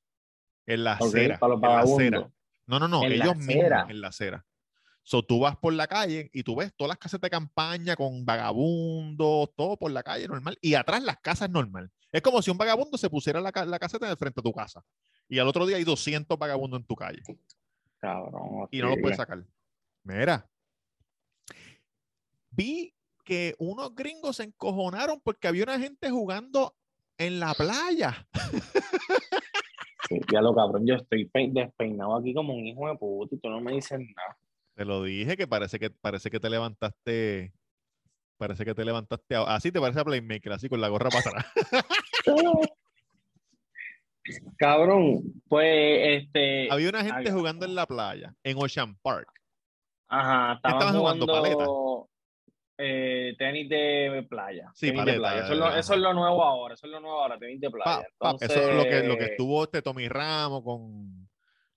en 0.66 0.84
la 0.84 0.92
acera. 0.94 1.38
para 1.38 1.54
los 1.54 1.62
en 1.62 1.68
la 1.68 1.80
acera. 1.80 2.30
No, 2.66 2.78
no, 2.78 2.88
no, 2.88 3.04
En 3.04 3.12
ellos 3.12 3.36
mismos 3.36 3.88
en 3.88 4.00
la 4.00 4.08
acera. 4.08 4.46
So, 5.02 5.24
tú 5.24 5.40
vas 5.40 5.56
por 5.56 5.72
la 5.72 5.86
calle 5.86 6.30
y 6.32 6.42
tú 6.42 6.56
ves 6.56 6.72
todas 6.76 6.90
las 6.90 6.98
casas 6.98 7.20
de 7.20 7.30
campaña 7.30 7.96
con 7.96 8.24
vagabundos, 8.24 9.50
todo 9.56 9.76
por 9.76 9.90
la 9.90 10.02
calle 10.02 10.28
normal, 10.28 10.56
y 10.60 10.74
atrás 10.74 11.02
las 11.02 11.18
casas 11.18 11.50
normal. 11.50 11.90
Es 12.12 12.22
como 12.22 12.42
si 12.42 12.50
un 12.50 12.58
vagabundo 12.58 12.98
se 12.98 13.10
pusiera 13.10 13.40
la, 13.40 13.50
la 13.66 13.78
caseta 13.78 14.06
en 14.06 14.12
el 14.12 14.16
frente 14.16 14.40
a 14.40 14.42
tu 14.42 14.52
casa. 14.52 14.84
Y 15.28 15.38
al 15.38 15.48
otro 15.48 15.66
día 15.66 15.78
hay 15.78 15.84
200 15.84 16.38
vagabundos 16.38 16.80
en 16.80 16.86
tu 16.86 16.94
calle. 16.94 17.22
Cabrón. 17.98 18.68
Y 18.70 18.78
no 18.78 18.84
los 18.84 18.92
horrible. 18.92 19.02
puedes 19.02 19.16
sacar. 19.16 19.44
Mira. 20.02 20.48
Vi 22.50 22.94
que 23.24 23.54
unos 23.58 23.94
gringos 23.94 24.36
se 24.36 24.44
encojonaron 24.44 25.20
porque 25.20 25.48
había 25.48 25.64
una 25.64 25.78
gente 25.78 26.10
jugando 26.10 26.76
en 27.16 27.38
la 27.38 27.54
playa. 27.54 28.26
Ya 30.32 30.40
lo 30.40 30.54
cabrón, 30.54 30.86
yo 30.86 30.96
estoy 30.96 31.26
pe- 31.26 31.50
despeinado 31.52 32.16
aquí 32.16 32.34
como 32.34 32.54
un 32.54 32.66
hijo 32.66 32.88
de 32.88 32.96
puta 32.96 33.34
y 33.34 33.38
tú 33.38 33.48
no 33.48 33.60
me 33.60 33.72
dices 33.72 33.98
nada. 33.98 34.36
Te 34.74 34.84
lo 34.84 35.02
dije 35.04 35.36
que 35.36 35.46
parece 35.46 35.78
que 35.78 35.90
parece 35.90 36.30
que 36.30 36.40
te 36.40 36.50
levantaste. 36.50 37.52
Parece 38.38 38.64
que 38.64 38.74
te 38.74 38.84
levantaste. 38.84 39.36
Así 39.36 39.70
te 39.70 39.80
parece 39.80 40.00
a 40.00 40.04
Playmaker, 40.04 40.52
así 40.52 40.68
con 40.68 40.80
la 40.80 40.88
gorra 40.88 41.10
para 41.10 41.20
atrás. 41.30 41.46
Cabrón, 44.58 45.42
pues 45.48 46.22
este. 46.24 46.70
Había 46.70 46.88
una 46.90 47.04
gente 47.04 47.30
jugando 47.32 47.64
en 47.66 47.74
la 47.74 47.86
playa, 47.86 48.34
en 48.44 48.56
Ocean 48.58 48.96
Park. 49.02 49.28
Ajá, 50.08 50.54
estaban 50.54 50.78
estaban 50.78 50.98
jugando, 51.00 51.26
jugando, 51.26 51.56
eh, 52.80 53.34
tenis 53.38 53.68
de 53.68 54.26
playa. 54.28 54.70
Sí, 54.74 54.88
tenis 54.88 55.04
de 55.04 55.14
playa. 55.14 55.44
Eso, 55.44 55.52
es 55.52 55.58
lo, 55.58 55.76
eso 55.76 55.94
es 55.94 56.00
lo 56.00 56.14
nuevo 56.14 56.42
ahora, 56.42 56.74
eso 56.74 56.86
es 56.86 56.92
lo 56.92 57.00
nuevo 57.00 57.20
ahora, 57.20 57.38
tenis 57.38 57.60
de 57.60 57.70
playa. 57.70 58.06
Pa- 58.18 58.32
pa, 58.32 58.44
eso 58.44 58.60
es 58.70 58.76
lo 58.76 58.82
que, 58.84 58.90
lo 58.90 58.90
que 58.90 58.98
Entonces, 58.98 59.30
estuvo 59.30 59.64
este 59.64 59.82
Tommy 59.82 60.08
Ramos 60.08 60.62
con. 60.62 61.28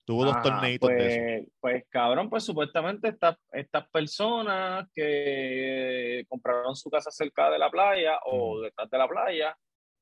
Tuvo 0.06 0.26
dos 0.26 0.42
torneitos 0.42 0.90
pues, 0.90 0.98
de 0.98 1.36
eso. 1.38 1.50
Pues 1.60 1.84
cabrón, 1.88 2.28
pues 2.28 2.44
supuestamente 2.44 3.08
estas, 3.08 3.38
estas 3.52 3.88
personas 3.88 4.86
que 4.94 6.24
compraron 6.28 6.76
su 6.76 6.90
casa 6.90 7.10
cerca 7.10 7.50
de 7.50 7.58
la 7.58 7.70
playa 7.70 8.18
o 8.26 8.60
detrás 8.60 8.90
de 8.90 8.98
la 8.98 9.08
playa, 9.08 9.56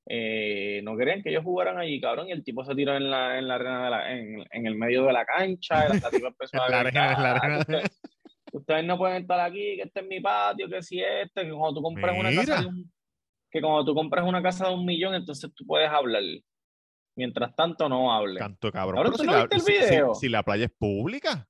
eh, 0.07 0.81
no 0.83 0.97
querían 0.97 1.23
que 1.23 1.31
ellos 1.31 1.45
jugaran 1.45 1.79
allí, 1.79 2.01
cabrón, 2.01 2.29
y 2.29 2.33
el 2.33 2.43
tipo 2.43 2.65
se 2.65 2.75
tiró 2.75 2.97
en 2.97 3.09
la, 3.11 3.39
en 3.39 3.47
la 3.47 3.55
arena 3.55 3.85
de 3.85 3.91
la, 3.91 4.13
en, 4.13 4.45
en 4.51 4.67
el 4.67 4.75
medio 4.75 5.05
de 5.05 5.13
la 5.13 5.25
cancha, 5.25 5.87
y 5.87 6.01
la, 6.01 6.11
tipa 6.11 6.29
empezó 6.29 6.61
a 6.61 6.67
En 6.67 6.73
la 6.73 6.81
arena, 6.81 7.13
en 7.13 7.23
la 7.23 7.33
arena. 7.33 7.65
"Ustedes- 8.53 8.85
no 8.85 8.97
pueden 8.99 9.23
estar 9.23 9.41
aquí, 9.41 9.77
que 9.77 9.83
este 9.83 10.01
es 10.01 10.07
mi 10.07 10.21
patio, 10.21 10.69
que 10.69 10.83
si 10.83 11.01
este, 11.01 11.43
que 11.45 11.51
cuando 11.51 11.75
tú 11.75 11.83
compras 11.83 12.17
una 12.19 12.31
casa 12.35 12.61
de 12.61 12.67
un, 12.67 12.93
que 13.51 13.61
cuando 13.61 13.85
tú 13.85 13.95
compras 13.95 14.25
una 14.27 14.43
casa 14.43 14.69
de 14.69 14.75
un 14.75 14.85
millón, 14.87 15.15
entonces 15.15 15.51
tú 15.55 15.65
puedes 15.67 15.89
hablar. 15.91 16.23
Mientras 17.15 17.55
tanto, 17.55 17.89
no 17.89 18.13
hables. 18.13 18.39
Canto 18.39 18.73
cabrón. 18.73 19.03
Pero 19.03 19.13
¿tú 19.13 19.19
si 19.19 19.27
no 19.27 19.33
la, 19.33 19.41
viste 19.47 19.57
el 19.57 19.61
si- 19.61 19.73
si- 19.73 19.91
video? 19.91 20.15
si 20.15 20.29
la 20.31 20.43
playa 20.43 20.65
es 20.67 20.73
pública. 20.73 21.47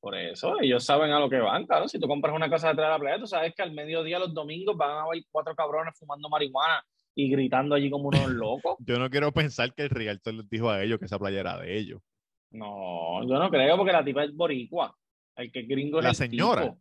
Por 0.00 0.16
eso, 0.16 0.60
ellos 0.60 0.84
saben 0.84 1.12
a 1.12 1.18
lo 1.20 1.30
que 1.30 1.38
van, 1.38 1.64
claro. 1.66 1.88
Si 1.88 1.98
tú 1.98 2.06
compras 2.08 2.34
una 2.34 2.50
casa 2.50 2.68
detrás 2.68 2.88
de 2.88 2.92
la 2.92 2.98
playa, 2.98 3.18
tú 3.18 3.26
sabes 3.26 3.54
que 3.54 3.62
al 3.62 3.72
mediodía, 3.72 4.18
los 4.18 4.34
domingos, 4.34 4.76
van 4.76 4.90
a 4.90 5.02
haber 5.02 5.22
cuatro 5.30 5.54
cabrones 5.54 5.98
fumando 5.98 6.28
marihuana 6.28 6.84
y 7.14 7.30
gritando 7.30 7.74
allí 7.74 7.88
como 7.88 8.08
unos 8.08 8.28
locos. 8.44 8.76
Yo 8.80 8.98
no 8.98 9.08
quiero 9.08 9.32
pensar 9.32 9.72
que 9.74 9.82
el 9.84 9.90
Realtor 9.90 10.34
les 10.34 10.48
dijo 10.50 10.68
a 10.68 10.82
ellos 10.82 10.98
que 10.98 11.06
esa 11.06 11.18
playa 11.18 11.40
era 11.40 11.56
de 11.58 11.78
ellos. 11.78 12.02
No, 12.50 13.22
yo 13.26 13.38
no 13.38 13.48
creo, 13.50 13.76
porque 13.76 13.92
la 13.92 14.04
tipa 14.04 14.24
es 14.24 14.34
boricua. 14.34 14.94
El 15.36 15.50
que 15.52 15.60
es 15.60 15.68
gringo 15.68 15.98
es 15.98 16.04
La 16.04 16.10
el 16.10 16.16
señora. 16.16 16.62
tipo. 16.62 16.80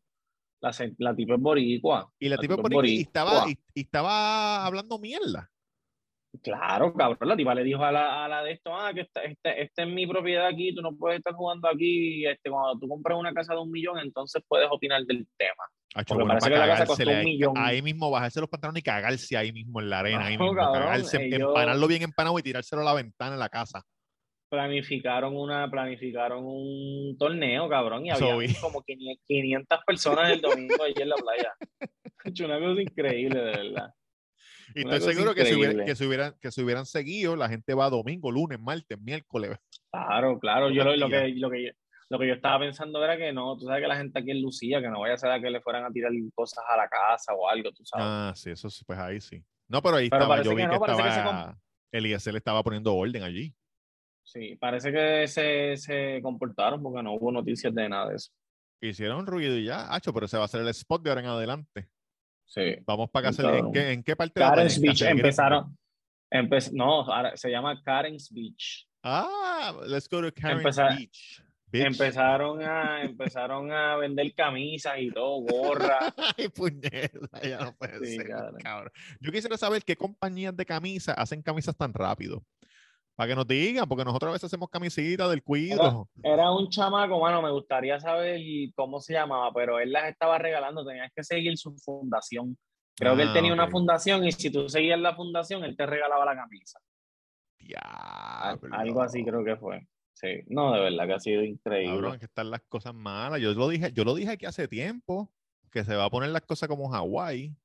La, 0.61 0.71
la 0.99 1.15
tipa 1.15 1.33
es 1.35 1.41
boricua. 1.41 2.09
Y 2.19 2.29
la 2.29 2.35
La 2.37 2.41
tipa 2.41 2.53
es 2.55 2.59
ahí 2.59 2.89
y 2.97 3.01
estaba, 3.01 3.41
boricua. 3.41 3.51
y, 3.75 3.79
y 3.79 3.83
estaba 3.83 4.65
hablando 4.65 4.97
mierda. 4.99 5.49
Claro, 6.41 6.91
cabrón, 6.95 7.29
la 7.29 7.35
tipa 7.35 7.53
le 7.53 7.63
dijo 7.63 7.83
a 7.83 7.91
la, 7.91 8.25
a 8.25 8.27
la 8.27 8.41
de 8.43 8.53
esto, 8.53 8.75
ah, 8.75 8.91
que 8.91 9.01
esta, 9.01 9.21
este, 9.23 9.61
esta 9.61 9.83
es 9.83 9.87
mi 9.89 10.07
propiedad 10.07 10.47
aquí, 10.47 10.73
tú 10.73 10.81
no 10.81 10.95
puedes 10.95 11.19
estar 11.19 11.33
jugando 11.33 11.67
aquí, 11.69 12.25
este, 12.25 12.49
cuando 12.49 12.79
tú 12.79 12.87
compras 12.87 13.19
una 13.19 13.31
casa 13.33 13.53
de 13.53 13.59
un 13.59 13.69
millón, 13.69 13.99
entonces 13.99 14.41
puedes 14.47 14.67
opinar 14.71 15.03
del 15.03 15.27
tema. 15.37 15.63
Porque 15.93 16.13
bueno, 16.15 16.29
parece 16.29 16.49
que 16.49 16.55
la 16.57 16.65
casa 16.65 16.83
cagársele 16.85 16.87
costó 16.87 17.11
un 17.11 17.17
ahí, 17.19 17.25
millón. 17.25 17.53
ahí 17.55 17.81
mismo, 17.83 18.09
bajarse 18.09 18.39
los 18.39 18.49
pantalones 18.49 18.79
y 18.79 18.83
cagarse 18.83 19.37
ahí 19.37 19.51
mismo 19.51 19.79
en 19.79 19.89
la 19.91 19.99
arena, 19.99 20.25
ahí 20.25 20.37
No, 20.37 20.45
mismo, 20.45 20.57
cabrón, 20.57 20.81
cagarse, 20.81 21.23
ellos- 21.23 21.39
empanarlo 21.49 21.87
bien 21.87 22.01
empanado 22.01 22.39
y 22.39 22.41
tirárselo 22.41 22.81
a 22.81 22.85
la 22.85 22.93
ventana 22.95 23.33
en 23.33 23.39
la 23.39 23.49
casa. 23.49 23.83
Planificaron 24.53 25.35
una, 25.35 25.67
planificaron 25.67 26.43
un 26.45 27.17
torneo, 27.17 27.67
cabrón, 27.67 28.05
y 28.05 28.11
había 28.11 28.53
como 28.61 28.83
500 28.83 29.25
500 29.25 29.79
personas 29.83 30.29
el 30.29 30.41
domingo 30.41 30.83
allí 30.83 31.01
en 31.01 31.09
la 31.09 31.15
playa. 31.15 31.53
Hecho 32.23 32.45
una 32.45 32.59
cosa 32.59 32.79
increíble, 32.79 33.39
de 33.39 33.45
verdad. 33.45 33.95
Y 34.75 34.81
estoy 34.81 35.01
seguro 35.11 35.33
que 35.33 35.45
si, 35.45 35.55
hubiera- 35.55 35.83
que, 35.83 35.95
si 35.95 36.05
hubieran, 36.05 36.35
que 36.39 36.51
si 36.51 36.61
hubieran 36.61 36.85
seguido, 36.85 37.35
la 37.35 37.49
gente 37.49 37.73
va 37.73 37.89
domingo, 37.89 38.29
lunes, 38.29 38.59
martes, 38.59 39.01
miércoles. 39.01 39.57
Claro, 39.91 40.37
claro. 40.37 40.69
Yo 40.69 40.83
lo, 40.83 40.91
que, 41.09 41.29
lo, 41.29 41.49
que 41.49 41.63
yo, 41.65 41.71
lo 42.09 42.19
que 42.19 42.27
yo 42.27 42.35
estaba 42.35 42.59
pensando 42.59 43.03
era 43.03 43.17
que 43.17 43.33
no, 43.33 43.57
tú 43.57 43.65
sabes 43.65 43.81
que 43.81 43.87
la 43.87 43.97
gente 43.97 44.19
aquí 44.19 44.29
en 44.29 44.43
Lucía, 44.43 44.81
que 44.81 44.89
no 44.89 44.99
vaya 44.99 45.15
a 45.15 45.17
ser 45.17 45.31
a 45.31 45.41
que 45.41 45.49
le 45.49 45.61
fueran 45.61 45.83
a 45.83 45.89
tirar 45.89 46.11
cosas 46.35 46.63
a 46.69 46.77
la 46.77 46.87
casa 46.87 47.33
o 47.33 47.49
algo, 47.49 47.71
tú 47.71 47.83
sabes. 47.83 48.05
Ah, 48.07 48.33
sí, 48.35 48.51
eso 48.51 48.69
sí, 48.69 48.85
pues 48.85 48.99
ahí 48.99 49.19
sí. 49.19 49.43
No, 49.67 49.81
pero 49.81 49.95
ahí 49.95 50.11
Pero 50.11 50.21
estaba, 50.21 50.43
yo 50.43 50.51
vi 50.51 50.57
que 50.57 50.61
que, 50.61 50.67
no, 50.67 50.79
parece 50.79 51.01
que 51.01 51.09
se 51.09 51.17
estaba, 51.17 51.57
Eliezer 51.91 52.33
le 52.33 52.37
estaba 52.37 52.61
poniendo 52.61 52.95
orden 52.95 53.23
allí. 53.23 53.55
Sí, 54.23 54.55
parece 54.55 54.91
que 54.91 55.27
se, 55.27 55.75
se 55.77 56.19
comportaron 56.21 56.81
porque 56.81 57.03
no 57.03 57.13
hubo 57.13 57.31
noticias 57.31 57.73
de 57.75 57.89
nada 57.89 58.09
de 58.09 58.15
eso. 58.15 58.31
Hicieron 58.81 59.25
ruido 59.27 59.57
y 59.57 59.65
ya, 59.65 59.93
hacho, 59.93 60.13
pero 60.13 60.27
se 60.27 60.37
va 60.37 60.43
a 60.43 60.45
hacer 60.45 60.61
el 60.61 60.67
spot 60.69 61.03
de 61.03 61.09
ahora 61.09 61.21
en 61.21 61.27
adelante. 61.27 61.89
Sí. 62.45 62.75
Vamos 62.85 63.09
para 63.09 63.31
Sí, 63.31 63.37
casa. 63.41 63.57
¿En 63.57 63.71
qué, 63.71 63.91
en 63.91 64.03
qué 64.03 64.15
parte 64.15 64.39
de 64.39 64.45
la 64.45 64.51
Karen's 64.53 64.79
Beach 64.81 65.01
empezaron. 65.03 65.77
empe- 66.31 66.71
no, 66.73 67.01
ahora 67.01 67.35
se 67.37 67.49
llama 67.49 67.81
Karen's 67.83 68.29
Beach. 68.31 68.87
Ah, 69.03 69.73
let's 69.87 70.07
go 70.09 70.21
to 70.21 70.33
Karen's 70.33 70.63
Beach. 70.77 71.41
bitch. 71.71 71.85
Empezaron 71.85 72.61
a, 72.61 73.01
empezaron 73.03 73.71
a 73.71 73.97
vender 73.97 74.33
camisas 74.35 74.95
y 74.99 75.09
todo, 75.11 75.41
gorras. 75.41 76.13
Ay, 76.37 76.49
puñeta, 76.49 77.41
ya 77.41 77.59
no 77.59 77.75
puede 77.75 78.05
Sí, 78.05 78.17
ser, 78.17 78.29
cabrón. 78.61 78.91
Yo 79.19 79.31
quisiera 79.31 79.57
saber 79.57 79.83
qué 79.83 79.95
compañías 79.95 80.55
de 80.55 80.65
camisas 80.65 81.15
hacen 81.17 81.41
camisas 81.41 81.75
tan 81.75 81.93
rápido. 81.93 82.43
Para 83.15 83.29
que 83.29 83.35
nos 83.35 83.47
digan, 83.47 83.87
porque 83.87 84.03
nosotros 84.03 84.29
a 84.29 84.33
veces 84.33 84.45
hacemos 84.45 84.69
camisitas 84.69 85.29
del 85.29 85.43
cuido. 85.43 86.09
Era 86.23 86.51
un 86.51 86.67
chamaco, 86.69 87.19
mano, 87.19 87.41
me 87.43 87.51
gustaría 87.51 87.99
saber 87.99 88.41
cómo 88.75 88.99
se 88.99 89.13
llamaba, 89.13 89.51
pero 89.53 89.79
él 89.79 89.91
las 89.91 90.09
estaba 90.09 90.39
regalando, 90.39 90.83
tenías 90.85 91.11
que 91.15 91.23
seguir 91.23 91.55
su 91.57 91.75
fundación. 91.77 92.57
Creo 92.95 93.15
que 93.15 93.23
él 93.23 93.29
Ah, 93.29 93.33
tenía 93.33 93.53
una 93.53 93.69
fundación 93.69 94.25
y 94.25 94.31
si 94.31 94.51
tú 94.51 94.67
seguías 94.67 94.99
la 94.99 95.15
fundación, 95.15 95.63
él 95.63 95.75
te 95.77 95.85
regalaba 95.85 96.25
la 96.25 96.35
camisa. 96.35 96.79
Diablo. 97.59 98.69
Algo 98.75 99.01
así 99.01 99.23
creo 99.23 99.43
que 99.43 99.55
fue. 99.57 99.87
Sí, 100.13 100.41
no, 100.47 100.73
de 100.73 100.79
verdad 100.81 101.07
que 101.07 101.13
ha 101.13 101.19
sido 101.19 101.43
increíble. 101.43 101.95
Cabrón, 101.95 102.19
que 102.19 102.25
están 102.25 102.49
las 102.51 102.61
cosas 102.61 102.93
malas. 102.93 103.41
Yo 103.41 103.53
lo 103.53 103.67
dije, 103.67 103.91
yo 103.93 104.03
lo 104.03 104.13
dije 104.15 104.31
aquí 104.31 104.45
hace 104.45 104.67
tiempo, 104.67 105.31
que 105.71 105.83
se 105.83 105.95
va 105.95 106.05
a 106.05 106.09
poner 106.09 106.29
las 106.29 106.43
cosas 106.43 106.69
como 106.69 106.89
Hawái. 106.89 107.55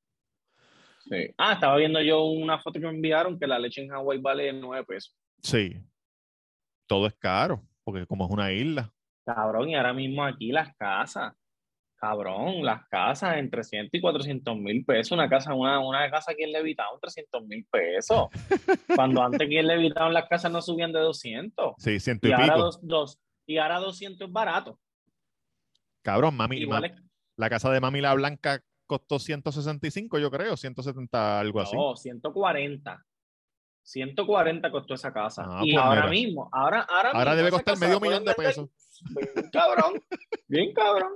Sí. 1.01 1.35
Ah, 1.39 1.55
estaba 1.55 1.77
viendo 1.77 2.01
yo 2.03 2.25
una 2.25 2.59
foto 2.59 2.81
que 2.81 2.87
me 2.87 2.93
enviaron 2.93 3.39
que 3.39 3.47
la 3.47 3.59
leche 3.59 3.83
en 3.83 3.91
Hawái 3.91 4.19
vale 4.19 4.53
9 4.53 4.85
pesos. 4.87 5.15
Sí. 5.43 5.77
Todo 6.87 7.07
es 7.07 7.15
caro, 7.15 7.63
porque 7.85 8.07
como 8.07 8.25
es 8.27 8.31
una 8.31 8.53
isla. 8.53 8.93
Cabrón, 9.25 9.69
y 9.71 9.75
ahora 9.77 9.93
mismo 9.93 10.25
aquí 10.25 10.53
las 10.53 10.75
casas. 10.77 11.35
Cabrón, 12.01 12.65
las 12.65 12.87
casas 12.89 13.37
en 13.39 13.51
300 13.51 13.91
y 13.93 14.01
400 14.01 14.57
mil 14.57 14.85
pesos. 14.85 15.13
Una 15.13 15.29
casa, 15.29 15.53
una, 15.53 15.81
una 15.81 16.09
casa 16.11 16.31
aquí 16.33 16.45
en 16.45 16.53
Levitown, 16.53 17.01
300 17.01 17.45
mil 17.47 17.67
pesos. 17.71 18.29
Cuando 18.97 19.23
antes 19.23 19.43
aquí 19.43 19.59
en 19.59 19.67
Levitown 19.67 20.15
las 20.15 20.29
casas 20.29 20.51
no 20.53 20.63
subían 20.63 20.93
de 20.93 21.01
200. 21.01 21.75
Sí, 21.79 21.99
ciento 21.99 22.29
y, 22.29 22.31
Y 22.31 22.33
ahora, 22.35 22.45
pico. 22.55 22.59
dos, 22.59 22.79
dos- 22.83 23.19
y 23.47 23.59
ahora 23.59 23.81
200 23.81 24.29
es 24.29 24.33
barato. 24.33 24.79
Cabrón, 26.03 26.37
mami, 26.37 26.63
es- 26.63 26.93
la 27.37 27.51
casa 27.51 27.71
de 27.71 27.81
Mami 27.81 28.01
la 28.01 28.15
Blanca 28.15 28.63
costó 28.87 29.19
165, 29.19 30.19
yo 30.19 30.31
creo, 30.31 30.57
170, 30.57 31.41
algo 31.41 31.61
así. 31.61 31.77
No, 31.77 31.95
140. 31.97 33.05
140 33.89 34.71
costó 34.71 34.95
esa 34.95 35.13
casa. 35.13 35.45
Ah, 35.47 35.61
y 35.65 35.73
pues 35.73 35.83
ahora 35.83 36.01
mira. 36.03 36.11
mismo, 36.11 36.49
ahora, 36.53 36.83
ahora, 36.83 37.11
Ahora 37.11 37.31
mismo 37.31 37.37
debe 37.37 37.51
costar 37.51 37.79
medio 37.79 37.99
millón 38.01 38.25
de 38.25 38.35
pesos. 38.35 38.69
Bien 39.15 39.51
cabrón, 39.51 39.93
bien 40.49 40.73
cabrón. 40.75 41.13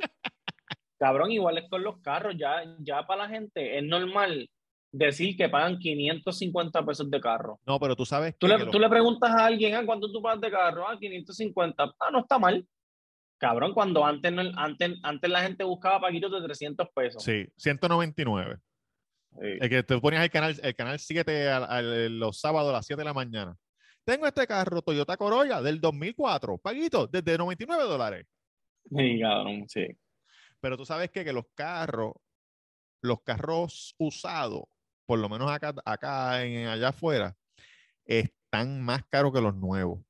Cabrón, 0.99 1.33
igual 1.33 1.59
es 1.59 1.69
con 1.69 1.83
los 1.83 2.01
carros, 2.01 2.35
ya, 2.39 2.63
ya 2.79 3.07
para 3.07 3.25
la 3.25 3.29
gente 3.29 3.77
es 3.77 3.85
normal 3.85 4.49
decir 4.91 5.37
que 5.37 5.49
pagan 5.51 5.79
550 5.79 6.85
pesos 6.87 7.11
de 7.11 7.21
carro. 7.21 7.61
No, 7.67 7.79
pero 7.79 7.95
tú 7.95 8.07
sabes 8.07 8.37
Tú 8.39 8.47
que 8.47 8.53
le, 8.57 8.65
que 8.65 8.71
tú 8.71 8.79
le 8.79 8.89
preguntas 8.89 9.31
a 9.31 9.47
alguien, 9.47 9.75
¿ah, 9.75 9.83
¿cuánto 9.85 10.11
tú 10.11 10.23
pagas 10.23 10.41
de 10.41 10.51
carro? 10.51 10.89
Ah, 10.89 10.97
550. 10.99 11.95
Ah, 11.99 12.11
no 12.11 12.21
está 12.21 12.39
mal. 12.39 12.67
Cabrón, 13.39 13.75
cuando 13.75 14.05
antes, 14.07 14.33
no- 14.33 14.51
antes, 14.57 14.93
antes 15.03 15.31
la 15.31 15.43
gente 15.43 15.65
buscaba 15.65 16.01
paquitos 16.01 16.31
de 16.33 16.41
300 16.43 16.89
pesos. 16.95 17.23
Sí, 17.23 17.45
199. 17.57 18.59
Sí. 19.41 19.47
El 19.61 19.69
que 19.71 19.83
tú 19.83 20.01
ponías 20.01 20.23
el 20.23 20.31
canal, 20.31 20.59
el 20.63 20.75
canal 20.75 20.99
7 20.99 21.49
al- 21.49 21.65
al- 21.65 22.19
los 22.19 22.39
sábados 22.39 22.71
a 22.71 22.73
las 22.75 22.87
7 22.87 23.01
de 23.01 23.05
la 23.07 23.15
mañana. 23.15 23.57
Tengo 24.05 24.27
este 24.27 24.47
carro 24.47 24.83
Toyota 24.83 25.17
Corolla 25.17 25.63
del 25.63 25.81
2004, 25.81 26.59
paguito, 26.59 27.07
desde 27.07 27.39
99 27.39 27.85
dólares. 27.85 28.27
Sí, 28.95 29.21
cabrón, 29.21 29.65
sí. 29.69 29.87
Pero 30.61 30.77
tú 30.77 30.85
sabes 30.85 31.11
que, 31.11 31.25
que 31.25 31.33
los 31.33 31.47
carros, 31.55 32.13
los 33.01 33.23
carros 33.23 33.95
usados, 33.99 34.65
por 35.07 35.19
lo 35.19 35.29
menos 35.29 35.51
acá, 35.51 35.73
acá 35.85 36.45
en, 36.45 36.67
allá 36.67 36.89
afuera, 36.89 37.37
están 38.05 38.83
más 38.83 39.05
caros 39.07 39.33
que 39.33 39.41
los 39.41 39.55
nuevos. 39.55 40.01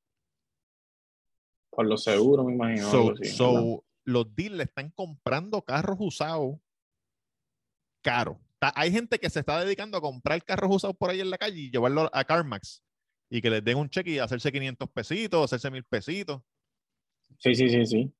Por 1.70 1.86
los 1.86 2.02
seguros, 2.02 2.44
me 2.46 2.54
imagino. 2.54 2.90
So, 2.90 2.98
algo 2.98 3.12
así, 3.12 3.24
so, 3.30 3.54
¿verdad? 3.54 3.78
los 4.04 4.34
dealers 4.34 4.68
están 4.68 4.90
comprando 4.90 5.62
carros 5.62 5.96
usados 6.00 6.56
caros. 8.02 8.36
Hay 8.74 8.92
gente 8.92 9.18
que 9.18 9.30
se 9.30 9.40
está 9.40 9.64
dedicando 9.64 9.98
a 9.98 10.00
comprar 10.00 10.42
carros 10.44 10.76
usados 10.76 10.96
por 10.96 11.10
ahí 11.10 11.20
en 11.20 11.30
la 11.30 11.38
calle 11.38 11.58
y 11.58 11.70
llevarlos 11.70 12.08
a 12.12 12.24
CarMax 12.24 12.82
y 13.28 13.40
que 13.40 13.50
les 13.50 13.64
den 13.64 13.78
un 13.78 13.88
cheque 13.88 14.10
y 14.10 14.18
hacerse 14.18 14.52
500 14.52 14.90
pesitos, 14.90 15.44
hacerse 15.44 15.70
mil 15.70 15.84
pesitos. 15.84 16.42
Sí, 17.38 17.54
sí, 17.54 17.68
sí, 17.68 17.86
sí. 17.86 18.12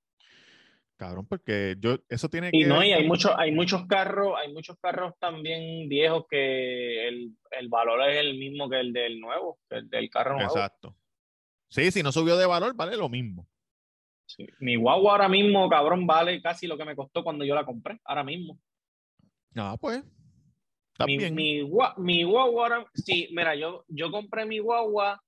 Cabrón, 0.97 1.27
porque 1.27 1.77
yo, 1.79 1.99
eso 2.09 2.29
tiene 2.29 2.51
Y 2.53 2.63
que 2.63 2.67
no, 2.67 2.83
y 2.83 2.93
hay 2.93 3.07
muchos, 3.07 3.33
hay 3.37 3.53
muchos 3.53 3.87
carros, 3.87 4.35
hay 4.39 4.53
muchos 4.53 4.79
carros 4.81 5.15
también 5.19 5.89
viejos 5.89 6.25
que 6.31 7.09
el, 7.09 7.37
el 7.51 7.69
valor 7.69 8.09
es 8.09 8.19
el 8.19 8.39
mismo 8.39 8.71
que 8.71 8.81
el 8.81 8.93
del 8.93 9.21
nuevo, 9.21 9.59
que 9.69 9.77
el 9.77 9.91
del 9.91 10.09
carro 10.09 10.35
nuevo. 10.35 10.51
Exacto. 10.51 10.97
Sí, 11.69 11.91
si 11.91 12.03
no 12.03 12.13
subió 12.13 12.37
de 12.37 12.47
valor, 12.47 12.75
vale 12.75 12.97
lo 12.97 13.09
mismo. 13.09 13.49
Sí. 14.27 14.47
Mi 14.61 14.77
guagua 14.77 15.13
ahora 15.13 15.29
mismo, 15.29 15.69
cabrón, 15.69 16.07
vale 16.07 16.41
casi 16.41 16.67
lo 16.67 16.79
que 16.79 16.85
me 16.85 16.97
costó 16.97 17.23
cuando 17.23 17.45
yo 17.45 17.55
la 17.55 17.67
compré, 17.67 18.01
ahora 18.05 18.25
mismo. 18.25 18.59
Ah, 19.57 19.77
pues. 19.79 20.03
Mi, 21.07 21.17
mi, 21.31 21.63
mi 21.97 22.23
guagua 22.23 22.63
ahora, 22.65 22.87
sí, 22.95 23.29
mira, 23.33 23.55
yo, 23.55 23.85
yo 23.89 24.11
compré 24.11 24.47
mi 24.47 24.59
guagua 24.59 25.21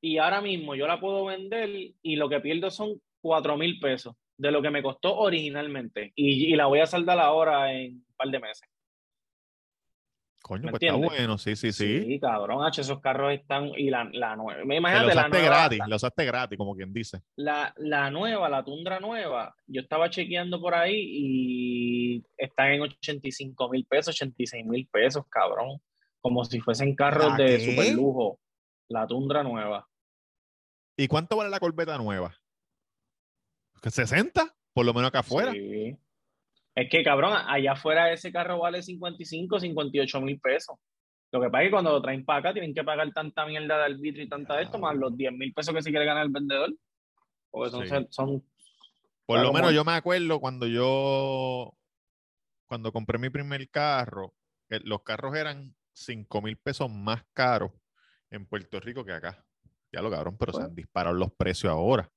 y 0.00 0.18
ahora 0.18 0.40
mismo 0.40 0.74
yo 0.74 0.86
la 0.86 1.00
puedo 1.00 1.26
vender 1.26 1.68
y 2.00 2.16
lo 2.16 2.28
que 2.28 2.40
pierdo 2.40 2.70
son 2.70 3.00
cuatro 3.20 3.56
mil 3.56 3.78
pesos 3.78 4.14
de 4.38 4.50
lo 4.50 4.62
que 4.62 4.70
me 4.70 4.82
costó 4.82 5.16
originalmente 5.18 6.12
y, 6.14 6.52
y 6.52 6.56
la 6.56 6.66
voy 6.66 6.80
a 6.80 6.86
saldar 6.86 7.18
ahora 7.18 7.72
en 7.72 7.96
un 7.96 8.14
par 8.16 8.28
de 8.28 8.40
meses. 8.40 8.68
Coño, 10.42 10.64
¿me 10.64 10.70
pues 10.70 10.82
está 10.82 10.96
bueno, 10.96 11.38
sí, 11.38 11.54
sí, 11.54 11.70
sí. 11.70 12.04
Sí, 12.04 12.18
cabrón, 12.20 12.64
H, 12.64 12.80
esos 12.80 13.00
carros 13.00 13.32
están 13.32 13.66
y 13.76 13.90
la, 13.90 14.08
la 14.12 14.36
nueva. 14.36 14.60
Te 14.60 14.66
lo 14.66 14.74
Imagínate 14.74 15.06
la 15.06 15.12
usaste 15.12 15.38
nueva, 15.38 15.46
gratis, 15.56 15.78
la, 15.78 15.86
lo 15.86 15.96
usaste 15.96 16.24
gratis, 16.24 16.58
como 16.58 16.74
quien 16.74 16.92
dice. 16.92 17.22
la, 17.36 17.74
la 17.76 18.10
nueva, 18.10 18.48
la 18.48 18.64
Tundra 18.64 18.98
nueva. 19.00 19.54
Yo 19.66 19.82
estaba 19.82 20.08
chequeando 20.10 20.60
por 20.60 20.74
ahí 20.74 20.94
y 20.96 22.24
están 22.36 22.72
en 22.72 22.80
85 22.82 23.68
mil 23.68 23.84
pesos, 23.84 24.16
86 24.16 24.64
mil 24.66 24.88
pesos, 24.90 25.24
cabrón. 25.28 25.80
Como 26.22 26.44
si 26.44 26.60
fuesen 26.60 26.94
carros 26.96 27.30
¿La 27.30 27.36
de 27.36 27.58
qué? 27.58 27.70
super 27.70 27.92
lujo. 27.94 28.40
La 28.88 29.06
Tundra 29.06 29.42
nueva. 29.42 29.86
¿Y 30.96 31.06
cuánto 31.06 31.36
vale 31.36 31.50
la 31.50 31.60
corbeta 31.60 31.96
nueva? 31.98 32.34
¿60? 33.82 34.52
Por 34.72 34.84
lo 34.86 34.92
menos 34.92 35.08
acá 35.08 35.20
afuera. 35.20 35.52
Sí. 35.52 35.96
Es 36.80 36.88
que, 36.88 37.04
cabrón, 37.04 37.34
allá 37.46 37.72
afuera 37.72 38.10
ese 38.10 38.32
carro 38.32 38.58
vale 38.58 38.82
55, 38.82 39.60
58 39.60 40.20
mil 40.22 40.40
pesos. 40.40 40.76
Lo 41.30 41.40
que 41.40 41.50
pasa 41.50 41.62
es 41.62 41.66
que 41.66 41.72
cuando 41.72 41.90
lo 41.92 42.00
traen 42.00 42.24
para 42.24 42.38
acá 42.38 42.52
tienen 42.54 42.72
que 42.72 42.82
pagar 42.82 43.12
tanta 43.12 43.44
mierda 43.44 43.76
de 43.78 43.84
arbitrio 43.84 44.24
y 44.24 44.28
tanta 44.28 44.56
de 44.56 44.62
esto, 44.62 44.78
más 44.78 44.96
los 44.96 45.14
10 45.16 45.32
mil 45.32 45.52
pesos 45.52 45.74
que 45.74 45.82
se 45.82 45.90
quiere 45.90 46.06
ganar 46.06 46.24
el 46.24 46.32
vendedor. 46.32 46.72
Porque 47.50 47.70
son, 47.70 47.86
Sí. 47.86 48.06
son 48.10 48.28
Por 49.26 49.36
Claro, 49.36 49.48
lo 49.48 49.52
menos 49.52 49.74
yo 49.74 49.84
me 49.84 49.92
acuerdo 49.92 50.40
cuando 50.40 50.66
yo, 50.66 51.72
cuando 52.66 52.92
compré 52.92 53.18
mi 53.18 53.28
primer 53.28 53.68
carro, 53.68 54.32
eh, 54.70 54.80
los 54.82 55.02
carros 55.02 55.36
eran 55.36 55.74
5 55.92 56.40
mil 56.40 56.56
pesos 56.56 56.90
más 56.90 57.22
caros 57.34 57.72
en 58.30 58.46
Puerto 58.46 58.80
Rico 58.80 59.04
que 59.04 59.12
acá. 59.12 59.44
Ya 59.92 60.00
lo 60.00 60.10
cabrón, 60.10 60.38
pero 60.38 60.52
se 60.52 60.58
Bueno. 60.60 60.70
han 60.70 60.74
disparado 60.76 61.14
los 61.14 61.30
precios 61.32 61.70
ahora. 61.70 62.10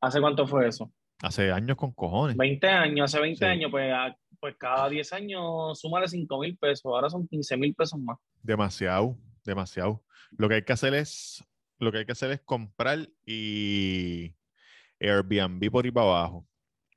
¿Hace 0.00 0.20
cuánto 0.20 0.46
fue 0.46 0.66
eso? 0.66 0.92
Hace 1.22 1.52
años 1.52 1.76
con 1.76 1.92
cojones. 1.92 2.36
20 2.36 2.66
años, 2.66 3.04
hace 3.14 3.20
20 3.22 3.38
Sí. 3.38 3.50
años, 3.50 3.70
pues, 3.70 3.92
a- 3.92 4.16
pues 4.40 4.56
cada 4.58 4.88
10 4.90 5.12
años 5.12 5.78
súmale 5.80 6.08
5 6.08 6.40
mil 6.40 6.56
pesos, 6.58 6.84
ahora 6.84 7.08
son 7.08 7.28
15 7.28 7.56
mil 7.56 7.74
pesos 7.74 7.98
más. 8.00 8.18
Demasiado, 8.42 9.16
demasiado. 9.44 10.02
Lo 10.36 10.48
que 10.48 10.56
hay 10.56 10.62
que 10.64 10.72
hacer 10.72 10.94
es, 10.94 11.44
lo 11.78 11.92
que 11.92 11.98
hay 11.98 12.06
que 12.06 12.12
hacer 12.12 12.32
es 12.32 12.40
comprar 12.40 13.08
y 13.24 14.34
Airbnb 14.98 15.70
por 15.70 15.86
ir 15.86 15.92
para 15.92 16.06
abajo. 16.06 16.46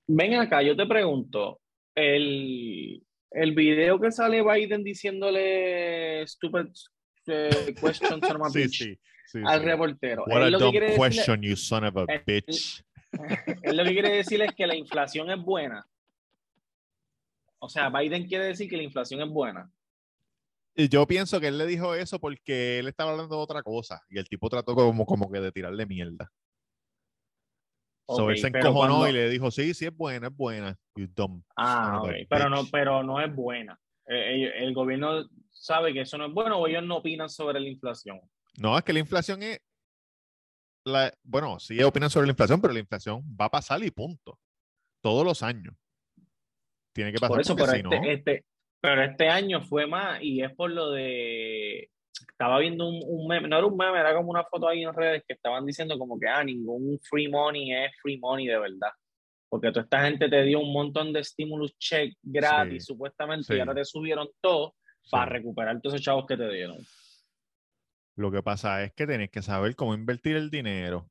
Ven 0.08 0.34
acá, 0.36 0.64
yo 0.64 0.76
te 0.76 0.88
pregunto, 0.88 1.62
el, 1.94 3.04
el 3.30 3.52
video 3.54 4.00
que 4.00 4.12
sale 4.12 4.42
Biden 4.44 4.84
diciéndole 4.84 6.26
stupid 6.28 6.68
eh, 7.28 7.76
questions 7.80 8.24
on 8.30 8.40
my 8.42 8.50
Sí, 8.52 8.60
bitch 8.60 8.78
sí, 8.78 9.00
sí, 9.28 9.40
al 9.46 9.62
reportero, 9.64 10.24
What 10.26 10.44
a 10.44 10.50
dumb 10.50 10.74
question, 10.98 11.42
you 11.44 11.56
son 11.56 11.84
of 11.86 11.98
a 11.98 12.06
bitch. 12.26 12.84
Él 13.64 13.78
lo 13.78 13.84
que 13.84 13.92
quiere 13.94 14.10
decir 14.16 14.42
es 14.42 14.54
que 14.56 14.68
la 14.68 14.76
inflación 14.76 15.30
es 15.30 15.40
buena. 15.42 15.88
O 17.60 17.70
sea, 17.70 17.90
Biden 17.90 18.28
quiere 18.28 18.46
decir 18.46 18.70
que 18.70 18.78
la 18.78 18.84
inflación 18.84 19.22
es 19.22 19.30
buena. 19.30 19.72
Y 20.76 20.90
yo 20.90 21.08
pienso 21.08 21.40
que 21.40 21.48
él 21.48 21.58
le 21.58 21.66
dijo 21.66 21.96
eso 21.96 22.20
porque 22.20 22.80
él 22.80 22.88
estaba 22.88 23.12
hablando 23.12 23.36
de 23.38 23.42
otra 23.42 23.64
cosa 23.64 24.04
y 24.10 24.20
el 24.20 24.28
tipo 24.28 24.50
trató 24.50 24.76
como, 24.76 25.06
como 25.06 25.32
que 25.32 25.40
de 25.40 25.52
tirarle 25.52 25.86
mierda. 25.86 26.32
so 28.08 28.26
Ok, 28.26 28.32
él 28.32 28.38
se 28.38 28.48
encojonó 28.48 28.98
cuando- 29.00 29.10
y 29.10 29.14
le 29.14 29.30
dijo, 29.30 29.50
sí, 29.52 29.74
sí 29.74 29.86
es 29.86 29.96
buena, 29.96 30.28
es 30.28 30.36
buena. 30.36 30.78
You 30.96 31.08
dumb 31.08 31.42
Ah, 31.56 31.86
son 31.86 31.96
of 31.96 32.04
ok, 32.04 32.10
a 32.10 32.28
pero 32.30 32.50
no, 32.50 32.62
bitch". 32.62 32.72
pero 32.72 33.04
no 33.04 33.22
es 33.22 33.34
buena. 33.34 33.80
Eh, 34.08 34.36
ellos- 34.36 34.52
el 34.58 34.74
gobierno 34.74 35.28
sabe 35.50 35.92
que 35.94 36.02
eso 36.02 36.18
no 36.18 36.28
es 36.28 36.34
bueno 36.34 36.60
o 36.60 36.68
ellos 36.68 36.84
no 36.84 36.98
opinan 36.98 37.30
sobre 37.30 37.60
la 37.60 37.68
inflación. 37.70 38.20
No, 38.58 38.78
es 38.78 38.84
que 38.84 38.94
la 38.94 39.00
inflación 39.00 39.42
es 39.44 39.60
la, 40.86 41.12
bueno, 41.24 41.60
sí 41.60 41.82
opinan 41.84 42.10
sobre 42.10 42.28
la 42.28 42.32
inflación, 42.32 42.62
pero 42.62 42.74
la 42.74 42.80
inflación 42.80 43.24
va 43.40 43.46
a 43.46 43.52
pasar 43.52 43.84
y 43.84 43.92
punto. 43.92 44.40
Todos 45.02 45.26
los 45.26 45.44
años. 45.44 45.76
Tiene 46.94 47.12
que 47.12 47.18
pasar 47.18 47.30
Por 47.30 47.42
eso, 47.42 47.56
pero 47.56 47.72
si 47.72 47.78
este, 47.78 47.84
no, 47.84 48.04
este, 48.06 48.46
pero 48.80 49.04
este 49.04 49.28
año 49.28 49.62
fue 49.62 49.88
más 49.88 50.22
y 50.22 50.42
es 50.42 50.54
por 50.54 50.72
lo 50.72 50.92
de. 50.92 51.90
Estaba 52.30 52.60
viendo 52.60 52.88
un, 52.88 53.02
un 53.06 53.28
meme, 53.28 53.48
no 53.48 53.58
era 53.58 53.68
un 53.68 53.76
meme, 53.76 54.00
era 54.00 54.16
como 54.16 54.30
una 54.30 54.46
foto 54.46 54.68
ahí 54.68 54.84
en 54.84 54.94
redes 54.94 55.24
que 55.28 55.34
estaban 55.34 55.66
diciendo 55.66 55.98
como 55.98 56.18
que, 56.18 56.28
ah, 56.28 56.44
ningún 56.44 56.98
free 57.02 57.28
money 57.28 57.74
es 57.74 57.92
free 58.02 58.18
money 58.18 58.48
de 58.48 58.58
verdad. 58.58 58.92
Porque 59.50 59.70
toda 59.70 59.84
esta 59.84 60.04
gente 60.04 60.30
te 60.30 60.44
dio 60.44 60.60
un 60.60 60.72
montón 60.72 61.12
de 61.12 61.24
stimulus 61.24 61.78
check 61.78 62.14
gratis, 62.22 62.84
Sí, 62.84 62.94
supuestamente, 62.94 63.46
sí. 63.46 63.56
y 63.56 63.60
ahora 63.60 63.76
te 63.76 63.86
subieron 63.86 64.30
todo 64.42 64.76
para 65.10 65.26
recuperar 65.26 65.82
todos 65.82 65.96
esos 65.96 66.06
chavos 66.06 66.26
que 66.26 66.38
te 66.38 66.50
dieron. 66.50 66.78
Lo 68.16 68.32
que 68.32 68.42
pasa 68.42 68.84
es 68.84 68.94
que 68.94 69.06
tienes 69.06 69.30
que 69.30 69.42
saber 69.42 69.76
cómo 69.76 69.94
invertir 69.94 70.36
el 70.36 70.50
dinero. 70.50 71.10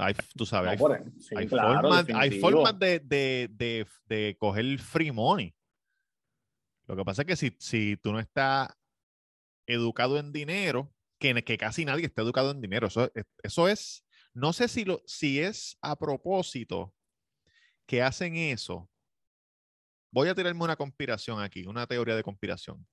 Hay, 0.00 0.14
tú 0.36 0.46
sabes, 0.46 0.66
No, 0.66 0.70
hay, 0.70 0.78
por- 0.78 1.20
sí, 1.20 1.34
hay 1.36 1.46
claro, 1.48 1.80
formas, 1.80 2.06
hay 2.14 2.40
formas 2.40 2.78
de, 2.78 3.00
de, 3.00 3.48
de, 3.50 3.86
de 4.06 4.36
coger 4.38 4.64
el 4.64 4.78
free 4.78 5.10
money. 5.10 5.52
Lo 6.86 6.96
que 6.96 7.04
pasa 7.04 7.22
es 7.22 7.26
que 7.26 7.36
si, 7.36 7.54
si 7.58 7.96
tú 7.96 8.12
no 8.12 8.20
estás 8.20 8.68
educado 9.66 10.18
en 10.18 10.32
dinero, 10.32 10.94
que, 11.18 11.34
que 11.42 11.58
casi 11.58 11.84
nadie 11.84 12.06
está 12.06 12.22
educado 12.22 12.52
en 12.52 12.60
dinero, 12.60 12.86
eso, 12.86 13.10
es- 13.12 13.26
eso 13.42 13.68
es, 13.68 14.04
no 14.32 14.52
sé 14.52 14.68
si, 14.68 14.84
lo, 14.84 15.02
si 15.04 15.40
es 15.40 15.76
a 15.82 15.96
propósito 15.98 16.94
que 17.86 18.00
hacen 18.02 18.36
eso. 18.36 18.88
Voy 20.12 20.28
a 20.28 20.34
tirarme 20.34 20.62
una 20.62 20.76
conspiración 20.76 21.40
aquí, 21.40 21.66
una 21.66 21.86
teoría 21.88 22.14
de 22.14 22.22
conspiración. 22.22 22.86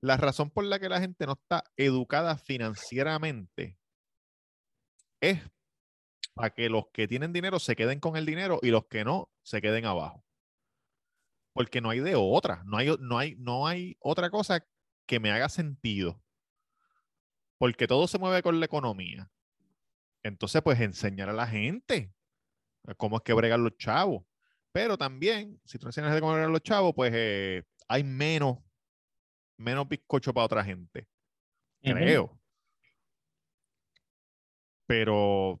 La 0.00 0.16
razón 0.16 0.50
por 0.50 0.64
la 0.64 0.78
que 0.78 0.88
la 0.88 1.00
gente 1.00 1.26
no 1.26 1.32
está 1.32 1.64
educada 1.76 2.38
financieramente 2.38 3.78
es 5.20 5.40
para 6.34 6.50
que 6.50 6.68
los 6.70 6.88
que 6.92 7.06
tienen 7.06 7.32
dinero 7.32 7.58
se 7.58 7.76
queden 7.76 8.00
con 8.00 8.16
el 8.16 8.24
dinero 8.24 8.58
y 8.62 8.70
los 8.70 8.86
que 8.86 9.04
no 9.04 9.30
se 9.42 9.60
queden 9.60 9.84
abajo. 9.84 10.24
Porque 11.52 11.80
no 11.80 11.90
hay 11.90 12.00
de 12.00 12.14
otra, 12.14 12.62
no 12.64 12.78
hay, 12.78 12.96
no 12.98 13.18
hay, 13.18 13.36
no 13.36 13.66
hay 13.66 13.96
otra 14.00 14.30
cosa 14.30 14.66
que 15.06 15.20
me 15.20 15.30
haga 15.30 15.48
sentido. 15.48 16.22
Porque 17.58 17.86
todo 17.86 18.08
se 18.08 18.18
mueve 18.18 18.42
con 18.42 18.58
la 18.58 18.66
economía. 18.66 19.30
Entonces, 20.22 20.62
pues 20.62 20.80
enseñar 20.80 21.28
a 21.28 21.34
la 21.34 21.46
gente 21.46 22.14
cómo 22.96 23.16
es 23.16 23.22
que 23.22 23.34
bregan 23.34 23.64
los 23.64 23.76
chavos. 23.76 24.24
Pero 24.72 24.96
también, 24.96 25.60
si 25.64 25.78
tú 25.78 25.86
enseñas 25.86 26.14
a 26.14 26.20
cómo 26.20 26.32
bregan 26.32 26.52
los 26.52 26.62
chavos, 26.62 26.94
pues 26.94 27.12
eh, 27.14 27.64
hay 27.88 28.04
menos, 28.04 28.58
menos 29.60 29.88
bizcocho 29.88 30.32
para 30.34 30.46
otra 30.46 30.64
gente. 30.64 31.06
Creo. 31.82 32.38
Pero 34.86 35.60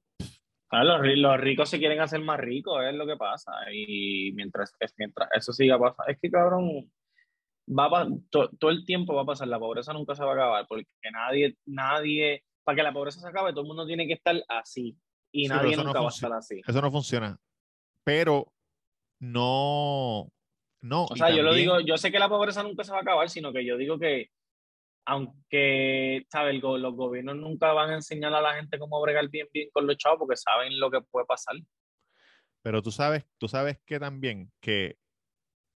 Ah, 0.72 0.84
los, 0.84 1.00
ri- 1.00 1.16
los 1.16 1.36
ricos 1.40 1.68
se 1.68 1.78
quieren 1.80 2.00
hacer 2.00 2.20
más 2.20 2.38
ricos, 2.38 2.84
es 2.84 2.94
lo 2.94 3.04
que 3.06 3.16
pasa. 3.16 3.52
Y 3.72 4.30
mientras, 4.34 4.72
es- 4.78 4.94
mientras 4.98 5.28
eso 5.34 5.52
siga 5.52 5.78
pasando, 5.78 6.04
es 6.12 6.18
que 6.20 6.30
cabrón, 6.30 6.92
va 7.68 7.86
a 7.86 7.90
pa- 7.90 8.08
to- 8.30 8.50
todo 8.58 8.70
el 8.70 8.84
tiempo 8.84 9.14
va 9.14 9.22
a 9.22 9.26
pasar, 9.26 9.48
la 9.48 9.58
pobreza 9.58 9.92
nunca 9.92 10.14
se 10.14 10.22
va 10.22 10.30
a 10.30 10.34
acabar, 10.34 10.66
porque 10.68 10.86
nadie, 11.12 11.56
nadie, 11.66 12.44
para 12.62 12.76
que 12.76 12.82
la 12.84 12.92
pobreza 12.92 13.18
se 13.20 13.26
acabe, 13.28 13.50
todo 13.50 13.62
el 13.62 13.66
mundo 13.66 13.84
tiene 13.86 14.06
que 14.06 14.12
estar 14.14 14.36
así. 14.48 14.96
Y 15.32 15.44
Sí, 15.44 15.48
nadie 15.48 15.76
no 15.76 15.84
nunca 15.84 16.00
va 16.00 16.06
a 16.06 16.10
estar 16.10 16.32
así. 16.32 16.60
eso 16.64 16.80
no 16.82 16.90
funciona. 16.92 17.36
Pero 18.04 18.52
no, 19.20 20.28
no. 20.80 21.04
O 21.04 21.16
sea, 21.16 21.30
yo 21.30 21.42
lo 21.42 21.54
digo, 21.54 21.80
yo 21.80 21.96
sé 21.98 22.10
que 22.10 22.18
la 22.18 22.28
pobreza 22.28 22.62
nunca 22.62 22.84
se 22.84 22.92
va 22.92 22.98
a 22.98 23.02
acabar, 23.02 23.28
sino 23.28 23.52
que 23.52 23.64
yo 23.64 23.76
digo 23.76 23.98
que, 23.98 24.30
aunque, 25.06 26.26
¿sabes? 26.30 26.60
Los 26.62 26.94
gobiernos 26.94 27.36
nunca 27.36 27.72
van 27.72 27.90
a 27.90 27.94
enseñar 27.94 28.34
a 28.34 28.40
la 28.40 28.54
gente 28.54 28.78
cómo 28.78 29.00
bregar 29.00 29.28
bien, 29.28 29.48
bien 29.52 29.68
con 29.72 29.86
los 29.86 29.96
chavos, 29.96 30.18
porque 30.18 30.36
saben 30.36 30.78
lo 30.78 30.90
que 30.90 31.00
puede 31.00 31.26
pasar. 31.26 31.56
Pero 32.62 32.82
tú 32.82 32.90
sabes, 32.90 33.24
tú 33.38 33.48
sabes 33.48 33.78
que 33.86 33.98
también 33.98 34.52
que 34.60 34.98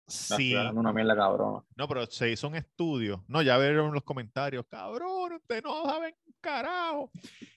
es 0.07 0.31
una 0.75 0.93
mierda 0.93 1.17
cabrona. 1.17 1.65
no, 1.77 1.89
pero 1.89 2.07
se 2.07 2.31
hizo 2.31 2.49
un 2.49 2.57
estudio, 2.57 3.25
no, 3.27 3.41
ya 3.41 3.57
vieron 3.57 3.95
los 3.95 4.05
comentarios, 4.05 4.67
cabrón, 4.69 5.33
usted 5.33 5.63
no 5.63 5.85
saben 5.85 6.15
carajo. 6.41 7.11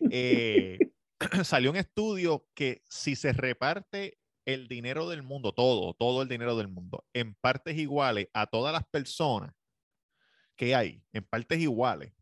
Eh, 0.09 0.77
salió 1.43 1.71
un 1.71 1.77
estudio 1.77 2.45
que 2.53 2.83
si 2.87 3.15
se 3.15 3.33
reparte 3.33 4.17
el 4.47 4.69
dinero 4.69 5.09
del 5.09 5.23
mundo, 5.23 5.51
todo, 5.51 5.93
todo 5.93 6.21
el 6.21 6.29
dinero 6.29 6.55
del 6.55 6.69
mundo, 6.69 7.05
en 7.13 7.35
partes 7.35 7.77
iguales 7.77 8.29
a 8.33 8.47
todas 8.47 8.71
las 8.71 8.85
personas 8.87 9.53
que 10.55 10.73
hay, 10.73 11.03
en 11.11 11.25
partes 11.25 11.59
iguales, 11.59 12.13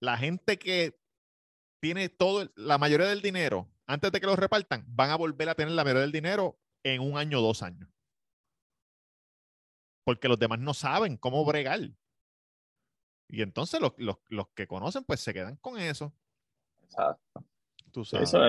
la 0.00 0.16
gente 0.16 0.58
que 0.60 0.96
tiene 1.80 2.08
todo, 2.08 2.48
la 2.54 2.78
mayoría 2.78 3.08
del 3.08 3.22
dinero, 3.22 3.68
antes 3.86 4.12
de 4.12 4.20
que 4.20 4.26
lo 4.26 4.36
repartan, 4.36 4.84
van 4.86 5.10
a 5.10 5.16
volver 5.16 5.48
a 5.48 5.56
tener 5.56 5.74
la 5.74 5.82
mayoría 5.82 6.02
del 6.02 6.12
dinero 6.12 6.60
en 6.84 7.02
un 7.02 7.18
año 7.18 7.40
o 7.40 7.42
dos 7.42 7.62
años. 7.64 7.90
Porque 10.04 10.28
los 10.28 10.38
demás 10.38 10.60
no 10.60 10.74
saben 10.74 11.16
cómo 11.16 11.44
bregar. 11.44 11.80
Y 13.28 13.42
entonces 13.42 13.80
los, 13.80 13.94
los- 13.96 14.18
los 14.28 14.48
que 14.50 14.68
conocen, 14.68 15.02
pues 15.04 15.20
se 15.20 15.34
quedan 15.34 15.56
con 15.56 15.78
eso. 15.78 16.14
Exacto. 16.82 17.44
Tú 17.90 18.04
sabes. 18.04 18.28
Eso, 18.28 18.44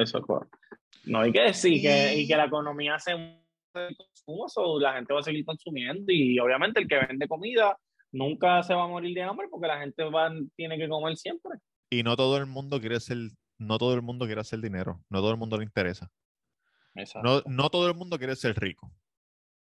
No 1.06 1.20
hay 1.22 1.32
que 1.32 1.41
decir 1.41 1.82
que, 1.82 2.16
Y- 2.16 2.28
que 2.28 2.36
la 2.36 2.46
economía 2.46 2.98
se 3.00 3.12
consumo, 3.74 4.48
so, 4.50 4.80
la 4.80 4.94
gente 4.94 5.14
va 5.14 5.20
a 5.20 5.24
seguir 5.24 5.44
consumiendo 5.46 6.12
y 6.12 6.38
obviamente 6.39 6.80
el 6.80 6.88
que 6.88 6.98
vende 7.08 7.28
comida 7.28 7.78
nunca 8.12 8.62
se 8.64 8.74
va 8.76 8.84
a 8.84 8.88
morir 8.88 9.16
de 9.16 9.24
hambre 9.24 9.48
porque 9.50 9.68
la 9.68 9.80
gente 9.80 10.04
va, 10.04 10.32
tiene 10.56 10.78
que 10.78 10.88
comer 10.88 11.18
siempre. 11.18 11.54
Y 11.89 12.04
no 12.04 12.16
todo 12.16 12.38
el 12.38 12.46
mundo 12.46 12.80
quiere 12.80 13.00
ser, 13.00 13.18
no 13.58 13.78
todo 13.80 13.96
el 13.96 14.02
mundo 14.04 14.26
quiere 14.26 14.41
hacer 14.41 14.60
dinero. 14.62 15.04
No 15.10 15.20
todo 15.20 15.32
el 15.32 15.38
mundo 15.38 15.58
le 15.58 15.64
interesa. 15.64 16.10
No, 17.24 17.41
no 17.48 17.70
todo 17.70 17.88
el 17.88 17.96
mundo 17.96 18.18
quiere 18.20 18.36
ser 18.36 18.56
rico. 18.60 18.91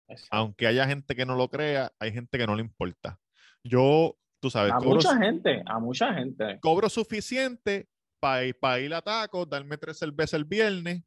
exacto. 0.10 0.36
Aunque 0.36 0.68
haya 0.68 0.86
gente 0.86 1.16
que 1.16 1.26
no 1.26 1.36
lo 1.36 1.48
crea, 1.50 1.92
hay 2.00 2.12
gente 2.12 2.38
que 2.38 2.46
no 2.46 2.56
le 2.56 2.62
importa. 2.62 3.18
Yo, 3.64 4.18
tú 4.42 4.50
sabes, 4.50 4.74
A 4.74 4.78
cobro, 4.78 4.96
mucha 4.96 5.18
gente, 5.18 5.64
a 5.66 5.80
mucha 5.80 6.14
gente. 6.14 6.60
cobro 6.60 6.90
suficiente 6.90 7.88
para 8.20 8.44
ir, 8.44 8.60
pa 8.60 8.80
ir 8.82 8.94
a 8.94 9.02
tacos, 9.02 9.50
darme 9.50 9.78
tres 9.78 9.98
cervezas 9.98 10.34
el 10.34 10.44
viernes 10.46 11.02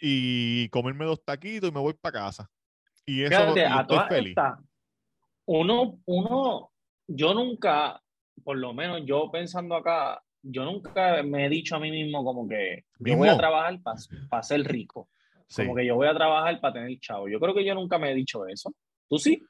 y 0.00 0.68
comerme 0.68 1.04
dos 1.04 1.24
taquitos 1.24 1.70
y 1.70 1.72
me 1.72 1.80
voy 1.80 1.94
para 1.94 2.20
casa. 2.24 2.50
Y 3.06 3.22
eso 3.22 3.30
Fíjate, 3.30 3.64
a 3.64 3.80
estoy 3.80 3.98
feliz. 4.08 4.30
estas, 4.30 4.58
uno, 5.46 6.00
uno, 6.04 6.70
yo 7.06 7.34
nunca, 7.34 8.02
por 8.44 8.58
lo 8.58 8.74
menos 8.74 9.02
yo 9.06 9.30
pensando 9.30 9.74
acá, 9.74 10.22
yo 10.42 10.64
nunca 10.64 11.22
me 11.22 11.46
he 11.46 11.48
dicho 11.48 11.76
a 11.76 11.80
mí 11.80 11.90
mismo 11.90 12.22
como 12.24 12.46
que 12.46 12.84
yo 13.00 13.16
voy 13.16 13.28
a 13.28 13.36
trabajar 13.36 13.80
para 13.82 14.42
ser 14.42 14.62
rico. 14.64 15.08
Sí. 15.46 15.62
Como 15.62 15.74
que 15.74 15.86
yo 15.86 15.94
voy 15.94 16.06
a 16.06 16.14
trabajar 16.14 16.60
para 16.60 16.74
tener 16.74 16.98
chavo. 17.00 17.28
Yo 17.28 17.40
creo 17.40 17.54
que 17.54 17.64
yo 17.64 17.74
nunca 17.74 17.98
me 17.98 18.10
he 18.10 18.14
dicho 18.14 18.46
eso. 18.46 18.74
¿Tú 19.08 19.18
sí? 19.18 19.42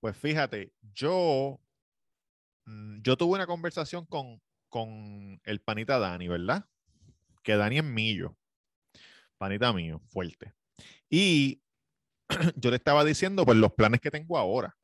Pues 0.00 0.16
fíjate, 0.16 0.72
yo, 0.92 1.60
mm, 2.64 3.02
yo 3.02 3.16
tuve 3.16 3.36
una 3.36 3.46
conversación 3.46 4.06
con, 4.06 4.40
con 4.68 5.40
el 5.44 5.60
panita 5.60 6.00
Dani, 6.00 6.26
¿verdad? 6.26 6.64
Que 7.44 7.56
Dani 7.56 7.78
es 7.78 7.84
millo. 7.84 8.36
Panita 9.40 9.72
mío, 9.72 10.02
fuerte. 10.08 10.52
Y 11.08 11.62
yo 12.56 12.68
le 12.68 12.76
estaba 12.76 13.06
diciendo 13.06 13.46
pues 13.46 13.56
los 13.56 13.72
planes 13.72 14.02
que 14.02 14.10
tengo 14.10 14.36
ahora. 14.36 14.76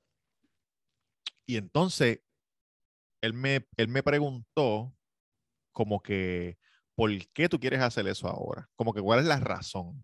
Y 1.44 1.58
entonces, 1.58 2.20
él 3.20 3.34
me, 3.34 3.66
él 3.76 3.88
me 3.88 4.02
preguntó 4.02 4.96
como 5.72 6.00
que, 6.02 6.56
¿por 6.94 7.10
qué 7.34 7.50
tú 7.50 7.60
quieres 7.60 7.82
hacer 7.82 8.08
eso 8.08 8.28
ahora? 8.28 8.66
Como 8.76 8.94
que, 8.94 9.02
¿cuál 9.02 9.20
es 9.20 9.26
la 9.26 9.38
razón? 9.38 10.02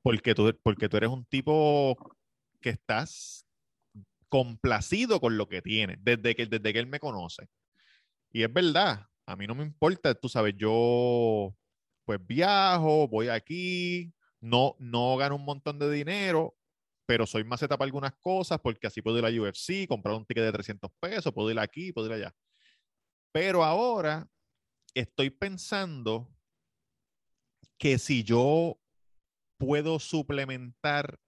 Porque 0.00 0.32
tú, 0.32 0.56
porque 0.62 0.88
tú 0.88 0.96
eres 0.96 1.10
un 1.10 1.24
tipo 1.24 1.96
que 2.60 2.70
estás 2.70 3.44
complacido 4.28 5.20
con 5.20 5.36
lo 5.36 5.48
que 5.48 5.60
tiene, 5.60 5.96
desde 6.00 6.36
que, 6.36 6.46
desde 6.46 6.72
que 6.72 6.78
él 6.78 6.86
me 6.86 7.00
conoce. 7.00 7.48
Y 8.30 8.44
es 8.44 8.52
verdad, 8.52 9.08
a 9.26 9.34
mí 9.34 9.48
no 9.48 9.56
me 9.56 9.64
importa, 9.64 10.14
tú 10.14 10.28
sabes, 10.28 10.54
yo 10.56 11.52
pues 12.04 12.24
viajo, 12.26 13.08
voy 13.08 13.28
aquí, 13.28 14.12
no, 14.40 14.76
no 14.78 15.16
gano 15.16 15.36
un 15.36 15.44
montón 15.44 15.78
de 15.78 15.90
dinero, 15.90 16.56
pero 17.06 17.26
soy 17.26 17.44
maceta 17.44 17.76
para 17.76 17.86
algunas 17.86 18.14
cosas, 18.16 18.58
porque 18.60 18.86
así 18.86 19.02
puedo 19.02 19.18
ir 19.18 19.24
a 19.24 19.42
UFC, 19.42 19.86
comprar 19.86 20.14
un 20.14 20.26
ticket 20.26 20.44
de 20.44 20.52
300 20.52 20.90
pesos, 21.00 21.32
puedo 21.32 21.50
ir 21.50 21.58
aquí, 21.58 21.92
puedo 21.92 22.06
ir 22.08 22.14
allá. 22.14 22.34
Pero 23.32 23.64
ahora 23.64 24.28
estoy 24.94 25.30
pensando 25.30 26.28
que 27.78 27.98
si 27.98 28.22
yo 28.22 28.78
puedo 29.58 29.98
suplementar 29.98 31.18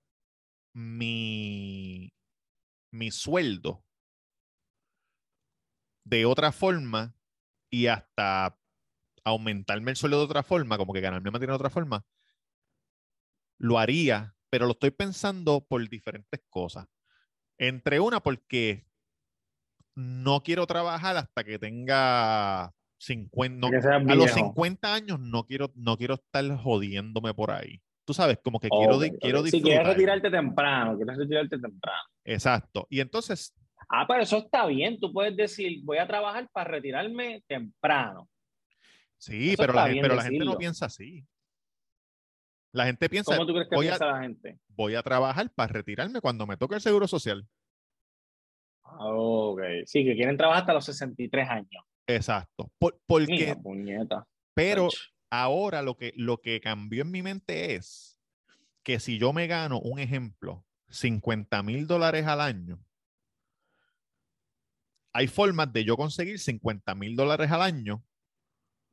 mi, 0.75 2.13
mi 2.93 3.11
sueldo 3.11 3.85
de 6.05 6.27
otra 6.27 6.53
forma 6.53 7.17
y 7.71 7.87
hasta 7.87 8.59
aumentarme 9.25 9.91
el 9.91 9.97
sueldo 9.97 10.19
de 10.19 10.25
otra 10.25 10.43
forma, 10.43 10.77
como 10.77 10.93
que 10.93 11.01
ganarme 11.01 11.31
más 11.31 11.41
dinero 11.41 11.55
de 11.55 11.63
otra 11.63 11.71
forma, 11.71 12.05
lo 13.59 13.79
haría, 13.79 14.35
pero 14.51 14.67
lo 14.67 14.73
estoy 14.73 14.91
pensando 14.91 15.65
por 15.67 15.89
diferentes 15.89 16.41
cosas. 16.49 16.87
Entre 17.59 18.01
una, 18.01 18.21
porque 18.21 18.87
no 19.95 20.43
quiero 20.43 20.67
trabajar 20.67 21.17
hasta 21.17 21.45
que 21.45 21.59
tenga 21.59 22.73
50, 22.99 23.71
no- 23.71 23.77
a 24.13 24.15
los 24.15 24.25
viejo. 24.27 24.35
50 24.39 24.93
años 24.95 25.21
no 25.21 25.47
quiero, 25.47 25.73
no 25.77 25.97
quiero 25.97 26.15
estar 26.15 26.45
jodiéndome 26.57 27.33
por 27.33 27.51
ahí. 27.53 27.81
Tú 28.05 28.13
sabes, 28.13 28.39
como 28.43 28.61
que 28.61 28.69
quiero, 28.69 28.99
di- 28.99 29.09
Ok, 29.09 29.15
ok. 29.15 29.21
quiero 29.23 29.43
Si 29.43 29.51
disfrutar. 29.51 29.69
quieres 29.71 29.89
retirarte 29.89 30.31
temprano, 30.31 30.97
quieres 30.97 31.17
retirarte 31.17 31.59
temprano. 31.59 32.03
Exacto. 32.25 32.87
Y 32.91 33.01
entonces, 33.01 33.55
Ah, 33.89 34.07
pero 34.09 34.23
eso 34.23 34.39
está 34.39 34.67
bien. 34.67 34.99
Tú 34.99 35.13
puedes 35.13 35.37
decir, 35.37 35.81
voy 35.85 35.99
a 35.99 36.07
trabajar 36.07 36.49
para 36.53 36.71
retirarme 36.71 37.45
temprano. 37.47 38.29
Sí, 39.25 39.51
Eso 39.53 39.63
pero, 39.63 39.73
la, 39.73 39.85
gen- 39.85 39.93
bien 39.95 40.03
pero 40.03 40.15
la 40.17 40.23
gente 40.23 40.45
no 40.45 40.59
piensa 40.59 40.87
así. 40.87 41.27
La 42.73 42.87
gente 42.87 43.09
piensa, 43.09 43.37
¿Cómo 43.37 43.47
tú 43.47 43.53
crees 43.55 43.69
que 43.69 43.77
voy 43.77 43.87
a, 43.87 43.91
piensa 43.91 44.07
la 44.07 44.21
gente? 44.21 44.59
voy 44.69 44.95
a 44.97 45.03
trabajar 45.03 45.49
para 45.55 45.73
retirarme 45.73 46.21
cuando 46.21 46.47
me 46.47 46.57
toque 46.57 46.75
el 46.75 46.81
seguro 46.81 47.07
social. 47.07 47.47
Ah, 48.83 48.97
Ok, 49.01 49.61
sí, 49.87 50.05
que 50.05 50.15
quieren 50.15 50.37
trabajar 50.37 50.63
hasta 50.63 50.75
los 50.75 50.85
63 50.85 51.49
años. 51.49 51.85
Exacto. 52.07 52.71
Por- 52.79 53.01
porque, 53.07 53.33
Mira, 53.33 53.55
puñeta. 53.57 54.27
pero 54.55 54.89
ahora 55.31 55.83
lo 55.83 55.97
que, 55.97 56.13
lo 56.17 56.41
que 56.41 56.61
cambió 56.61 57.03
en 57.03 57.11
mi 57.11 57.23
mente 57.23 57.75
es 57.77 58.21
que 58.83 59.01
si 59.01 59.19
yo 59.19 59.33
me 59.33 59.47
gano, 59.47 59.81
un 59.81 59.99
ejemplo, 60.01 60.65
50 60.89 61.63
mil 61.63 61.87
dólares 61.87 62.27
al 62.27 62.41
año, 62.41 62.79
hay 65.13 65.29
formas 65.29 65.73
de 65.73 65.85
yo 65.85 65.97
conseguir 65.97 66.39
50 66.39 66.95
mil 66.95 67.15
dólares 67.17 67.51
al 67.51 67.63
año 67.63 68.05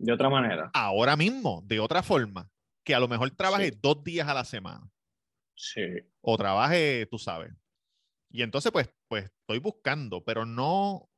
De 0.03 0.11
otra 0.13 0.29
manera. 0.29 0.71
ahora 0.73 1.15
mismo, 1.15 1.61
de 1.65 1.79
otra 1.79 2.01
forma, 2.01 2.49
que 2.83 2.95
a 2.95 2.99
lo 2.99 3.07
mejor 3.07 3.29
trabaje 3.31 3.69
Sí. 3.71 3.79
dos 3.81 4.03
días 4.03 4.27
a 4.27 4.33
la 4.33 4.43
semana 4.45 4.89
Sí. 5.55 5.81
o 6.21 6.37
trabaje, 6.37 7.05
tú 7.09 7.19
sabes. 7.19 7.53
Y 8.31 8.41
entonces, 8.41 8.71
pues, 8.71 8.89
pues 9.07 9.25
estoy 9.25 9.59
buscando, 9.59 10.23
pero 10.23 10.45
no 10.45 11.09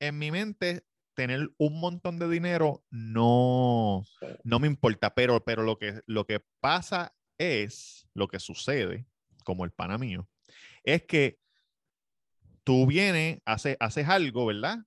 en 0.00 0.18
mi 0.18 0.30
mente 0.30 0.84
tener 1.14 1.48
un 1.58 1.80
montón 1.80 2.18
de 2.18 2.28
dinero 2.28 2.84
no, 2.90 4.04
Sí. 4.20 4.26
no 4.44 4.58
me 4.60 4.66
importa, 4.68 5.14
pero, 5.14 5.42
pero 5.44 5.62
lo, 5.62 5.78
que, 5.78 6.00
lo 6.06 6.26
que 6.26 6.40
pasa 6.60 7.16
es, 7.38 8.08
lo 8.14 8.28
que 8.28 8.38
sucede, 8.40 9.06
como 9.44 9.64
el 9.64 9.70
pana 9.72 9.96
mío, 9.98 10.28
es 10.84 11.02
que 11.04 11.40
tú 12.64 12.86
vienes, 12.86 13.40
haces, 13.46 13.76
haces 13.80 14.06
algo, 14.08 14.46
¿verdad? 14.46 14.78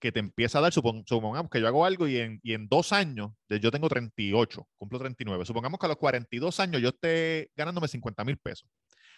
Que 0.00 0.10
te 0.12 0.18
empieza 0.20 0.58
a 0.58 0.62
dar, 0.62 0.72
supon- 0.72 1.04
supongamos 1.06 1.50
que 1.50 1.60
yo 1.60 1.66
hago 1.68 1.84
algo 1.84 2.08
y 2.08 2.16
en, 2.16 2.40
y 2.42 2.54
en 2.54 2.68
dos 2.68 2.92
años, 2.92 3.32
yo 3.48 3.70
tengo 3.70 3.88
38, 3.88 4.66
cumplo 4.78 4.98
39, 4.98 5.44
supongamos 5.44 5.78
que 5.78 5.86
a 5.86 5.90
los 5.90 5.98
42 5.98 6.58
años 6.58 6.80
yo 6.80 6.88
esté 6.88 7.50
ganándome 7.54 7.86
50 7.86 8.24
mil 8.24 8.38
pesos, 8.38 8.68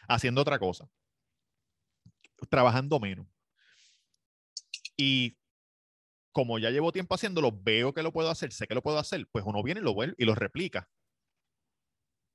haciendo 0.08 0.40
otra 0.42 0.58
cosa, 0.58 0.88
trabajando 2.50 2.98
menos. 3.00 3.26
Y 4.96 5.36
como 6.32 6.58
ya 6.58 6.70
llevo 6.70 6.92
tiempo 6.92 7.14
haciéndolo, 7.14 7.52
veo 7.52 7.92
que 7.94 8.02
lo 8.02 8.12
puedo 8.12 8.30
hacer, 8.30 8.52
sé 8.52 8.66
que 8.66 8.74
lo 8.74 8.82
puedo 8.82 8.98
hacer, 8.98 9.26
pues 9.30 9.44
uno 9.46 9.62
viene 9.62 9.80
y 9.80 9.84
lo 9.84 9.94
vuelve 9.94 10.14
y 10.18 10.24
lo 10.24 10.34
replica. 10.34 10.88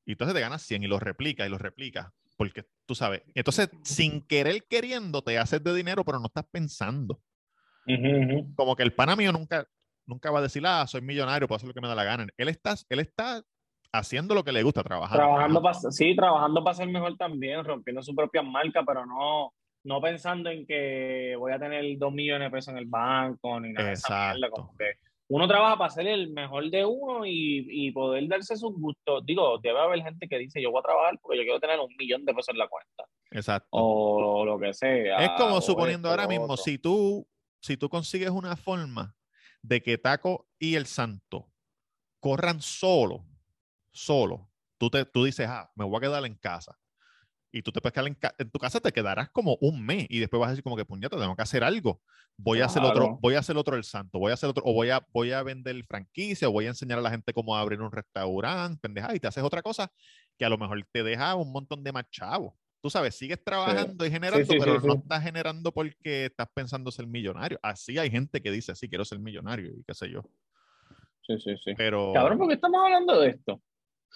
Y 0.05 0.13
entonces 0.13 0.33
te 0.35 0.41
ganas 0.41 0.61
100 0.61 0.83
y 0.83 0.87
lo 0.87 0.99
replica 0.99 1.45
y 1.45 1.49
lo 1.49 1.57
replica. 1.57 2.13
Porque 2.37 2.65
tú 2.85 2.95
sabes, 2.95 3.23
entonces 3.33 3.69
sin 3.83 4.21
querer 4.25 4.65
queriendo 4.69 5.23
te 5.23 5.37
haces 5.39 5.63
de 5.63 5.73
dinero, 5.73 6.05
pero 6.05 6.19
no 6.19 6.27
estás 6.27 6.45
pensando. 6.49 7.21
Como 8.55 8.75
que 8.75 8.83
el 8.83 8.93
pana 8.93 9.15
mío 9.15 9.31
nunca, 9.31 9.67
nunca 10.05 10.31
va 10.31 10.39
a 10.39 10.43
decir, 10.43 10.63
ah, 10.65 10.85
soy 10.87 11.01
millonario, 11.01 11.47
puedo 11.47 11.57
hacer 11.57 11.67
lo 11.67 11.73
que 11.73 11.81
me 11.81 11.87
da 11.87 11.95
la 11.95 12.03
gana. 12.03 12.27
Él 12.37 12.47
está, 12.49 12.75
él 12.89 12.99
está 12.99 13.41
haciendo 13.91 14.35
lo 14.35 14.43
que 14.43 14.51
le 14.51 14.63
gusta, 14.63 14.83
trabajando. 14.83 15.23
Trabajando 15.23 15.61
para, 15.61 15.73
sí, 15.91 16.15
trabajando 16.15 16.63
para 16.63 16.75
ser 16.75 16.87
mejor 16.87 17.15
también, 17.17 17.63
rompiendo 17.63 18.01
su 18.01 18.13
propia 18.13 18.41
marca, 18.41 18.83
pero 18.85 19.05
no, 19.05 19.53
no 19.83 20.01
pensando 20.01 20.49
en 20.49 20.65
que 20.65 21.35
voy 21.37 21.51
a 21.51 21.59
tener 21.59 21.97
dos 21.97 22.13
millones 22.13 22.47
de 22.47 22.51
pesos 22.51 22.73
en 22.73 22.79
el 22.79 22.85
banco 22.85 23.59
ni 23.59 23.71
nada 23.71 23.87
de 23.87 23.93
esa 23.93 24.33
mierda, 24.33 24.47
Exacto. 24.47 24.61
como 24.61 24.77
que 24.77 24.93
uno 25.29 25.47
trabaja 25.47 25.77
para 25.77 25.89
ser 25.89 26.07
el 26.07 26.29
mejor 26.29 26.69
de 26.69 26.85
uno 26.85 27.25
y, 27.25 27.67
y 27.69 27.91
poder 27.91 28.27
darse 28.27 28.55
sus 28.55 28.73
gustos. 28.73 29.25
Digo, 29.25 29.57
debe 29.61 29.79
haber 29.79 30.01
gente 30.01 30.27
que 30.27 30.37
dice, 30.37 30.61
yo 30.61 30.71
voy 30.71 30.79
a 30.79 30.83
trabajar 30.83 31.19
porque 31.21 31.37
yo 31.37 31.43
quiero 31.43 31.59
tener 31.59 31.79
un 31.79 31.93
millón 31.97 32.23
de 32.23 32.33
pesos 32.33 32.49
en 32.49 32.59
la 32.59 32.67
cuenta. 32.67 33.03
Exacto. 33.31 33.67
O 33.71 34.45
lo 34.45 34.57
que 34.57 34.73
sea. 34.73 35.17
Es 35.17 35.31
como 35.31 35.59
suponiendo 35.59 36.07
esto, 36.07 36.21
ahora 36.21 36.29
mismo, 36.29 36.55
si 36.55 36.77
tú, 36.77 37.27
si 37.61 37.77
tú 37.77 37.89
consigues 37.89 38.29
una 38.29 38.55
forma 38.55 39.15
de 39.61 39.81
que 39.81 39.97
Taco 39.97 40.49
y 40.59 40.75
el 40.75 40.85
Santo 40.85 41.53
corran 42.19 42.61
solo, 42.61 43.27
solo, 43.91 44.51
tú, 44.77 44.89
te, 44.89 45.05
tú 45.05 45.25
dices, 45.25 45.47
ah, 45.49 45.71
me 45.75 45.85
voy 45.85 45.97
a 45.97 46.01
quedar 46.01 46.25
en 46.25 46.35
casa. 46.35 46.79
Y 47.51 47.61
tú 47.63 47.71
te 47.71 47.81
puedes 47.81 47.93
quedar 47.93 48.07
en, 48.07 48.15
ca- 48.15 48.35
en 48.37 48.51
tu 48.51 48.59
casa, 48.59 48.79
te 48.81 48.91
quedarás 48.91 49.29
como 49.31 49.57
un 49.61 49.85
mes 49.85 50.05
y 50.09 50.19
después 50.19 50.39
vas 50.39 50.47
a 50.47 50.51
decir 50.51 50.63
como 50.63 50.75
que 50.75 50.85
puñeta, 50.85 51.17
tengo 51.17 51.35
que 51.35 51.41
hacer 51.41 51.63
algo. 51.63 52.01
Voy 52.37 52.61
a 52.61 52.65
hacer 52.65 52.83
otro, 52.83 53.15
voy 53.19 53.35
a 53.35 53.39
hacer 53.39 53.57
otro 53.57 53.75
el 53.77 53.83
santo, 53.85 54.19
voy 54.19 54.31
a 54.31 54.35
hacer 54.35 54.49
otro, 54.49 54.63
o 54.65 54.73
voy 54.73 54.89
a, 54.91 55.07
voy 55.13 55.31
a 55.31 55.41
vender 55.43 55.83
franquicia, 55.87 56.49
o 56.49 56.51
voy 56.51 56.65
a 56.65 56.69
enseñar 56.69 56.99
a 56.99 57.01
la 57.01 57.09
gente 57.09 57.33
cómo 57.33 57.55
abrir 57.55 57.81
un 57.81 57.91
restaurante, 57.91 58.79
pendeja, 58.81 59.15
y 59.15 59.19
te 59.19 59.27
haces 59.27 59.43
otra 59.43 59.61
cosa 59.63 59.91
que 60.37 60.45
a 60.45 60.49
lo 60.49 60.57
mejor 60.57 60.85
te 60.91 61.03
deja 61.03 61.35
un 61.35 61.51
montón 61.51 61.83
de 61.83 61.91
más 61.93 62.05
chavos. 62.11 62.53
Tú 62.81 62.89
sabes, 62.89 63.15
sigues 63.15 63.43
trabajando 63.43 64.05
y 64.05 64.11
generando, 64.11 64.45
sí, 64.45 64.57
pero 64.59 64.79
no 64.79 64.93
estás 64.95 65.23
generando 65.23 65.71
porque 65.71 66.25
estás 66.25 66.47
pensando 66.53 66.91
ser 66.91 67.07
millonario. 67.07 67.59
Así 67.63 67.97
hay 67.97 68.09
gente 68.11 68.41
que 68.41 68.51
dice, 68.51 68.75
sí, 68.75 68.87
quiero 68.87 69.03
ser 69.03 69.19
millonario 69.19 69.71
y 69.71 69.83
qué 69.83 69.93
sé 69.93 70.09
yo. 70.09 70.21
Sí, 71.25 71.37
sí, 71.39 71.55
sí. 71.63 71.73
Pero 71.75 72.11
Cabrón, 72.13 72.37
¿por 72.37 72.47
qué 72.47 72.53
estamos 72.53 72.79
hablando 72.83 73.19
de 73.19 73.29
esto? 73.31 73.61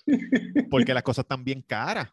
porque 0.70 0.94
las 0.94 1.04
cosas 1.04 1.24
están 1.24 1.44
bien 1.44 1.62
caras. 1.62 2.10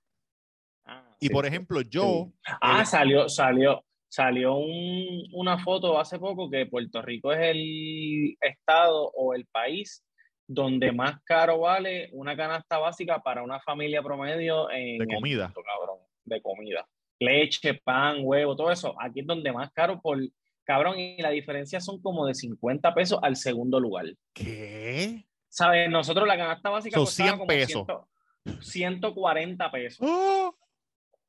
Ah, 0.85 1.15
Y 1.21 1.29
por 1.29 1.45
ejemplo, 1.47 1.81
yo, 1.83 2.33
Ah, 2.61 2.81
el- 2.81 2.87
salió, 2.87 3.29
salió, 3.29 3.85
salió 4.09 4.55
un- 4.55 5.29
una 5.35 5.59
foto 5.63 6.01
hace 6.01 6.19
poco 6.19 6.51
que 6.51 6.67
Puerto 6.67 7.03
Rico 7.03 7.31
es 7.33 7.41
el 7.41 8.37
estado 8.41 9.11
o 9.15 9.35
el 9.35 9.47
país 9.47 10.03
donde 10.47 10.91
más 10.93 11.21
caro 11.25 11.59
vale 11.61 12.09
una 12.13 12.35
canasta 12.35 12.79
básica 12.79 13.21
para 13.23 13.43
una 13.43 13.61
familia 13.61 14.03
promedio 14.03 14.71
en 14.71 14.99
De 14.99 15.07
comida. 15.07 15.45
mundo, 15.49 15.61
cabrón, 15.63 15.99
de 16.29 16.43
comida. 16.43 16.87
Leche, 17.19 17.75
pan, 17.75 18.19
huevo, 18.21 18.57
todo 18.57 18.71
eso. 18.71 18.95
Aquí 19.01 19.21
es 19.21 19.27
donde 19.27 19.53
más 19.53 19.71
caro 19.73 20.01
por, 20.01 20.19
cabrón, 20.65 20.99
y 20.99 21.21
la 21.21 21.31
diferencia 21.31 21.81
son 21.81 22.01
como 22.01 22.27
de 22.27 22.35
50 22.35 22.95
pesos 22.95 23.19
al 23.23 23.37
segundo 23.37 23.81
lugar. 23.81 24.07
¿qué? 24.33 25.25
¿Sabes? 25.49 25.91
Nosotros 25.91 26.29
la 26.29 26.37
canasta 26.37 26.71
básica 26.71 26.97
Son 26.97 27.05
costaba 27.05 27.29
100 27.31 27.39
como 27.39 27.49
pesos. 27.49 27.87
100 28.45 28.61
140 28.61 29.71
pesos. 29.71 29.99
¡Oh! 30.09 30.55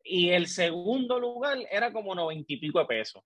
Y 0.04 0.30
el 0.30 0.47
segundo 0.47 1.20
lugar 1.20 1.58
era 1.72 1.91
como 1.91 2.16
90 2.16 2.54
y 2.54 2.58
pico 2.58 2.80
de 2.80 2.86
pesos. 2.86 3.24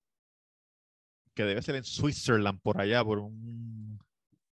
Que 1.33 1.43
debe 1.43 1.61
ser 1.61 1.75
en 1.75 1.83
Switzerland, 1.83 2.61
por 2.61 2.79
allá, 2.79 3.03
por 3.03 3.19
un... 3.19 3.82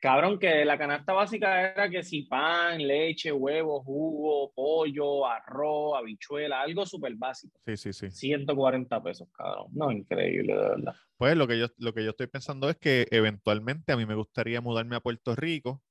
Cabrón, 0.04 0.38
que 0.38 0.66
la 0.66 0.76
canasta 0.76 1.14
básica 1.14 1.72
era 1.72 1.88
que 1.88 2.02
si 2.02 2.24
pan, 2.24 2.76
leche, 2.86 3.32
huevo, 3.32 3.82
jugo, 3.82 4.52
pollo, 4.52 5.26
arroz, 5.26 5.96
habichuela, 5.96 6.60
algo 6.60 6.84
súper 6.84 7.14
básico. 7.14 7.58
Sí, 7.64 7.78
sí, 7.78 7.94
sí. 7.94 8.10
140 8.10 9.02
pesos, 9.02 9.26
cabrón. 9.32 9.68
No, 9.72 9.90
increíble, 9.90 10.52
de 10.52 10.60
verdad. 10.60 10.94
Pues 11.16 11.34
lo 11.38 11.48
que 11.48 11.58
yo, 11.58 11.68
lo 11.78 11.94
que 11.94 12.04
yo 12.04 12.10
estoy 12.10 12.26
pensando 12.26 12.68
es 12.68 12.76
que 12.76 13.06
eventualmente 13.12 13.94
a 13.94 13.96
mí 13.96 14.04
me 14.04 14.14
gustaría 14.14 14.60
mudarme 14.60 14.94
a 14.94 15.00
Puerto 15.00 15.34
Rico 15.34 15.82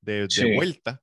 de, 0.00 0.22
de 0.22 0.28
Sí. 0.28 0.52
vuelta. 0.52 1.00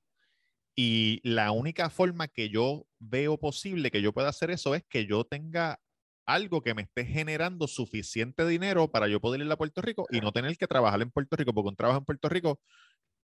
Y 0.76 1.26
la 1.26 1.50
única 1.52 1.88
forma 1.88 2.28
que 2.28 2.50
yo 2.50 2.86
veo 2.98 3.38
posible 3.38 3.90
que 3.90 4.02
yo 4.02 4.12
pueda 4.12 4.28
hacer 4.28 4.50
eso 4.50 4.74
es 4.74 4.84
que 4.84 5.06
yo 5.06 5.24
tenga 5.24 5.80
algo 6.28 6.60
que 6.60 6.74
me 6.74 6.82
esté 6.82 7.06
generando 7.06 7.66
suficiente 7.66 8.46
dinero 8.46 8.88
para 8.88 9.08
yo 9.08 9.18
poder 9.18 9.40
ir 9.40 9.50
a 9.50 9.56
Puerto 9.56 9.80
Rico 9.80 10.06
y 10.10 10.20
no 10.20 10.30
tener 10.30 10.56
que 10.58 10.66
trabajar 10.66 11.00
en 11.00 11.10
Puerto 11.10 11.36
Rico, 11.36 11.54
porque 11.54 11.70
un 11.70 11.76
trabajo 11.76 11.98
en 11.98 12.04
Puerto 12.04 12.28
Rico, 12.28 12.60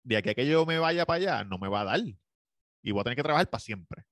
de 0.03 0.17
aquí 0.17 0.29
a 0.29 0.33
que 0.35 0.45
yo 0.45 0.65
me 0.65 0.77
vaya 0.79 1.05
para 1.05 1.17
allá, 1.17 1.43
no 1.45 1.57
me 1.57 1.69
va 1.69 1.81
a 1.81 1.85
dar. 1.85 2.01
Y 2.81 2.91
voy 2.91 2.99
a 2.99 3.03
tener 3.05 3.15
que 3.15 3.23
trabajar 3.23 3.49
para 3.49 3.59
siempre. 3.61 4.03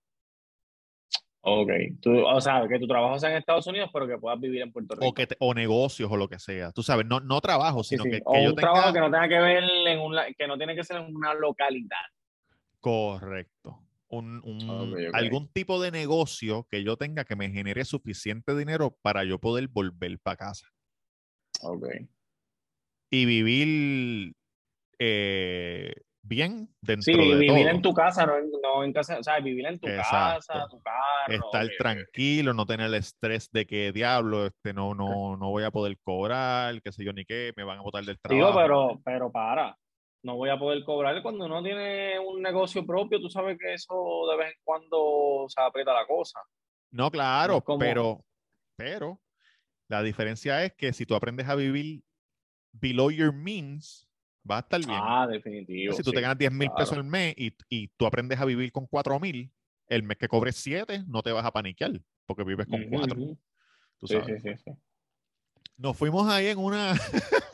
Ok. 1.41 1.69
Tú, 2.01 2.25
o 2.25 2.41
sea, 2.41 2.65
que 2.67 2.79
tu 2.79 2.87
trabajo 2.87 3.19
sea 3.19 3.29
en 3.31 3.37
Estados 3.37 3.67
Unidos, 3.67 3.89
pero 3.93 4.07
que 4.07 4.17
puedas 4.17 4.39
vivir 4.39 4.61
en 4.61 4.71
Puerto 4.71 4.95
Rico. 4.95 5.07
O, 5.07 5.13
que 5.13 5.27
te- 5.27 5.37
o 5.39 5.53
negocios 5.53 6.09
o 6.11 6.17
lo 6.17 6.27
que 6.27 6.39
sea. 6.39 6.71
Tú 6.71 6.81
sabes, 6.83 7.05
no, 7.05 7.19
no 7.19 7.39
trabajo, 7.41 7.83
Sí, 7.83 7.95
sino 7.95 8.03
sí. 8.03 8.11
que, 8.11 8.21
o 8.25 8.33
que 8.33 8.43
yo 8.43 8.49
un 8.49 8.55
trabajo 8.55 8.93
que 8.93 8.99
no 8.99 9.11
tenga 9.11 9.27
que 9.29 9.39
ver 9.39 9.63
en 9.63 9.99
un, 9.99 10.15
la- 10.15 10.31
que 10.33 10.47
no 10.47 10.57
tiene 10.57 10.75
que 10.75 10.83
ser 10.83 10.97
en 10.97 11.13
una 11.15 11.33
localidad. 11.33 11.95
Correcto. 12.79 13.81
Un, 14.09 14.41
un- 14.45 14.69
Ok, 14.93 14.97
ok. 15.09 15.13
Algún 15.15 15.51
tipo 15.51 15.81
de 15.81 15.91
negocio 15.91 16.65
que 16.71 16.83
yo 16.83 16.95
tenga 16.95 17.25
que 17.25 17.35
me 17.35 17.49
genere 17.49 17.83
suficiente 17.83 18.55
dinero 18.55 18.97
para 19.01 19.23
yo 19.25 19.39
poder 19.39 19.67
volver 19.67 20.17
para 20.19 20.37
casa 20.37 20.67
Ok. 21.61 21.87
y 23.11 23.25
vivir 23.25 24.33
eh, 24.99 25.93
bien 26.21 26.69
dentro 26.81 27.03
Sí, 27.13 27.29
de 27.31 27.37
vivir 27.37 27.65
todo. 27.65 27.75
en 27.75 27.81
tu 27.81 27.93
casa, 27.93 28.25
no 28.25 28.37
en, 28.37 28.49
no 28.63 28.83
en 28.83 28.93
casa, 28.93 29.19
o 29.19 29.23
sea, 29.23 29.39
vivir 29.39 29.65
en 29.65 29.79
tu 29.79 29.87
Exacto. 29.87 30.47
casa, 30.47 30.67
tu 30.69 30.81
carro. 30.81 31.33
Estar 31.45 31.65
ok, 31.65 31.71
ok. 31.71 31.77
tranquilo, 31.77 32.53
no 32.53 32.65
tener 32.65 32.87
el 32.87 32.93
estrés 32.95 33.49
de 33.51 33.65
que 33.65 33.91
diablo, 33.91 34.45
este, 34.45 34.73
no, 34.73 34.93
no, 34.95 35.35
no 35.35 35.49
voy 35.49 35.63
a 35.63 35.71
poder 35.71 35.97
cobrar, 36.01 36.81
qué 36.81 36.91
sé 36.91 37.03
yo 37.03 37.11
ni 37.11 37.25
qué, 37.25 37.51
me 37.57 37.63
van 37.63 37.79
a 37.79 37.81
botar 37.81 38.03
del 38.05 38.17
trabajo. 38.19 38.47
Digo, 38.47 38.57
pero, 38.61 39.01
pero 39.03 39.31
para. 39.31 39.77
No 40.23 40.35
voy 40.35 40.49
a 40.49 40.57
poder 40.57 40.83
cobrar 40.83 41.21
cuando 41.21 41.45
uno 41.45 41.63
tiene 41.63 42.19
un 42.19 42.41
negocio 42.41 42.85
propio. 42.85 43.19
Tú 43.19 43.29
sabes 43.29 43.57
que 43.59 43.73
eso 43.73 43.93
de 44.31 44.37
vez 44.37 44.47
en 44.53 44.59
cuando 44.63 45.45
se 45.47 45.61
aprieta 45.61 45.93
la 45.93 46.05
cosa. 46.07 46.39
No, 46.91 47.11
claro, 47.11 47.53
No 47.53 47.57
es 47.59 47.63
como- 47.63 47.79
pero, 47.79 48.25
pero 48.75 49.21
la 49.87 50.01
diferencia 50.01 50.63
es 50.65 50.73
que 50.73 50.91
si 50.93 51.05
tú 51.05 51.15
aprendes 51.15 51.47
a 51.47 51.55
vivir 51.55 52.03
below 52.73 53.11
your 53.11 53.33
means, 53.33 54.03
Va 54.49 54.57
a 54.57 54.59
estar 54.61 54.79
bien. 54.79 54.97
Ah, 55.03 55.27
definitivo. 55.27 55.93
si 55.93 56.01
tú 56.03 56.13
te 56.13 56.21
ganas 56.21 56.37
10 56.37 56.53
mil 56.53 56.69
claro. 56.69 56.77
pesos 56.77 56.97
al 56.97 57.03
mes 57.03 57.33
y, 57.37 57.53
y 57.67 57.89
tú 57.97 58.05
aprendes 58.05 58.39
a 58.39 58.45
vivir 58.45 58.71
con 58.71 58.87
4 58.87 59.19
mil, 59.19 59.51
el 59.87 60.03
mes 60.03 60.17
que 60.17 60.29
cobres 60.29 60.55
7 60.55 61.03
no 61.05 61.21
te 61.21 61.33
vas 61.33 61.43
a 61.45 61.51
paniquear 61.51 61.91
porque 62.25 62.45
vives 62.45 62.65
con 62.65 62.79
Ujú, 62.81 62.89
4. 62.91 63.17
ujú. 63.21 63.37
Tú 63.99 64.07
Sí, 64.07 64.13
sabes. 64.13 64.41
sí, 64.41 64.49
sí, 64.55 64.63
sí. 64.63 64.71
Nos 65.75 65.97
fuimos 65.97 66.29
ahí 66.29 66.47
en 66.47 66.59
una, 66.59 66.93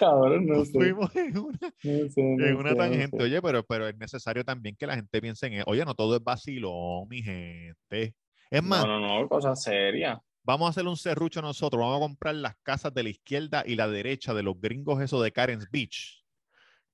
Cabrón, 0.00 0.46
no 0.46 0.64
sé. 0.64 0.72
fuimos 0.72 1.14
en 1.16 1.36
una, 1.38 1.58
No 1.84 2.08
sé, 2.08 2.22
no 2.22 2.46
en 2.46 2.56
una 2.56 2.70
sé, 2.70 2.74
no 2.74 2.82
tangente. 2.82 3.16
sé. 3.18 3.22
Oye, 3.22 3.42
pero, 3.42 3.62
pero 3.64 3.86
es 3.88 3.96
necesario 3.96 4.44
también 4.44 4.74
que 4.76 4.86
la 4.86 4.94
gente 4.96 5.20
piense 5.20 5.46
en, 5.46 5.62
oye, 5.66 5.84
no 5.84 5.94
todo 5.94 6.16
es 6.16 6.24
vacilón, 6.24 7.06
mi 7.08 7.22
gente. 7.22 8.14
Es 8.50 8.62
más, 8.62 8.84
No, 8.86 8.98
no, 9.00 9.20
no, 9.22 9.28
cosa 9.28 9.54
seria. 9.54 10.20
vamos 10.42 10.66
a 10.66 10.70
hacer 10.70 10.86
un 10.86 10.96
serrucho 10.96 11.40
nosotros, 11.42 11.80
vamos 11.80 11.98
a 11.98 12.00
comprar 12.00 12.34
las 12.34 12.56
casas 12.62 12.92
de 12.94 13.02
la 13.04 13.10
izquierda 13.10 13.62
y 13.66 13.76
la 13.76 13.86
derecha 13.88 14.34
de 14.34 14.42
los 14.42 14.58
gringos 14.60 15.00
eso 15.02 15.22
de 15.22 15.30
Karen's 15.32 15.70
Beach 15.70 16.24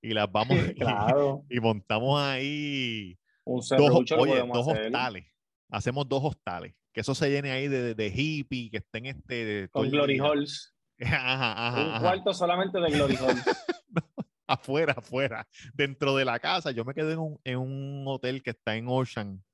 y 0.03 0.11
las 0.13 0.31
vamos 0.33 0.59
y- 0.59 0.75
Claro. 0.75 1.45
y, 1.51 1.61
montamos 1.61 2.21
ahí 2.21 3.17
Un 3.45 3.57
dos, 3.57 3.69
serrucho 3.69 4.17
lo 4.17 4.23
oye, 4.23 4.39
dos 4.53 4.69
hacer. 4.69 4.87
hostales. 4.87 5.25
Hacemos 5.71 6.09
dos 6.09 6.23
hostales. 6.25 6.75
Que 6.93 7.01
eso 7.01 7.15
se 7.15 7.29
llene 7.31 7.51
ahí 7.51 7.69
de, 7.69 7.83
de, 7.83 7.95
de 7.95 8.07
hippie, 8.15 8.71
que 8.71 8.79
estén 8.79 9.05
este. 9.07 9.69
Con 9.71 9.91
Glory. 9.91 10.19
Halls. 10.19 10.75
Ajá, 11.05 11.69
ajá, 11.69 11.81
un 11.83 11.91
ajá. 11.91 12.01
cuarto 12.01 12.33
solamente 12.33 12.81
de 12.81 12.91
Glory. 12.91 13.17
Afuera, 14.49 14.95
afuera. 14.97 15.49
Dentro 15.75 16.15
de 16.15 16.25
la 16.25 16.39
casa. 16.39 16.71
Yo 16.71 16.85
me 16.85 16.95
quedé 16.95 17.15
en 17.15 17.19
un, 17.19 17.41
en 17.43 17.59
un 17.59 18.05
hotel 18.07 18.43
que 18.45 18.51
está 18.51 18.77
en 18.77 18.87
Ocean, 18.89 19.45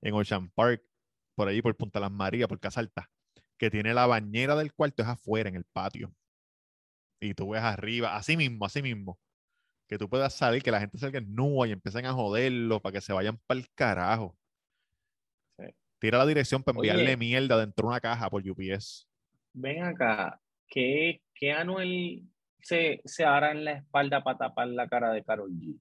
en 0.00 0.14
Ocean 0.14 0.48
Park, 0.50 0.82
por 1.34 1.48
ahí 1.48 1.60
por 1.60 1.76
Punta 1.76 2.00
Las 2.00 2.10
Marías, 2.10 2.48
por 2.48 2.58
Casa 2.58 2.80
Alta, 2.80 3.10
que 3.58 3.70
tiene 3.70 3.92
la 3.92 4.06
bañera 4.06 4.56
del 4.56 4.72
cuarto, 4.72 5.02
es 5.02 5.08
afuera, 5.08 5.50
en 5.50 5.56
el 5.56 5.64
patio. 5.64 6.14
Y 7.20 7.34
tú 7.34 7.50
ves 7.50 7.62
arriba, 7.62 8.16
así 8.16 8.38
mismo, 8.38 8.64
así 8.64 8.80
mismo. 8.80 9.18
Que 9.86 9.98
tú 9.98 10.08
puedas 10.08 10.32
salir, 10.32 10.62
que 10.62 10.70
la 10.70 10.80
gente 10.80 10.96
salga 10.96 11.20
nua 11.20 11.68
y 11.68 11.72
empiecen 11.72 12.06
a 12.06 12.14
joderlo 12.14 12.80
para 12.80 12.94
que 12.94 13.00
se 13.02 13.12
vayan 13.12 13.38
para 13.46 13.60
el 13.60 13.70
carajo. 13.74 14.36
Sí. 15.58 15.66
Tira 15.98 16.18
la 16.18 16.26
dirección 16.26 16.62
para 16.62 16.78
Oye. 16.78 16.88
enviarle 16.90 17.16
mierda 17.18 17.58
dentro 17.58 17.86
de 17.86 17.88
una 17.88 18.00
caja 18.00 18.30
por 18.30 18.42
UPS. 18.42 19.06
Ven 19.52 19.84
acá, 19.84 20.40
¿qué, 20.68 21.22
qué 21.34 21.52
Anuel 21.52 22.22
se, 22.60 23.00
se 23.04 23.24
hará 23.24 23.52
en 23.52 23.64
la 23.64 23.72
espalda 23.72 24.22
para 24.22 24.38
tapar 24.38 24.68
la 24.68 24.88
cara 24.88 25.12
de 25.12 25.24
Carol 25.24 25.50
G? 25.50 25.78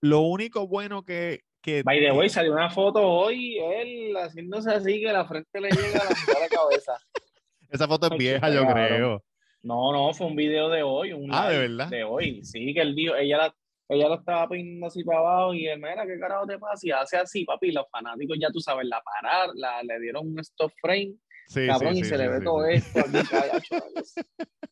Lo 0.00 0.20
único 0.20 0.66
bueno 0.66 1.04
que. 1.04 1.40
que 1.62 1.82
By 1.82 2.00
the 2.00 2.12
way, 2.12 2.28
salió 2.28 2.52
una 2.52 2.70
foto 2.70 3.00
hoy, 3.02 3.58
él 3.58 4.14
haciéndose 4.16 4.70
así 4.70 5.00
que 5.00 5.12
la 5.12 5.24
frente 5.24 5.60
le 5.60 5.70
llega 5.70 6.00
a 6.00 6.04
la 6.04 6.10
mitad 6.10 6.34
de 6.34 6.40
la 6.40 6.48
cabeza. 6.48 6.98
esa 7.70 7.88
foto 7.88 8.06
es 8.06 8.12
Ay, 8.12 8.18
vieja, 8.18 8.50
yo 8.50 8.66
creo. 8.66 9.24
No, 9.62 9.92
no, 9.92 10.12
fue 10.12 10.26
un 10.26 10.36
video 10.36 10.68
de 10.68 10.82
hoy, 10.82 11.14
un 11.14 11.32
Ah, 11.32 11.48
¿de 11.48 11.58
verdad? 11.58 11.88
De 11.88 12.04
hoy, 12.04 12.44
sí, 12.44 12.74
que 12.74 12.82
él 12.82 12.94
dijo, 12.94 13.16
ella 13.16 13.38
la, 13.38 13.56
ella 13.88 14.08
lo 14.08 14.16
estaba 14.16 14.46
peinando 14.46 14.86
así 14.86 15.02
para 15.04 15.20
abajo 15.20 15.54
y 15.54 15.66
él, 15.66 15.78
mira, 15.78 16.06
¿qué 16.06 16.18
carajo 16.18 16.46
te 16.46 16.58
pasa? 16.58 16.86
Y 16.86 16.90
hace 16.90 17.16
así, 17.16 17.44
papi, 17.46 17.72
los 17.72 17.88
fanáticos 17.90 18.36
ya 18.38 18.50
tú 18.50 18.60
sabes, 18.60 18.86
la 18.86 19.00
parar, 19.02 19.50
la, 19.54 19.82
le 19.82 20.00
dieron 20.00 20.26
un 20.28 20.38
stop 20.40 20.70
frame, 20.82 21.14
Sí, 21.46 21.66
cabrón, 21.66 21.94
sí, 21.94 22.00
y 22.00 22.04
sí, 22.04 22.10
se 22.10 22.18
le 22.18 22.28
ve 22.28 22.40
todo 22.40 22.64
esto. 22.66 23.00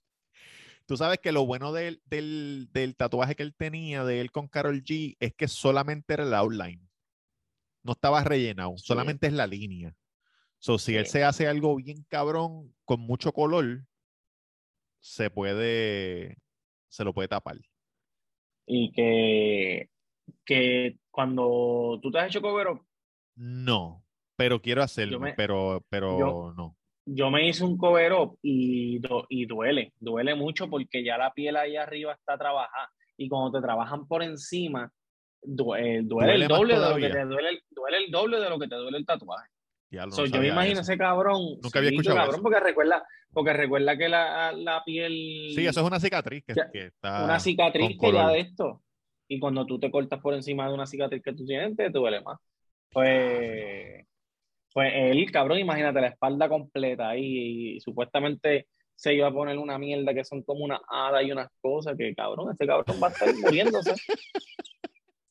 Tú 0.87 0.97
sabes 0.97 1.19
que 1.21 1.33
lo 1.33 1.47
bueno 1.47 1.73
del, 1.73 2.03
del, 2.07 2.69
del 2.73 2.97
tatuaje 2.97 3.35
que 3.35 3.43
él 3.43 3.55
tenía 3.55 4.05
de 4.05 4.21
él 4.21 4.31
con 4.31 4.49
Carol 4.49 4.83
G 4.83 5.17
es 5.21 5.35
que 5.35 5.49
solamente 5.49 6.15
era 6.15 6.25
el 6.25 6.35
outline. 6.35 6.89
No 7.83 7.93
estaba 7.93 8.23
rellenado, 8.25 8.77
solamente 8.77 9.27
es 9.27 9.33
la 9.33 9.47
línea. 9.47 9.95
So, 10.59 10.79
si 10.79 10.95
él 10.95 11.07
se 11.07 11.25
hace 11.25 11.49
algo 11.49 11.77
bien 11.77 12.05
cabrón 12.09 12.75
con 12.85 13.01
mucho 13.01 13.33
color, 13.33 13.85
se 15.01 15.29
puede, 15.31 16.39
se 16.89 17.05
lo 17.05 17.13
puede 17.13 17.29
tapar. 17.29 17.59
Y 18.67 18.93
que, 18.93 19.91
que 20.45 20.99
cuando 21.11 21.99
tú 22.01 22.13
te 22.13 22.21
has 22.21 22.29
hecho 22.29 22.41
cover 22.41 22.69
up, 22.69 22.87
No, 23.35 24.02
pero 24.43 24.61
quiero 24.61 24.83
hacerlo, 24.83 25.21
me- 25.21 25.35
pero, 25.35 25.85
pero 25.89 26.19
yo- 26.19 26.55
no. 26.57 26.77
yo 27.07 27.31
me 27.31 27.47
hice 27.49 27.63
un 27.65 27.79
cover 27.79 28.13
up 28.13 28.37
y, 28.43 29.01
y 29.29 29.47
duele, 29.47 29.93
duele 30.01 30.35
mucho 30.35 30.69
porque 30.69 31.05
ya 31.05 31.17
la 31.17 31.33
piel 31.33 31.57
ahí 31.57 31.77
arriba 31.77 32.13
está 32.15 32.37
trabajada 32.37 32.91
y 33.17 33.29
cuando 33.29 33.53
te 33.59 33.65
trabajan 33.65 34.09
por 34.09 34.23
encima, 34.25 34.91
eh, 35.45 35.49
duele, 35.49 36.03
Duele 36.03 36.35
el 36.43 36.49
doble 36.49 36.75
de 36.75 36.81
lo 36.89 36.97
que 36.97 37.09
te 37.09 37.25
duele, 37.25 37.49
el- 37.51 37.63
duele 37.71 37.99
el 38.05 38.11
doble 38.11 38.41
de 38.41 38.51
lo 38.51 38.59
que 38.59 38.67
te 38.67 38.75
duele 38.75 38.99
el 38.99 39.07
tatuaje. 39.07 39.49
Ya 39.93 40.07
lo 40.07 40.13
So, 40.13 40.25
yo 40.27 40.41
me 40.41 40.49
imagino 40.49 40.81
eso. 40.81 40.91
ese 40.93 40.99
cabrón, 40.99 41.41
Nunca 41.63 41.79
había 41.79 41.91
escuchado 41.91 42.17
cabrón, 42.17 42.35
eso. 42.37 42.43
porque 42.43 42.61
recuerda, 42.61 43.05
porque 43.33 43.53
recuerda 43.53 43.97
que 43.97 44.09
la, 44.09 44.53
la 44.53 44.83
piel, 44.85 45.13
Sí, 45.55 45.65
eso 45.67 45.81
es 45.81 45.87
una 45.87 46.01
cicatriz 46.01 46.43
que, 46.45 46.55
está 46.87 47.23
una 47.25 47.39
cicatriz 47.39 47.91
que 47.91 47.97
color. 47.97 48.33
de 48.33 48.41
esto. 48.41 48.83
Y 49.29 49.39
cuando 49.39 49.65
tú 49.67 49.79
te 49.79 49.91
cortas 49.91 50.19
por 50.21 50.35
encima 50.35 50.67
de 50.67 50.75
una 50.75 50.87
cicatriz 50.87 51.23
que 51.23 51.33
tú 51.33 51.45
tienes, 51.47 51.77
te 51.77 51.91
duele 51.91 52.21
más. 52.23 52.39
Pues, 52.93 54.07
pues 54.73 54.93
él, 54.95 55.31
cabrón, 55.31 55.59
imagínate 55.59 56.01
la 56.01 56.09
espalda 56.09 56.49
completa 56.49 57.11
ahí 57.11 57.77
y, 57.77 57.81
supuestamente 57.81 58.69
se 58.95 59.15
iba 59.15 59.27
a 59.27 59.33
poner 59.33 59.59
una 59.59 59.79
mierda 59.79 60.15
que 60.15 60.25
son 60.25 60.43
como 60.43 60.65
una 60.65 60.81
hada 60.89 61.23
y 61.23 61.33
unas 61.33 61.49
cosas 61.61 61.97
que, 61.97 62.15
cabrón, 62.15 62.53
este 62.53 62.67
cabrón 62.67 63.01
va 63.03 63.09
a 63.09 63.11
estar 63.11 63.35
muriéndose. 63.35 63.95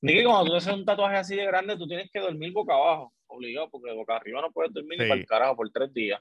Que 0.02 0.24
cuando 0.24 0.52
tú 0.52 0.56
haces 0.56 0.74
un 0.74 0.84
tatuaje 0.84 1.18
así 1.18 1.36
de 1.36 1.46
grande, 1.46 1.78
tú 1.78 1.88
tienes 1.88 2.10
que 2.12 2.20
dormir 2.20 2.52
boca 2.52 2.74
abajo, 2.74 3.14
obligado, 3.28 3.70
porque 3.70 3.94
boca 3.94 4.16
arriba 4.16 4.42
no 4.42 4.52
puedes 4.52 4.74
dormir 4.74 5.00
ni 5.00 5.08
para 5.08 5.20
el 5.20 5.28
carajo 5.28 5.56
por 5.56 5.70
tres 5.70 5.94
días. 5.94 6.20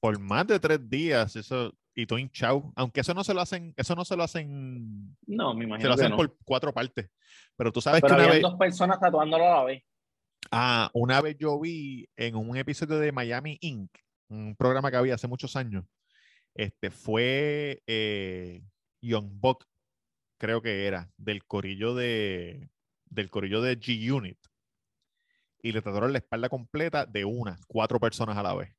por 0.00 0.18
más 0.18 0.46
de 0.48 0.58
tres 0.58 0.90
días, 0.90 1.36
eso, 1.36 1.72
y 1.94 2.06
todo 2.06 2.18
hinchado. 2.18 2.72
Aunque 2.76 3.00
eso 3.00 3.14
no 3.14 3.24
se 3.24 3.34
lo 3.34 3.40
hacen, 3.40 3.72
eso 3.76 3.94
no 3.94 4.04
se 4.04 4.16
lo 4.16 4.22
hacen, 4.22 5.16
No, 5.26 5.54
me 5.54 5.60
se 5.60 5.66
imagino 5.66 5.88
lo 5.90 5.94
que 5.94 6.00
hacen 6.00 6.10
no. 6.10 6.16
por 6.16 6.36
cuatro 6.44 6.72
partes. 6.72 7.10
Pero 7.56 7.72
tú 7.72 7.80
sabes 7.80 8.00
Pero 8.00 8.16
que 8.16 8.22
una 8.22 8.32
vez, 8.32 8.42
dos 8.42 8.56
personas 8.56 8.98
tatuándolo 8.98 9.44
a 9.44 9.56
la 9.58 9.64
vez. 9.64 9.82
Ah, 10.50 10.90
una 10.94 11.20
vez 11.20 11.36
yo 11.38 11.58
vi 11.60 12.08
en 12.16 12.36
un 12.36 12.56
episodio 12.56 12.98
de 12.98 13.12
Miami 13.12 13.58
Inc., 13.60 13.90
un 14.28 14.54
programa 14.56 14.90
que 14.90 14.96
había 14.96 15.14
hace 15.14 15.26
muchos 15.28 15.56
años, 15.56 15.84
este 16.54 16.90
fue 16.90 17.82
eh, 17.86 18.62
Young 19.00 19.28
Buck, 19.32 19.64
creo 20.38 20.62
que 20.62 20.86
era, 20.86 21.10
del 21.16 21.44
corillo 21.44 21.94
de, 21.94 22.70
del 23.06 23.30
corillo 23.30 23.60
de 23.60 23.78
G-Unit. 23.78 24.38
Y 25.62 25.72
le 25.72 25.82
tatuaron 25.82 26.12
la 26.12 26.18
espalda 26.18 26.48
completa 26.48 27.04
de 27.04 27.24
una, 27.24 27.58
cuatro 27.66 28.00
personas 28.00 28.36
a 28.36 28.42
la 28.42 28.54
vez. 28.54 28.74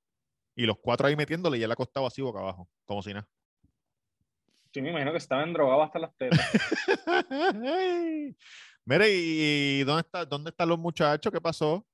Y 0.55 0.65
los 0.65 0.77
cuatro 0.79 1.07
ahí 1.07 1.15
metiéndole 1.15 1.57
y 1.57 1.63
él 1.63 1.71
acostado 1.71 2.07
así 2.07 2.21
boca 2.21 2.39
abajo, 2.39 2.67
como 2.85 3.01
si 3.03 3.13
nada. 3.13 3.27
Yo 4.73 4.81
me 4.81 4.89
imagino 4.89 5.11
que 5.11 5.17
estaban 5.17 5.53
drogados 5.53 5.87
hasta 5.87 5.99
las 5.99 6.15
tetas. 6.15 6.39
Mire, 8.85 9.05
¿y 9.09 9.83
dónde, 9.83 10.01
está, 10.01 10.25
dónde 10.25 10.49
están 10.49 10.69
los 10.69 10.79
muchachos? 10.79 11.31
¿Qué 11.31 11.39
pasó? 11.39 11.85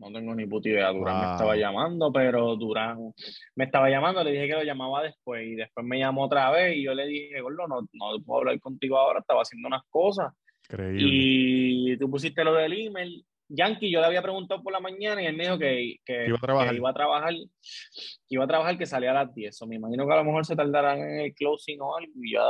No 0.00 0.10
tengo 0.10 0.34
ni 0.34 0.46
puta 0.46 0.68
idea. 0.68 0.92
Durán 0.92 1.20
me 1.20 1.32
estaba 1.32 1.56
llamando, 1.56 2.10
pero 2.10 2.56
Durán 2.56 3.12
me 3.54 3.64
estaba 3.64 3.90
llamando, 3.90 4.24
le 4.24 4.32
dije 4.32 4.48
que 4.48 4.54
lo 4.54 4.62
llamaba 4.62 5.02
después 5.02 5.46
y 5.46 5.56
después 5.56 5.86
me 5.86 5.98
llamó 5.98 6.24
otra 6.24 6.50
vez 6.50 6.76
y 6.76 6.84
yo 6.84 6.94
le 6.94 7.06
dije, 7.06 7.38
Gordo, 7.40 7.68
no, 7.68 7.82
no 7.92 8.24
puedo 8.24 8.40
hablar 8.40 8.58
contigo 8.60 8.96
ahora, 8.96 9.20
estaba 9.20 9.42
haciendo 9.42 9.68
unas 9.68 9.82
cosas. 9.90 10.32
Increíble. 10.70 11.02
Y 11.02 11.96
tú 11.98 12.10
pusiste 12.10 12.42
lo 12.42 12.54
del 12.54 12.72
email. 12.72 13.24
Yankee, 13.48 13.90
yo 13.90 14.00
le 14.00 14.06
había 14.06 14.22
preguntado 14.22 14.62
por 14.62 14.72
la 14.72 14.80
mañana 14.80 15.22
y 15.22 15.26
él 15.26 15.36
me 15.36 15.42
dijo 15.42 15.58
que, 15.58 15.96
que, 16.04 16.26
iba 16.28 16.36
a 16.36 16.40
trabajar. 16.40 16.70
que 16.70 16.76
iba 16.76 16.90
a 16.90 16.94
trabajar, 16.94 17.34
que 17.34 18.34
iba 18.34 18.44
a 18.44 18.48
trabajar, 18.48 18.78
que 18.78 18.86
salía 18.86 19.10
a 19.10 19.24
las 19.24 19.34
10. 19.34 19.54
So, 19.54 19.66
me 19.66 19.76
imagino 19.76 20.06
que 20.06 20.12
a 20.12 20.16
lo 20.16 20.24
mejor 20.24 20.46
se 20.46 20.56
tardarán 20.56 21.00
en 21.00 21.20
el 21.20 21.34
closing 21.34 21.80
o 21.80 21.96
algo 21.96 22.12
y 22.22 22.32
ya, 22.32 22.40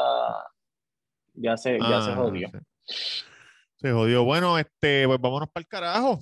ya 1.35 1.57
se, 1.57 1.79
ya 1.79 2.03
se 2.03 2.11
Ah, 2.13 2.15
jodió. 2.17 2.49
Se, 2.51 2.61
se 3.77 3.93
jodió. 3.93 4.25
Bueno, 4.25 4.59
este, 4.59 5.07
pues 5.07 5.21
vámonos 5.21 5.49
para 5.51 5.63
el 5.63 5.69
carajo. 5.69 6.21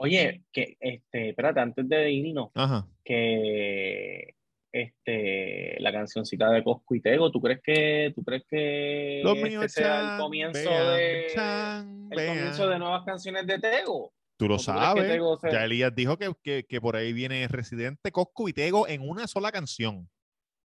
Oye, 0.00 0.44
que 0.52 0.76
este, 0.80 1.30
espérate, 1.30 1.60
antes 1.60 1.88
de 1.88 2.10
irnos, 2.12 2.50
Ajá. 2.54 2.86
que 3.04 4.34
este 4.70 5.76
la 5.80 5.90
cancioncita 5.90 6.50
de 6.50 6.62
Cosco 6.62 6.94
y 6.94 7.00
Tego, 7.00 7.30
¿tú 7.32 7.40
crees 7.40 7.60
que 7.64 8.12
tú 8.14 8.22
crees 8.22 8.44
que 8.48 9.22
Los 9.24 9.36
este 9.36 9.48
míos 9.48 9.72
sea 9.72 9.84
chan, 9.84 10.12
el 10.14 10.20
comienzo 10.20 10.70
vean, 10.70 10.96
de 10.96 11.26
chan, 11.34 12.08
el 12.12 12.26
comienzo 12.28 12.68
de 12.68 12.78
nuevas 12.78 13.04
canciones 13.04 13.46
de 13.46 13.58
Tego? 13.58 14.12
Tú 14.36 14.46
lo 14.46 14.54
¿O 14.54 14.58
tú 14.58 14.64
crees 14.66 15.14
que 15.14 15.18
sabes. 15.18 15.40
Se- 15.40 15.50
Ya 15.50 15.64
Elías 15.64 15.92
dijo 15.96 16.16
que, 16.16 16.32
que, 16.44 16.64
que 16.68 16.80
por 16.80 16.94
ahí 16.94 17.12
viene 17.12 17.48
Residente, 17.48 18.12
Cosco 18.12 18.48
y 18.48 18.52
Tego 18.52 18.86
en 18.86 19.00
una 19.08 19.26
sola 19.26 19.50
canción. 19.50 20.08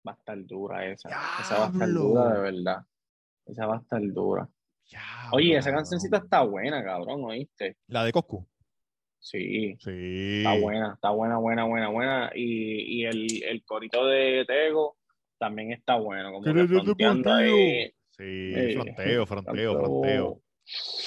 Va 0.08 0.14
a 0.14 0.16
estar 0.16 0.44
dura 0.48 0.88
esa. 0.88 1.10
Esa 1.42 1.60
va 1.60 1.66
a 1.68 1.70
estar 1.72 1.90
dura 1.90 2.34
de 2.34 2.40
verdad. 2.40 2.78
Esa 3.52 3.66
va 3.66 3.76
a 3.78 3.80
estar 3.80 4.02
dura. 4.14 4.48
Oye, 5.34 5.56
esa 5.58 5.72
cancioncita 5.72 6.18
está 6.18 6.42
buena, 6.44 6.84
cabrón, 6.84 7.24
¿oíste? 7.24 7.78
La 7.88 8.04
de 8.04 8.12
Coscu. 8.12 8.48
Sí, 9.20 9.76
Sí. 9.80 10.38
está 10.40 10.58
buena, 10.60 10.94
está 10.96 11.10
buena, 11.12 11.38
buena, 11.38 11.64
buena, 11.66 11.90
buena. 11.90 12.32
Y, 12.34 13.02
y 13.02 13.06
el, 13.06 13.44
el 13.44 13.64
corito 13.64 14.06
de 14.08 14.44
Tego 14.48 14.98
también 15.38 15.72
está 15.72 15.96
bueno, 15.96 16.32
como 16.32 16.44
que 16.44 16.52
¿Quieres 16.52 16.70
de 16.70 16.82
fronteando 16.82 17.34
ahí. 17.34 17.92
Sí, 18.10 18.24
Eh, 18.56 18.74
fronteo, 18.74 19.26
fronteo, 19.26 19.74
tanto- 19.74 19.86
fronteo. 19.86 20.42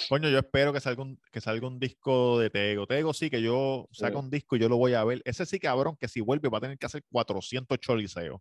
Coño, 0.08 0.28
yo 0.28 0.38
espero 0.38 0.72
que 0.72 0.80
salga 0.80 1.02
un, 1.02 1.18
que 1.32 1.40
salga 1.40 1.66
un 1.66 1.78
disco 1.78 2.38
de 2.38 2.50
Tego. 2.50 2.86
Tego 2.86 3.12
sí, 3.14 3.30
que 3.30 3.40
yo 3.42 3.88
saco 3.92 4.18
Sí. 4.20 4.24
un 4.24 4.30
disco 4.30 4.56
y 4.56 4.58
yo 4.60 4.68
lo 4.68 4.76
voy 4.76 4.94
a 4.94 5.04
ver. 5.04 5.22
Ese 5.24 5.46
sí, 5.46 5.58
cabrón, 5.58 5.96
que 5.98 6.08
si 6.08 6.20
vuelve 6.20 6.48
va 6.48 6.58
a 6.58 6.60
tener 6.62 6.78
que 6.78 6.86
hacer 6.86 7.02
400 7.10 7.78
choliseos. 7.80 8.40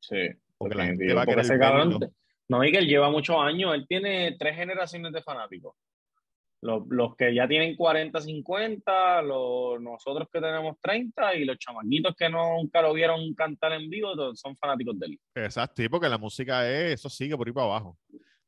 Sí, 0.00 0.16
Porque 0.56 0.76
la 0.76 0.86
gente 0.86 1.12
va 1.14 1.22
a 1.22 1.26
querer 1.26 1.40
ese 1.44 1.58
cabrón, 1.58 1.98
verlo. 1.98 2.14
No, 2.50 2.64
y 2.64 2.72
que 2.72 2.78
él 2.78 2.86
lleva 2.88 3.10
muchos 3.10 3.36
años, 3.38 3.74
él 3.74 3.86
tiene 3.88 4.36
tres 4.38 4.56
generaciones 4.56 5.12
de 5.12 5.22
fanáticos. 5.22 5.76
Los, 6.62 6.82
los 6.88 7.16
que 7.16 7.32
ya 7.34 7.48
tienen 7.48 7.74
40, 7.76 8.20
50, 8.20 9.22
los, 9.22 9.80
nosotros 9.80 10.28
que 10.30 10.40
tenemos 10.40 10.76
30 10.82 11.36
y 11.36 11.44
los 11.46 11.56
chamaquitos 11.58 12.14
que 12.14 12.28
nunca 12.28 12.82
lo 12.82 12.92
vieron 12.92 13.32
cantar 13.34 13.72
en 13.72 13.88
vivo 13.88 14.34
son 14.34 14.56
fanáticos 14.58 14.98
de 14.98 15.06
él. 15.06 15.20
Exacto, 15.36 15.82
porque 15.90 16.08
la 16.08 16.18
música 16.18 16.68
es, 16.70 16.94
eso 16.94 17.08
sigue 17.08 17.36
por 17.36 17.46
ahí 17.46 17.52
para 17.54 17.66
abajo. 17.66 17.96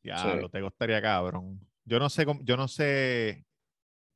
Ya, 0.03 0.19
Sí. 0.19 0.29
lo 0.41 0.49
te 0.51 0.61
gustaría 0.61 1.01
cabrón. 1.01 1.61
Yo 1.85 1.99
no 1.99 2.11
sé 2.11 2.27
yo 2.43 2.57
no 2.57 2.67
sé 2.69 3.45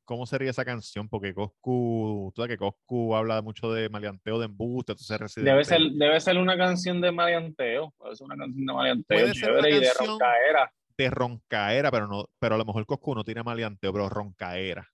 cómo 0.07 0.25
sería 0.25 0.49
esa 0.51 0.63
canción, 0.63 1.09
porque 1.09 1.33
Coscu, 1.33 2.31
tú 2.33 2.41
sabes 2.41 2.55
que 2.55 2.57
Coscu 2.57 3.13
habla 3.13 3.41
mucho 3.41 3.71
de 3.73 3.89
maleanteo 3.89 4.39
de 4.39 4.45
embuste, 4.45 4.93
entonces 4.93 5.19
Residente. 5.19 5.51
Debe 5.51 5.65
ser, 5.65 5.79
debe 5.95 6.19
ser 6.21 6.37
una 6.37 6.57
canción 6.57 7.01
de 7.01 7.11
maleanteo, 7.11 7.93
debe 8.01 8.15
ser 8.15 8.25
una 8.25 8.37
canción 8.37 8.65
de 8.65 8.73
maleanteo 8.73 9.19
Puede 9.19 9.33
ser 9.35 9.51
una 9.51 9.61
chévere 9.61 9.77
y 9.77 9.79
de 9.81 9.93
roncaera. 9.93 10.73
de 10.97 11.09
roncaera, 11.09 11.91
pero 11.91 12.07
no, 12.07 12.25
pero 12.39 12.55
a 12.55 12.57
lo 12.57 12.63
mejor 12.65 12.85
Coscu 12.85 13.13
no 13.15 13.23
tira 13.25 13.43
maleanteo, 13.43 13.91
pero 13.91 14.07
roncaera. 14.09 14.87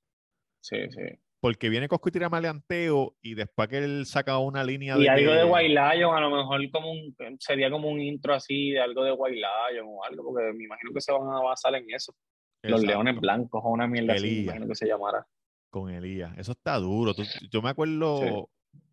Sí, 0.62 0.78
sí. 0.90 1.02
Porque 1.40 1.70
viene 1.70 1.88
Coscu 1.88 2.10
y 2.10 2.12
tira 2.14 2.30
maleanteo 2.30 3.16
y 3.22 3.36
después 3.36 3.68
que 3.68 3.78
él 3.78 4.06
saca 4.08 4.40
una 4.40 4.64
línea 4.64 4.98
Y 4.98 5.04
de 5.04 5.10
algo 5.10 5.32
que- 5.32 5.38
de 5.38 5.44
White 5.44 5.70
Lion, 5.70 6.16
a 6.18 6.22
lo 6.22 6.30
mejor 6.32 6.60
como 6.72 6.92
un, 6.92 7.16
sería 7.40 7.70
como 7.70 7.90
un 7.90 8.02
intro 8.02 8.34
así 8.34 8.72
de 8.72 8.80
algo 8.80 9.04
de 9.04 9.12
White 9.12 9.36
Lion 9.72 9.86
o 9.88 10.04
algo, 10.06 10.24
porque 10.24 10.54
me 10.54 10.64
imagino 10.64 10.92
que 10.92 11.02
se 11.02 11.12
van 11.12 11.22
a 11.30 11.40
basar 11.42 11.76
en 11.76 11.86
eso. 11.92 12.16
Los 12.64 12.82
Exacto, 12.82 13.04
leones 13.04 13.20
blancos 13.22 13.62
o 13.64 13.70
una 13.70 13.88
mierda 13.88 14.14
así, 14.14 14.44
imagino 14.44 14.68
que 14.68 14.76
se 14.76 14.88
llamara. 14.88 15.28
con 15.70 15.90
Elías. 15.90 16.38
Eso 16.38 16.52
está 16.54 16.78
duro. 16.78 17.14
Tú- 17.14 17.24
yo 17.52 17.62
me 17.62 17.70
acuerdo 17.70 18.50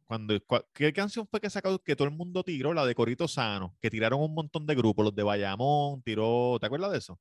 cuando 0.06 0.34
cua- 0.40 0.64
¿qué 0.72 0.92
canción 0.92 1.26
fue 1.28 1.38
que 1.40 1.50
sacó 1.50 1.78
que 1.78 1.94
todo 1.94 2.08
el 2.08 2.14
mundo 2.14 2.42
tiró? 2.42 2.72
La 2.74 2.84
de 2.86 2.94
Corito 2.94 3.28
Sano, 3.28 3.76
que 3.80 3.90
tiraron 3.90 4.20
un 4.20 4.34
montón 4.34 4.66
de 4.66 4.74
grupos, 4.74 5.04
los 5.04 5.14
de 5.14 5.22
Bayamón, 5.22 6.02
tiró, 6.02 6.56
¿te 6.58 6.66
acuerdas 6.66 6.90
de 6.92 6.98
eso? 6.98 7.20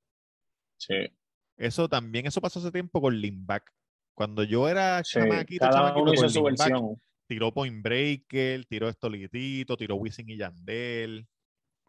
Sí. 0.77 0.95
Eso 1.57 1.89
también, 1.89 2.25
eso 2.25 2.39
pasó 2.41 2.59
hace 2.59 2.71
tiempo 2.71 3.01
con 3.01 3.19
Limback. 3.19 3.69
Cuando 4.15 4.43
yo 4.43 4.67
era 4.69 5.03
sí. 5.03 5.19
chamaquito, 5.19 5.65
Cada 5.65 5.73
chamaquito, 5.77 6.01
uno 6.03 6.13
hizo 6.13 6.21
con 6.23 6.29
su 6.31 6.39
Limback, 6.47 6.69
versión. 6.69 7.01
tiró 7.27 7.53
Point 7.53 7.83
Breaker, 7.83 8.65
tiró 8.65 8.87
Estolitito, 8.89 9.75
tiró 9.77 9.95
Wisin 9.95 10.29
y 10.29 10.37
Yandel. 10.37 11.27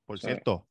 Por 0.05 0.19
Sí. 0.19 0.27
cierto, 0.27 0.67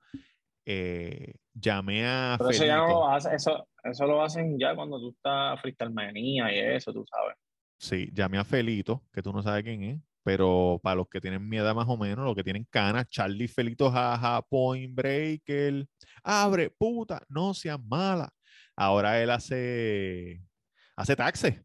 eh, 0.72 1.34
llamé 1.52 2.06
a 2.06 2.36
Pero 2.38 2.52
eso 2.52 2.64
ya 2.64 2.78
no 2.78 2.88
lo 2.90 3.10
hace, 3.10 3.34
eso, 3.34 3.68
eso 3.84 4.06
lo 4.06 4.22
hacen 4.22 4.60
ya 4.60 4.76
cuando 4.76 5.00
tú 5.00 5.10
estás 5.10 5.60
freestyle 5.62 5.92
manía 5.92 6.54
y 6.54 6.60
eso, 6.60 6.94
tú 6.94 7.04
sabes. 7.10 7.36
Sí, 7.80 8.08
llamé 8.14 8.38
a 8.38 8.44
Felito, 8.44 9.04
que 9.12 9.24
tú 9.24 9.34
no 9.34 9.42
sabes 9.42 9.64
quién 9.64 9.82
es, 9.82 10.00
pero 10.22 10.80
para 10.84 10.98
los 10.98 11.08
que 11.10 11.20
tienen 11.20 11.50
mi 11.50 11.58
edad 11.58 11.74
más 11.74 11.88
o 11.90 11.98
menos, 11.98 12.24
los 12.24 12.36
que 12.36 12.44
tienen 12.44 12.68
canas, 12.70 13.08
Charlie 13.10 13.48
Felito, 13.48 13.90
jaja, 13.90 14.44
Point 14.44 14.94
Breaker, 14.94 15.88
abre, 16.24 16.70
puta, 16.70 17.24
no 17.30 17.56
seas 17.56 17.80
mala. 17.84 18.30
Ahora 18.76 19.20
él 19.24 19.32
hace, 19.32 20.44
hace 20.96 21.16
taxes 21.16 21.64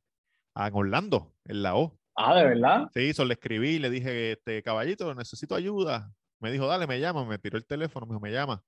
en 0.54 0.74
Orlando, 0.74 1.34
en 1.44 1.62
la 1.62 1.76
O. 1.76 1.98
Ah, 2.16 2.34
¿de 2.34 2.44
verdad? 2.44 2.88
Sí, 2.94 3.10
eso 3.10 3.26
le 3.26 3.34
escribí, 3.34 3.78
le 3.78 3.90
dije, 3.90 4.32
este 4.32 4.62
caballito, 4.62 5.14
necesito 5.14 5.54
ayuda. 5.54 6.10
Me 6.40 6.50
dijo, 6.50 6.66
dale, 6.66 6.86
me 6.86 7.00
llama, 7.00 7.26
me 7.26 7.38
tiró 7.38 7.58
el 7.58 7.66
teléfono, 7.66 8.06
me 8.06 8.12
dijo, 8.12 8.20
me 8.20 8.32
llama 8.32 8.64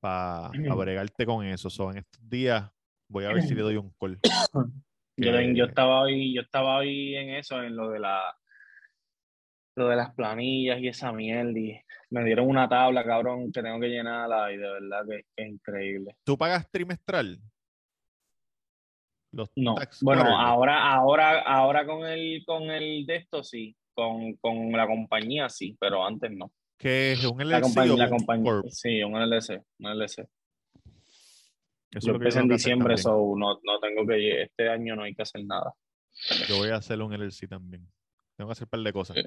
para 0.00 0.50
bregarte 0.74 1.26
con 1.26 1.44
eso. 1.44 1.70
So, 1.70 1.90
en 1.90 1.98
estos 1.98 2.28
días 2.28 2.70
voy 3.08 3.24
a 3.24 3.32
ver 3.32 3.42
si 3.42 3.54
le 3.54 3.62
doy 3.62 3.76
un 3.76 3.92
call. 3.98 4.18
Yo, 5.18 5.32
Que- 5.32 5.54
yo 5.54 5.64
estaba 5.64 6.02
hoy, 6.02 6.34
yo 6.34 6.42
estaba 6.42 6.76
hoy 6.76 7.16
en 7.16 7.30
eso, 7.30 7.62
en 7.62 7.74
lo 7.74 7.88
de 7.88 8.00
la 8.00 8.36
lo 9.78 9.88
de 9.88 9.96
las 9.96 10.14
planillas 10.14 10.78
y 10.78 10.88
esa 10.88 11.10
mierda. 11.12 11.58
Y 11.58 11.80
me 12.10 12.22
dieron 12.24 12.48
una 12.48 12.68
tabla, 12.68 13.02
cabrón, 13.04 13.50
que 13.50 13.62
tengo 13.62 13.80
que 13.80 13.88
llenarla 13.88 14.52
y 14.52 14.58
de 14.58 14.70
verdad 14.70 15.02
que, 15.08 15.22
que 15.34 15.42
es 15.42 15.48
increíble. 15.52 16.16
¿Tú 16.24 16.36
pagas 16.36 16.70
trimestral? 16.70 17.38
Los 19.32 19.50
No, 19.56 19.74
bueno, 20.02 20.22
quarterly. 20.22 20.46
ahora, 20.50 20.92
ahora, 20.92 21.40
ahora 21.40 21.86
con 21.86 22.06
el, 22.06 22.42
con 22.46 22.64
el 22.64 23.04
de 23.06 23.16
esto 23.16 23.42
sí, 23.42 23.76
con, 23.94 24.34
con 24.34 24.72
la 24.72 24.86
compañía 24.86 25.48
sí, 25.48 25.76
pero 25.80 26.06
antes 26.06 26.30
no. 26.30 26.52
Que 26.78 27.12
es 27.12 27.24
un 27.24 27.38
LLC 27.40 27.52
la 27.96 28.08
compañía, 28.10 28.62
sí, 28.70 29.02
un 29.02 29.14
LLC, 29.14 29.62
un 29.78 29.90
LLC. 29.90 30.28
Eso 31.92 32.08
Yo 32.08 32.12
lo 32.12 32.18
empecé 32.18 32.40
en 32.40 32.48
diciembre, 32.48 32.96
so 32.98 33.34
no, 33.36 33.58
no 33.62 33.80
tengo 33.80 34.06
que, 34.06 34.42
este 34.42 34.68
año 34.68 34.96
no 34.96 35.04
hay 35.04 35.14
que 35.14 35.22
hacer 35.22 35.44
nada. 35.44 35.72
Yo 36.48 36.58
voy 36.58 36.68
a 36.70 36.76
hacer 36.76 37.00
un 37.00 37.12
LLC 37.12 37.48
también. 37.48 37.86
Tengo 38.36 38.48
que 38.48 38.52
hacer 38.52 38.64
un 38.66 38.70
par 38.70 38.80
de 38.80 38.92
cosas 38.92 39.16
Sí. 39.16 39.22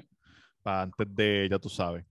para 0.62 0.82
antes 0.82 1.14
de, 1.14 1.48
ya 1.50 1.58
tú 1.58 1.68
sabes. 1.68 2.04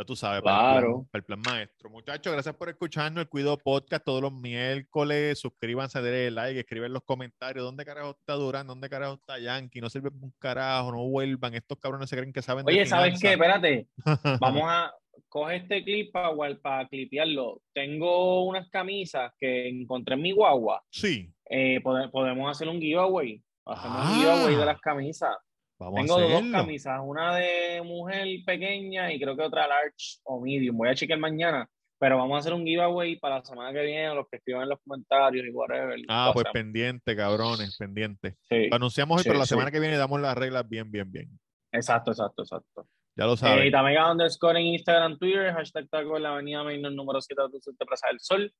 Ya 0.00 0.04
tú 0.06 0.16
sabes, 0.16 0.40
para, 0.40 0.56
el 0.56 0.62
plan, 0.62 0.80
Claro. 0.80 1.06
para 1.12 1.20
el 1.20 1.24
plan 1.26 1.40
maestro. 1.44 1.90
Muchachos, 1.90 2.32
gracias 2.32 2.56
por 2.56 2.70
escucharnos. 2.70 3.20
El 3.20 3.28
Cuido 3.28 3.58
Podcast 3.58 4.02
todos 4.02 4.22
los 4.22 4.32
miércoles. 4.32 5.38
Suscríbanse, 5.38 6.00
denle 6.00 6.30
like, 6.30 6.58
escriben 6.60 6.86
en 6.86 6.94
los 6.94 7.02
comentarios. 7.02 7.62
¿Dónde 7.66 7.84
carajo 7.84 8.16
está 8.18 8.32
Durán? 8.32 8.66
¿Dónde 8.66 8.88
carajo 8.88 9.14
está 9.20 9.38
Yankee? 9.38 9.78
No 9.82 9.90
sirve 9.90 10.08
un 10.08 10.32
carajo, 10.38 10.90
no 10.90 11.06
vuelvan. 11.06 11.52
Estos 11.54 11.78
cabrones 11.78 12.08
se 12.08 12.16
creen 12.16 12.32
que 12.32 12.40
saben 12.40 12.64
de 12.64 12.72
Oye, 12.72 12.86
¿sabes 12.86 13.20
qué? 13.20 13.32
Espérate, 13.34 13.88
vamos 14.40 14.62
a 14.64 14.90
coger 15.28 15.56
este 15.62 15.84
clip 15.84 16.10
para, 16.12 16.30
para 16.62 16.88
clipearlo. 16.88 17.60
Tengo 17.74 18.44
unas 18.44 18.70
camisas 18.70 19.32
que 19.38 19.68
encontré 19.68 20.14
en 20.14 20.22
mi 20.22 20.32
guagua. 20.32 20.82
Sí, 20.88 21.30
Eh, 21.50 21.78
pode- 21.82 22.08
podemos 22.10 22.50
hacer 22.50 22.68
un 22.68 22.80
giveaway. 22.80 23.42
Hacemos 23.66 23.96
Ah. 24.00 24.08
un 24.12 24.18
giveaway 24.18 24.56
de 24.56 24.64
las 24.64 24.80
camisas. 24.80 25.36
Vamos 25.80 26.00
Tengo 26.00 26.18
a 26.18 26.22
dos 26.22 26.42
camisas, 26.52 27.00
una 27.02 27.36
de 27.36 27.82
mujer 27.82 28.26
pequeña 28.46 29.12
y 29.12 29.20
creo 29.20 29.36
que 29.36 29.42
otra 29.42 29.66
large 29.66 30.18
o 30.24 30.40
medium. 30.40 30.76
Voy 30.76 30.88
a 30.88 30.94
chequear 30.94 31.18
mañana, 31.18 31.68
pero 31.98 32.16
vamos 32.18 32.36
a 32.36 32.38
hacer 32.40 32.52
un 32.54 32.64
giveaway 32.64 33.16
para 33.16 33.36
la 33.38 33.44
semana 33.44 33.72
que 33.72 33.82
viene, 33.84 34.14
los 34.14 34.26
que 34.30 34.36
escriban 34.36 34.62
en 34.64 34.68
los 34.70 34.78
comentarios 34.86 35.46
y 35.46 35.50
whatever. 35.50 35.98
Ah, 36.08 36.30
pues 36.32 36.46
pendiente, 36.52 37.16
cabrones, 37.16 37.76
pendiente. 37.78 38.36
Sí, 38.48 38.68
Lo 38.68 38.76
anunciamos 38.76 39.16
hoy, 39.18 39.22
Sí, 39.24 39.28
pero 39.28 39.38
la 39.38 39.46
sí. 39.46 39.50
semana 39.50 39.70
que 39.70 39.80
viene 39.80 39.96
damos 39.96 40.20
las 40.20 40.36
reglas 40.36 40.68
bien, 40.68 40.90
bien, 40.90 41.10
bien. 41.10 41.28
exacto, 41.72 42.10
exacto, 42.12 42.42
exacto. 42.42 42.86
Ya 43.16 43.26
lo 43.26 43.34
Eh, 43.34 43.36
saben. 43.38 43.66
y 43.66 43.70
también 43.70 44.02
underscore 44.02 44.60
en 44.60 44.66
Instagram, 44.66 45.18
Twitter, 45.18 45.52
hashtag 45.52 45.88
taco 45.88 46.16
en 46.16 46.22
la 46.22 46.32
avenida 46.32 46.62
Main 46.62 46.80
número 46.94 47.20
7 47.20 47.42
de 47.50 47.86
Plaza 47.86 48.06
del 48.08 48.20
Sol. 48.20 48.52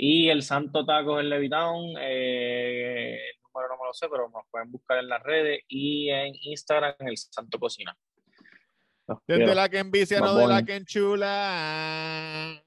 Y 0.00 0.28
el 0.28 0.42
Santo 0.42 0.86
Taco 0.86 1.18
en 1.20 1.28
Levitown. 1.28 1.94
Eh, 2.00 3.18
número 3.58 3.74
no 3.74 3.82
me 3.82 3.86
lo 3.86 3.94
sé, 3.94 4.08
pero 4.08 4.28
nos 4.28 4.44
pueden 4.50 4.70
buscar 4.70 4.98
en 4.98 5.08
las 5.08 5.22
redes 5.22 5.60
y 5.68 6.10
en 6.10 6.34
Instagram 6.42 6.94
en 6.98 7.08
el 7.08 7.16
Santo 7.16 7.58
Cocina. 7.58 7.96
Desde 9.26 9.44
quiero. 9.44 9.54
la 9.54 9.68
que 9.68 9.78
envicia, 9.78 10.20
no 10.20 10.34
de 10.34 10.46
la 10.46 10.62
que 10.62 10.76
enchula. 10.76 12.62